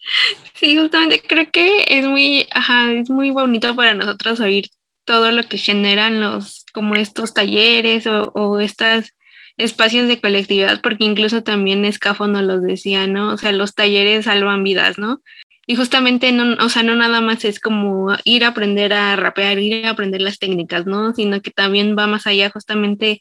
Sí, 0.55 0.77
justamente 0.77 1.23
creo 1.23 1.51
que 1.51 1.85
es 1.89 2.05
muy, 2.07 2.49
ajá, 2.51 2.93
es 2.93 3.11
muy 3.11 3.31
bonito 3.31 3.77
para 3.77 3.95
nosotros 3.95 4.41
oír 4.41 4.69
todo 5.05 5.31
lo 5.33 5.49
que 5.49 5.59
generan 5.59 6.21
los, 6.21 6.65
como 6.73 6.95
estos 6.95 7.35
talleres 7.35 8.07
o, 8.07 8.31
o 8.35 8.61
estas 8.61 9.15
espacios 9.57 10.09
de 10.09 10.21
colectividad, 10.21 10.81
porque 10.81 11.05
incluso 11.05 11.43
también 11.43 11.85
Escafo 11.85 12.27
nos 12.27 12.43
los 12.43 12.63
decía, 12.63 13.07
¿no? 13.07 13.35
O 13.35 13.37
sea, 13.37 13.53
los 13.53 13.75
talleres 13.75 14.25
salvan 14.25 14.65
vidas, 14.65 14.99
¿no? 14.99 15.23
Y 15.71 15.77
justamente, 15.77 16.33
no, 16.33 16.57
o 16.65 16.69
sea, 16.69 16.83
no 16.83 16.97
nada 16.97 17.21
más 17.21 17.45
es 17.45 17.61
como 17.61 18.09
ir 18.25 18.45
a 18.45 18.49
aprender 18.49 18.93
a 18.93 19.15
rapear, 19.15 19.61
ir 19.61 19.87
a 19.87 19.91
aprender 19.91 20.21
las 20.21 20.41
técnicas, 20.41 20.85
¿no? 20.85 21.15
Sino 21.15 21.41
que 21.43 21.53
también 21.53 21.97
va 21.97 22.09
más 22.09 22.27
allá, 22.27 22.51
justamente 22.51 23.21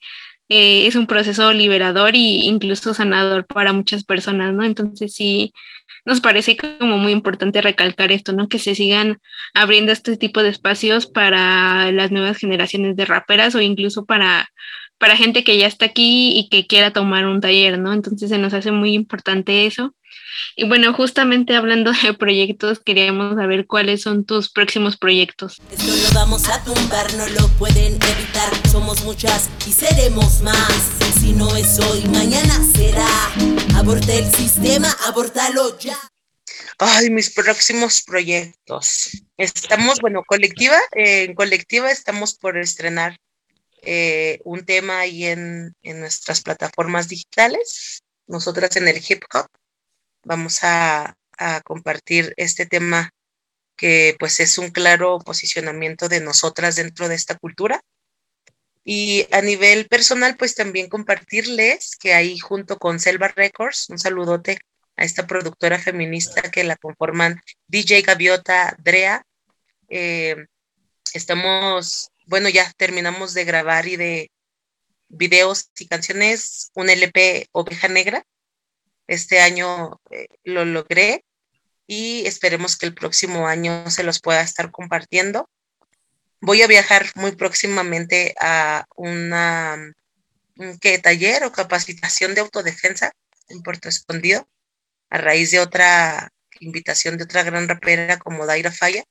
eh, 0.49 0.87
es 0.87 0.95
un 0.95 1.05
proceso 1.05 1.53
liberador 1.53 2.15
e 2.15 2.17
incluso 2.17 2.95
sanador 2.95 3.45
para 3.45 3.71
muchas 3.71 4.03
personas, 4.03 4.51
¿no? 4.51 4.63
Entonces 4.63 5.13
sí, 5.13 5.53
nos 6.05 6.21
parece 6.21 6.57
como 6.57 6.97
muy 6.97 7.11
importante 7.11 7.61
recalcar 7.61 8.11
esto, 8.11 8.33
¿no? 8.33 8.47
Que 8.47 8.57
se 8.57 8.73
sigan 8.73 9.19
abriendo 9.53 9.91
este 9.91 10.17
tipo 10.17 10.41
de 10.41 10.49
espacios 10.49 11.05
para 11.05 11.91
las 11.91 12.09
nuevas 12.09 12.39
generaciones 12.39 12.95
de 12.95 13.05
raperas 13.05 13.53
o 13.53 13.61
incluso 13.61 14.05
para, 14.05 14.49
para 14.97 15.17
gente 15.17 15.43
que 15.43 15.59
ya 15.59 15.67
está 15.67 15.85
aquí 15.85 16.39
y 16.39 16.49
que 16.49 16.65
quiera 16.65 16.93
tomar 16.93 17.27
un 17.27 17.41
taller, 17.41 17.77
¿no? 17.77 17.93
Entonces 17.93 18.27
se 18.29 18.39
nos 18.39 18.55
hace 18.55 18.71
muy 18.71 18.95
importante 18.95 19.67
eso. 19.67 19.93
Y 20.55 20.67
bueno, 20.67 20.93
justamente 20.93 21.55
hablando 21.55 21.91
de 22.03 22.13
proyectos, 22.13 22.79
queríamos 22.79 23.35
saber 23.35 23.67
cuáles 23.67 24.01
son 24.01 24.25
tus 24.25 24.49
próximos 24.49 24.97
proyectos. 24.97 25.61
Esto 25.71 25.85
lo 25.85 26.19
vamos 26.19 26.47
a 26.49 26.63
tumbar, 26.63 27.13
no 27.15 27.27
lo 27.27 27.47
pueden 27.57 27.93
evitar. 27.93 28.69
Somos 28.69 29.03
muchas 29.03 29.49
y 29.67 29.71
seremos 29.71 30.41
más. 30.41 30.89
Si 31.19 31.33
no 31.33 31.55
es 31.55 31.79
hoy, 31.79 32.03
mañana 32.05 32.63
será. 32.75 33.07
Aborta 33.75 34.13
el 34.13 34.31
sistema, 34.33 34.89
abortalo 35.05 35.77
ya. 35.79 35.97
Ay, 36.77 37.09
mis 37.09 37.33
próximos 37.33 38.01
proyectos. 38.03 39.11
Estamos, 39.37 39.99
bueno, 39.99 40.23
colectiva, 40.25 40.77
eh, 40.95 41.25
en 41.25 41.35
colectiva 41.35 41.91
estamos 41.91 42.35
por 42.35 42.57
estrenar 42.57 43.17
eh, 43.81 44.39
un 44.45 44.65
tema 44.65 44.99
ahí 44.99 45.25
en, 45.25 45.75
en 45.83 45.99
nuestras 45.99 46.41
plataformas 46.41 47.09
digitales. 47.09 48.03
Nosotras 48.27 48.75
en 48.77 48.87
el 48.87 48.97
hip 48.97 49.23
hop 49.33 49.47
vamos 50.23 50.59
a, 50.63 51.15
compartir 51.63 52.33
este 52.35 52.65
tema 52.65 53.11
que 53.77 54.13
pues 54.19 54.41
es 54.41 54.57
un 54.57 54.71
claro 54.71 55.19
posicionamiento 55.19 56.09
de 56.09 56.19
nosotras 56.19 56.75
dentro 56.75 57.07
de 57.07 57.15
esta 57.15 57.35
cultura. 57.35 57.81
Y 58.83 59.25
a 59.31 59.41
nivel 59.41 59.87
personal, 59.87 60.35
pues 60.35 60.55
también 60.55 60.89
compartirles 60.89 61.95
que 61.97 62.13
ahí 62.13 62.37
junto 62.39 62.77
con 62.77 62.99
Selva 62.99 63.29
Records, 63.29 63.89
un 63.89 63.99
saludote 63.99 64.59
a 64.97 65.05
esta 65.05 65.27
productora 65.27 65.79
feminista 65.79 66.41
que 66.51 66.65
la 66.65 66.75
conforman 66.75 67.41
DJ 67.67 68.01
Gaviota, 68.01 68.75
Drea. 68.79 69.23
Eh, 69.87 70.35
estamos, 71.13 72.11
bueno, 72.25 72.49
ya 72.49 72.69
terminamos 72.75 73.33
de 73.33 73.45
grabar 73.45 73.87
y 73.87 73.95
de 73.95 74.31
videos 75.07 75.69
y 75.79 75.87
canciones, 75.87 76.69
un 76.75 76.89
LP 76.89 77.47
Oveja 77.53 77.87
Negra, 77.87 78.25
este 79.09 79.41
año 79.41 79.99
eh, 80.11 80.27
lo 80.43 80.65
logré 80.65 81.25
y 81.87 82.25
esperemos 82.27 82.77
que 82.77 82.85
el 82.85 82.93
próximo 82.93 83.47
año 83.47 83.89
se 83.89 84.03
los 84.03 84.21
pueda 84.21 84.41
estar 84.41 84.69
compartiendo. 84.69 85.49
Voy 86.41 86.61
a 86.61 86.67
viajar 86.67 87.07
muy 87.15 87.31
próximamente 87.35 88.35
a 88.39 88.85
una 88.95 89.93
¿qué, 90.79 90.99
taller 90.99 91.43
o 91.43 91.51
capacitación 91.51 92.35
de 92.35 92.41
autodefensa 92.41 93.11
en 93.49 93.63
Puerto 93.63 93.89
Escondido 93.89 94.47
a 95.09 95.17
raíz 95.17 95.49
de 95.49 95.59
otra 95.59 96.31
invitación 96.59 97.17
de 97.17 97.23
otra 97.23 97.41
gran 97.41 97.67
rapera 97.67 98.19
como 98.19 98.45
Daira 98.45 98.71
Falla. 98.71 99.03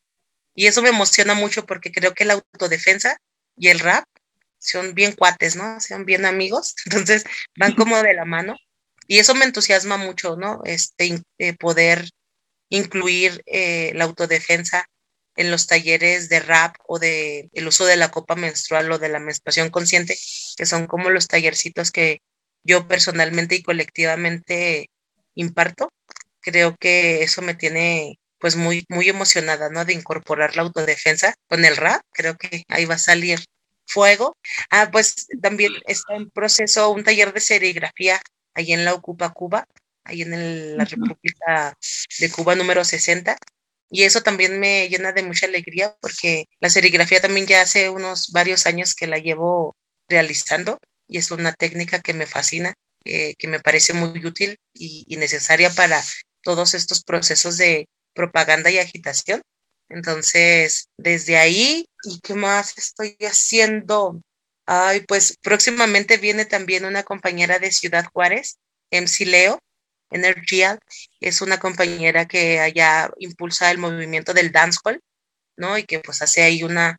Y 0.55 0.67
eso 0.67 0.81
me 0.81 0.91
emociona 0.91 1.35
mucho 1.35 1.67
porque 1.67 1.91
creo 1.91 2.15
que 2.15 2.25
la 2.25 2.35
autodefensa 2.35 3.19
y 3.57 3.69
el 3.69 3.81
rap 3.81 4.05
son 4.59 4.95
bien 4.95 5.13
cuates, 5.13 5.57
¿no? 5.57 5.81
Son 5.81 6.05
bien 6.05 6.25
amigos, 6.25 6.77
entonces 6.85 7.25
van 7.57 7.75
como 7.75 8.01
de 8.01 8.15
la 8.15 8.25
mano. 8.25 8.57
Y 9.09 9.19
eso 9.19 9.35
me 9.35 9.47
entusiasma 9.47 9.97
mucho, 9.97 10.37
¿no? 10.37 10.61
Este, 10.65 11.23
eh, 11.39 11.55
poder 11.55 12.11
incluir 12.69 13.43
eh, 13.47 13.93
la 13.95 14.05
autodefensa 14.05 14.87
en 15.37 15.51
los 15.51 15.67
talleres 15.67 16.29
de 16.29 16.41
rap 16.41 16.77
o 16.87 16.99
de 16.99 17.49
el 17.55 17.67
uso 17.69 17.87
de 17.87 17.97
la 17.97 18.11
copa 18.11 18.35
menstrual 18.37 18.93
o 18.93 18.99
de 18.99 19.09
la 19.09 19.19
menstruación 19.21 19.71
consciente, 19.71 20.19
que 20.57 20.67
son 20.67 20.87
como 20.87 21.11
los 21.11 21.27
tallercitos 21.29 21.91
que 21.91 22.21
yo 22.65 22.87
personalmente 22.87 23.55
y 23.55 23.63
colectivamente 23.63 24.91
imparto. 25.35 25.91
Creo 26.41 26.77
que 26.77 27.23
eso 27.23 27.43
me 27.43 27.55
tiene 27.55 28.19
pues 28.39 28.57
muy, 28.57 28.85
muy 28.89 29.09
emocionada, 29.09 29.71
¿no? 29.71 29.85
De 29.85 29.95
incorporar 29.95 30.57
la 30.57 30.63
autodefensa 30.63 31.35
con 31.49 31.65
el 31.65 31.77
rap. 31.77 32.03
Creo 32.13 32.37
que 32.37 32.65
ahí 32.69 32.85
va 32.85 32.97
a 32.97 32.99
salir 32.99 33.41
fuego. 33.87 34.37
Ah, 34.71 34.91
pues 34.93 35.29
también 35.43 35.73
está 35.87 36.15
en 36.15 36.31
proceso 36.31 36.91
un 36.91 37.05
taller 37.05 37.33
de 37.33 37.41
serigrafía 37.41 38.21
ahí 38.59 38.73
en 38.73 38.85
la 38.85 38.95
Ocupa 38.95 39.33
Cuba, 39.33 39.67
ahí 40.05 40.23
en 40.23 40.77
la 40.77 40.85
República 40.85 41.77
de 42.19 42.31
Cuba 42.31 42.55
número 42.57 42.85
60. 42.85 43.37
Y 43.91 44.03
eso 44.03 44.21
también 44.23 44.61
me 44.61 44.89
llena 44.89 45.13
de 45.13 45.23
mucha 45.23 45.47
alegría 45.47 45.97
porque 46.01 46.47
la 46.61 46.69
serigrafía 46.69 47.21
también 47.21 47.47
ya 47.47 47.63
hace 47.63 47.89
unos 47.89 48.31
varios 48.33 48.67
años 48.67 48.95
que 48.95 49.07
la 49.07 49.19
llevo 49.19 49.77
realizando 50.09 50.79
y 51.07 51.19
es 51.19 51.31
una 51.31 51.53
técnica 51.53 52.01
que 52.01 52.13
me 52.13 52.27
fascina, 52.27 52.75
eh, 53.05 53.35
que 53.39 53.49
me 53.49 53.61
parece 53.61 53.95
muy 53.95 54.25
útil 54.27 54.59
y, 54.75 55.05
y 55.07 55.17
necesaria 55.17 55.71
para 55.71 56.03
todos 56.43 56.75
estos 56.75 57.03
procesos 57.03 57.57
de 57.57 57.87
propaganda 58.13 58.71
y 58.71 58.79
agitación. 58.79 59.41
Entonces, 59.89 60.89
desde 60.99 61.39
ahí, 61.39 61.87
¿y 62.05 62.21
qué 62.21 62.35
más 62.35 62.77
estoy 62.77 63.17
haciendo? 63.21 64.21
Ay, 64.71 65.01
pues 65.09 65.39
próximamente 65.43 66.19
viene 66.19 66.45
también 66.45 66.85
una 66.85 67.03
compañera 67.03 67.59
de 67.59 67.73
Ciudad 67.73 68.05
Juárez, 68.13 68.59
MC 68.91 69.25
Leo, 69.25 69.59
Energia 70.11 70.79
es 71.21 71.41
una 71.41 71.59
compañera 71.59 72.27
que 72.27 72.61
allá 72.61 73.11
impulsa 73.19 73.71
el 73.71 73.79
movimiento 73.79 74.35
del 74.35 74.53
dancehall, 74.53 75.01
¿no? 75.57 75.79
Y 75.79 75.85
que 75.85 76.01
pues 76.01 76.23
hace 76.23 76.43
ahí 76.43 76.65
una 76.65 76.99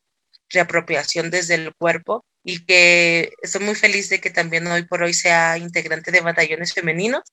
reapropiación 0.49 1.29
desde 1.31 1.55
el 1.55 1.73
cuerpo 1.75 2.23
y 2.43 2.65
que 2.65 3.33
estoy 3.43 3.61
muy 3.65 3.75
feliz 3.75 4.09
de 4.09 4.19
que 4.19 4.31
también 4.31 4.65
hoy 4.67 4.83
por 4.85 5.03
hoy 5.03 5.13
sea 5.13 5.57
integrante 5.59 6.11
de 6.11 6.21
batallones 6.21 6.73
femeninos. 6.73 7.23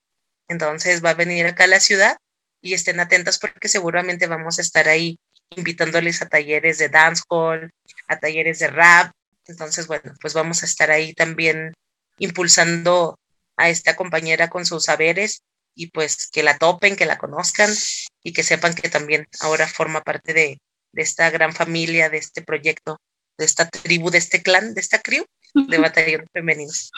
Entonces 0.48 1.04
va 1.04 1.10
a 1.10 1.14
venir 1.14 1.46
acá 1.46 1.64
a 1.64 1.68
la 1.68 1.80
ciudad 1.80 2.16
y 2.62 2.74
estén 2.74 3.00
atentas 3.00 3.38
porque 3.38 3.68
seguramente 3.68 4.26
vamos 4.26 4.58
a 4.58 4.62
estar 4.62 4.88
ahí 4.88 5.18
invitándoles 5.56 6.20
a 6.22 6.28
talleres 6.28 6.78
de 6.78 6.90
dancehall, 6.90 7.70
a 8.08 8.18
talleres 8.18 8.58
de 8.58 8.68
rap. 8.68 9.12
Entonces, 9.48 9.86
bueno, 9.86 10.12
pues 10.20 10.34
vamos 10.34 10.62
a 10.62 10.66
estar 10.66 10.90
ahí 10.90 11.12
también 11.12 11.72
impulsando 12.18 13.18
a 13.56 13.68
esta 13.68 13.96
compañera 13.96 14.48
con 14.48 14.66
sus 14.66 14.84
saberes 14.84 15.42
y 15.74 15.88
pues 15.90 16.28
que 16.30 16.42
la 16.42 16.56
topen, 16.58 16.96
que 16.96 17.06
la 17.06 17.18
conozcan 17.18 17.70
y 18.22 18.32
que 18.32 18.42
sepan 18.42 18.74
que 18.74 18.88
también 18.88 19.26
ahora 19.40 19.66
forma 19.66 20.00
parte 20.02 20.32
de, 20.32 20.58
de 20.92 21.02
esta 21.02 21.30
gran 21.30 21.52
familia, 21.52 22.08
de 22.08 22.18
este 22.18 22.42
proyecto, 22.42 22.98
de 23.38 23.44
esta 23.44 23.68
tribu, 23.68 24.10
de 24.10 24.18
este 24.18 24.42
clan, 24.42 24.74
de 24.74 24.80
esta 24.80 25.00
crew 25.00 25.24
de 25.54 25.78
batallones 25.78 26.28
femeninos. 26.32 26.90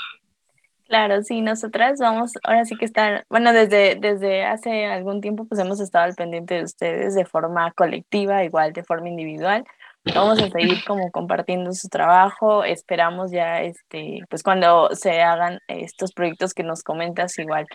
Claro, 0.86 1.22
sí, 1.22 1.42
nosotras 1.42 1.99
vamos, 2.01 2.32
ahora 2.44 2.64
sí 2.64 2.74
que 2.76 2.86
estar, 2.86 3.26
bueno, 3.28 3.53
desde, 3.53 3.96
desde 3.96 4.44
hace 4.44 4.86
algún 4.86 5.20
tiempo 5.20 5.44
pues 5.44 5.61
hemos 5.61 5.80
estado 5.80 6.07
al 6.07 6.14
pendiente 6.14 6.55
de 6.55 6.62
ustedes 6.62 7.14
de 7.14 7.26
forma 7.26 7.70
colectiva, 7.72 8.42
igual 8.42 8.72
de 8.72 8.84
forma 8.84 9.11
individual. 9.11 9.66
Vamos 10.14 10.42
a 10.42 10.50
seguir 10.50 10.84
como 10.84 11.11
compartiendo 11.11 11.72
su 11.72 11.88
trabajo, 11.88 12.64
esperamos 12.64 13.30
ya, 13.30 13.62
este, 13.62 14.20
pues 14.28 14.42
cuando 14.42 14.90
se 14.94 15.22
hagan 15.22 15.61
estos 15.68 16.12
proyectos 16.12 16.54
que 16.54 16.62
nos 16.62 16.82
comentas, 16.82 17.38
igual, 17.38 17.66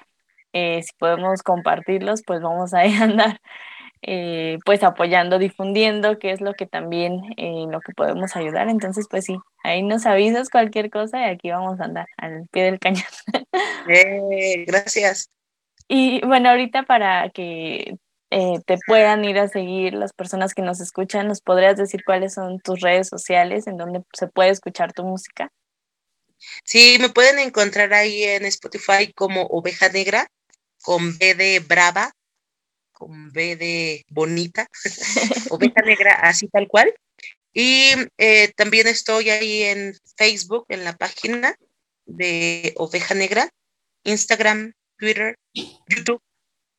eh, 0.53 0.81
si 0.83 0.91
podemos 0.97 1.41
compartirlos, 1.41 2.21
pues 2.25 2.41
vamos 2.41 2.73
a 2.73 2.81
andar 3.03 3.39
eh, 4.05 4.57
pues 4.65 4.83
apoyando, 4.83 5.39
difundiendo, 5.39 6.19
que 6.19 6.31
es 6.31 6.41
lo 6.41 6.53
que 6.53 6.65
también 6.65 7.21
eh, 7.37 7.65
lo 7.69 7.79
que 7.79 7.93
podemos 7.93 8.35
ayudar. 8.35 8.67
Entonces, 8.67 9.07
pues 9.09 9.23
sí, 9.23 9.37
ahí 9.63 9.81
nos 9.81 10.05
avisas 10.05 10.49
cualquier 10.49 10.89
cosa 10.89 11.21
y 11.21 11.29
aquí 11.29 11.51
vamos 11.51 11.79
a 11.79 11.85
andar 11.85 12.07
al 12.17 12.47
pie 12.51 12.63
del 12.63 12.79
cañón. 12.79 13.03
Eh, 13.85 14.63
gracias. 14.65 15.29
Y 15.89 16.25
bueno, 16.25 16.49
ahorita 16.49 16.83
para 16.83 17.29
que 17.31 17.97
te 18.65 18.77
puedan 18.87 19.23
ir 19.25 19.37
a 19.37 19.47
seguir 19.47 19.93
las 19.93 20.13
personas 20.13 20.53
que 20.53 20.61
nos 20.61 20.79
escuchan, 20.81 21.27
¿nos 21.27 21.41
podrías 21.41 21.77
decir 21.77 22.03
cuáles 22.05 22.33
son 22.33 22.59
tus 22.59 22.81
redes 22.81 23.07
sociales 23.07 23.67
en 23.67 23.77
donde 23.77 24.01
se 24.13 24.27
puede 24.27 24.49
escuchar 24.49 24.93
tu 24.93 25.03
música? 25.03 25.51
Sí, 26.63 26.97
me 26.99 27.09
pueden 27.09 27.39
encontrar 27.39 27.93
ahí 27.93 28.23
en 28.23 28.45
Spotify 28.45 29.13
como 29.13 29.43
Oveja 29.43 29.89
Negra, 29.89 30.27
con 30.81 31.17
B 31.17 31.35
de 31.35 31.59
Brava, 31.59 32.11
con 32.91 33.31
B 33.31 33.55
de 33.55 34.05
bonita, 34.09 34.67
oveja 35.49 35.81
negra, 35.81 36.13
así 36.13 36.47
tal 36.47 36.67
cual. 36.67 36.93
Y 37.53 37.91
eh, 38.17 38.51
también 38.55 38.87
estoy 38.87 39.29
ahí 39.29 39.63
en 39.63 39.93
Facebook, 40.17 40.65
en 40.69 40.83
la 40.83 40.95
página 40.95 41.55
de 42.05 42.73
Oveja 42.77 43.13
Negra, 43.13 43.49
Instagram, 44.03 44.73
Twitter, 44.97 45.37
YouTube. 45.53 46.21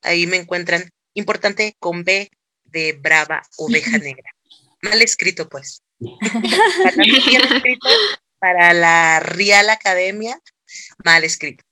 Ahí 0.03 0.27
me 0.27 0.37
encuentran. 0.37 0.91
Importante 1.15 1.77
con 1.79 2.05
B 2.05 2.31
de 2.65 2.93
Brava 2.93 3.43
Oveja 3.57 3.99
Negra. 3.99 4.31
Mal 4.83 5.01
escrito, 5.01 5.49
pues. 5.49 5.83
para, 5.99 7.03
escrito, 7.57 7.89
para 8.39 8.75
la 8.75 9.21
Real 9.21 9.71
Academia, 9.71 10.39
mal 11.05 11.25
escrito. 11.25 11.65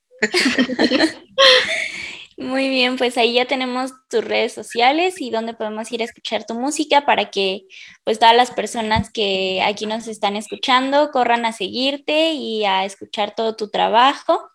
Muy 2.36 2.68
bien, 2.68 2.96
pues 2.96 3.18
ahí 3.18 3.34
ya 3.34 3.44
tenemos 3.46 3.92
tus 4.08 4.24
redes 4.24 4.52
sociales 4.52 5.20
y 5.20 5.30
donde 5.30 5.54
podemos 5.54 5.92
ir 5.92 6.02
a 6.02 6.06
escuchar 6.06 6.44
tu 6.44 6.54
música 6.54 7.04
para 7.04 7.30
que 7.30 7.66
pues 8.04 8.18
todas 8.18 8.34
las 8.34 8.50
personas 8.50 9.10
que 9.10 9.62
aquí 9.62 9.86
nos 9.86 10.08
están 10.08 10.34
escuchando 10.36 11.10
corran 11.12 11.44
a 11.44 11.52
seguirte 11.52 12.32
y 12.32 12.64
a 12.64 12.84
escuchar 12.84 13.34
todo 13.34 13.54
tu 13.54 13.70
trabajo. 13.70 14.50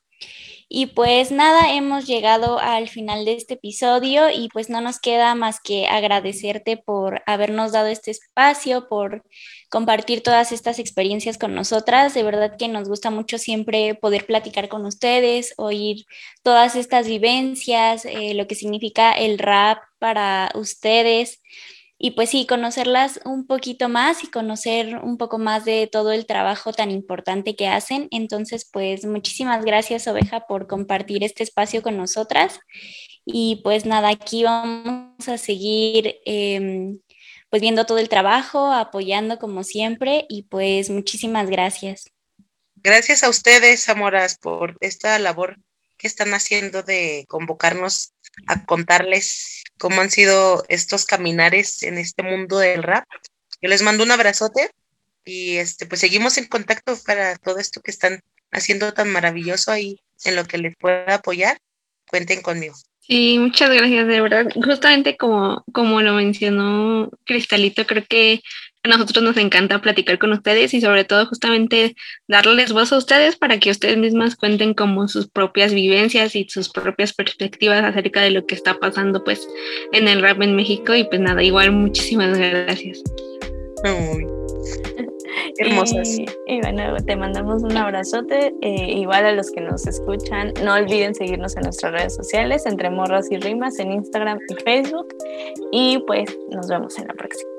Y 0.70 0.88
pues 0.88 1.32
nada, 1.32 1.74
hemos 1.74 2.05
llegado 2.07 2.59
al 2.59 2.89
final 2.89 3.24
de 3.24 3.34
este 3.34 3.53
episodio 3.53 4.30
y 4.30 4.49
pues 4.49 4.70
no 4.70 4.82
nos 4.82 4.99
queda 4.99 5.34
más 5.34 5.61
que 5.61 5.88
agradecerte 5.88 6.76
por 6.76 7.24
habernos 7.26 7.72
dado 7.72 7.88
este 7.88 8.11
espacio, 8.11 8.89
por 8.89 9.24
compartir 9.70 10.24
todas 10.24 10.51
estas 10.51 10.80
experiencias 10.80 11.38
con 11.38 11.55
nosotras. 11.55 12.13
De 12.13 12.24
verdad 12.24 12.57
que 12.57 12.68
nos 12.68 12.89
gusta 12.89 13.11
mucho 13.11 13.38
siempre 13.38 13.95
poder 13.95 14.26
platicar 14.26 14.68
con 14.68 14.86
ustedes, 14.86 15.53
oír 15.57 16.05
todas 16.43 16.76
estas 16.76 17.07
vivencias, 17.07 18.03
eh, 18.03 18.34
lo 18.34 18.45
que 18.47 18.55
significa 18.55 19.13
el 19.13 19.39
rap 19.39 19.80
para 19.99 20.51
ustedes 20.53 21.39
y 22.00 22.12
pues 22.12 22.30
sí, 22.30 22.45
conocerlas 22.45 23.20
un 23.26 23.48
poquito 23.48 23.89
más 23.89 24.24
y 24.24 24.28
conocer 24.28 24.98
un 24.98 25.18
poco 25.18 25.39
más 25.39 25.66
de 25.66 25.89
todo 25.91 26.12
el 26.12 26.28
trabajo 26.28 26.72
tan 26.72 26.91
importante 26.91 27.56
que 27.56 27.68
hacen. 27.68 28.08
Entonces, 28.12 28.70
pues 28.72 29.06
muchísimas 29.06 29.66
gracias, 29.66 30.08
Oveja, 30.08 30.45
por 30.48 30.68
compartir 30.68 31.24
este 31.24 31.43
espacio 31.43 31.82
con 31.82 31.98
nosotras. 31.98 32.60
Y 33.26 33.62
pues 33.64 33.86
nada, 33.86 34.10
aquí 34.10 34.43
vamos 34.43 35.28
a 35.28 35.39
seguir 35.39 36.18
em, 36.26 37.00
pues 37.50 37.62
viendo 37.62 37.88
todo 37.88 37.98
el 37.98 38.10
trabajo, 38.10 38.72
apoyando 38.72 39.39
como 39.39 39.64
siempre 39.64 40.26
y 40.30 40.43
pues 40.43 40.91
muchísimas 40.91 41.50
gracias. 41.50 42.12
Gracias 42.76 43.24
a 43.24 43.30
ustedes, 43.30 43.89
Amoras, 43.89 44.38
por 44.38 44.78
esta 44.82 45.18
labor 45.18 45.58
que 45.98 46.06
están 46.06 46.36
haciendo 46.36 46.84
de 46.84 47.26
convocarnos 47.28 48.14
a 48.45 48.65
contarles 48.65 49.63
cómo 49.77 50.01
han 50.01 50.11
sido 50.11 50.63
estos 50.69 51.05
caminares 51.05 51.83
en 51.83 51.97
este 51.97 52.23
mundo 52.23 52.59
del 52.59 52.83
rap. 52.83 53.05
Yo 53.61 53.69
les 53.69 53.81
mando 53.81 54.03
un 54.03 54.11
abrazote 54.11 54.69
y 55.25 55.57
este 55.57 55.85
pues 55.85 56.01
seguimos 56.01 56.38
en 56.38 56.45
contacto 56.45 56.97
para 57.05 57.35
todo 57.38 57.59
esto 57.59 57.81
que 57.81 57.91
están 57.91 58.21
haciendo 58.51 58.93
tan 58.93 59.11
maravilloso 59.11 59.71
ahí 59.71 59.99
en 60.23 60.35
lo 60.35 60.45
que 60.45 60.57
les 60.57 60.75
pueda 60.75 61.15
apoyar. 61.15 61.57
Cuenten 62.09 62.41
conmigo. 62.41 62.75
Sí, 62.99 63.38
muchas 63.39 63.69
gracias, 63.69 64.05
de 64.07 64.21
verdad. 64.21 64.47
Justamente 64.53 65.15
como, 65.15 65.63
como 65.71 66.01
lo 66.01 66.13
mencionó 66.13 67.09
Cristalito, 67.25 67.85
creo 67.88 68.03
que 68.07 68.41
a 68.93 68.97
nosotros 68.97 69.23
nos 69.23 69.38
encanta 69.38 69.81
platicar 69.81 70.17
con 70.19 70.33
ustedes 70.33 70.73
y 70.73 70.81
sobre 70.81 71.03
todo 71.03 71.25
justamente 71.25 71.95
darles 72.27 72.73
voz 72.73 72.91
a 72.93 72.97
ustedes 72.97 73.35
para 73.35 73.59
que 73.59 73.71
ustedes 73.71 73.97
mismas 73.97 74.35
cuenten 74.35 74.73
como 74.73 75.07
sus 75.07 75.27
propias 75.27 75.73
vivencias 75.73 76.35
y 76.35 76.47
sus 76.49 76.69
propias 76.69 77.13
perspectivas 77.13 77.83
acerca 77.83 78.21
de 78.21 78.31
lo 78.31 78.45
que 78.45 78.55
está 78.55 78.75
pasando 78.79 79.23
pues 79.23 79.47
en 79.91 80.07
el 80.07 80.21
rap 80.21 80.41
en 80.41 80.55
México 80.55 80.95
y 80.95 81.03
pues 81.03 81.21
nada, 81.21 81.43
igual 81.43 81.71
muchísimas 81.71 82.38
gracias. 82.38 83.03
hermosas. 85.57 86.17
Y, 86.47 86.61
bueno, 86.61 86.95
te 87.05 87.15
mandamos 87.15 87.63
un 87.63 87.75
abrazote. 87.75 88.53
Eh, 88.61 88.91
igual 88.93 89.25
a 89.25 89.31
los 89.33 89.51
que 89.51 89.61
nos 89.61 89.85
escuchan, 89.88 90.53
no 90.63 90.75
olviden 90.75 91.15
seguirnos 91.15 91.55
en 91.57 91.63
nuestras 91.63 91.93
redes 91.93 92.15
sociales, 92.15 92.65
entre 92.65 92.89
morras 92.89 93.27
y 93.31 93.38
rimas, 93.38 93.79
en 93.79 93.91
Instagram 93.91 94.39
y 94.49 94.63
Facebook. 94.63 95.07
Y 95.71 96.03
pues 96.07 96.38
nos 96.51 96.67
vemos 96.67 96.97
en 96.97 97.07
la 97.07 97.13
próxima. 97.13 97.57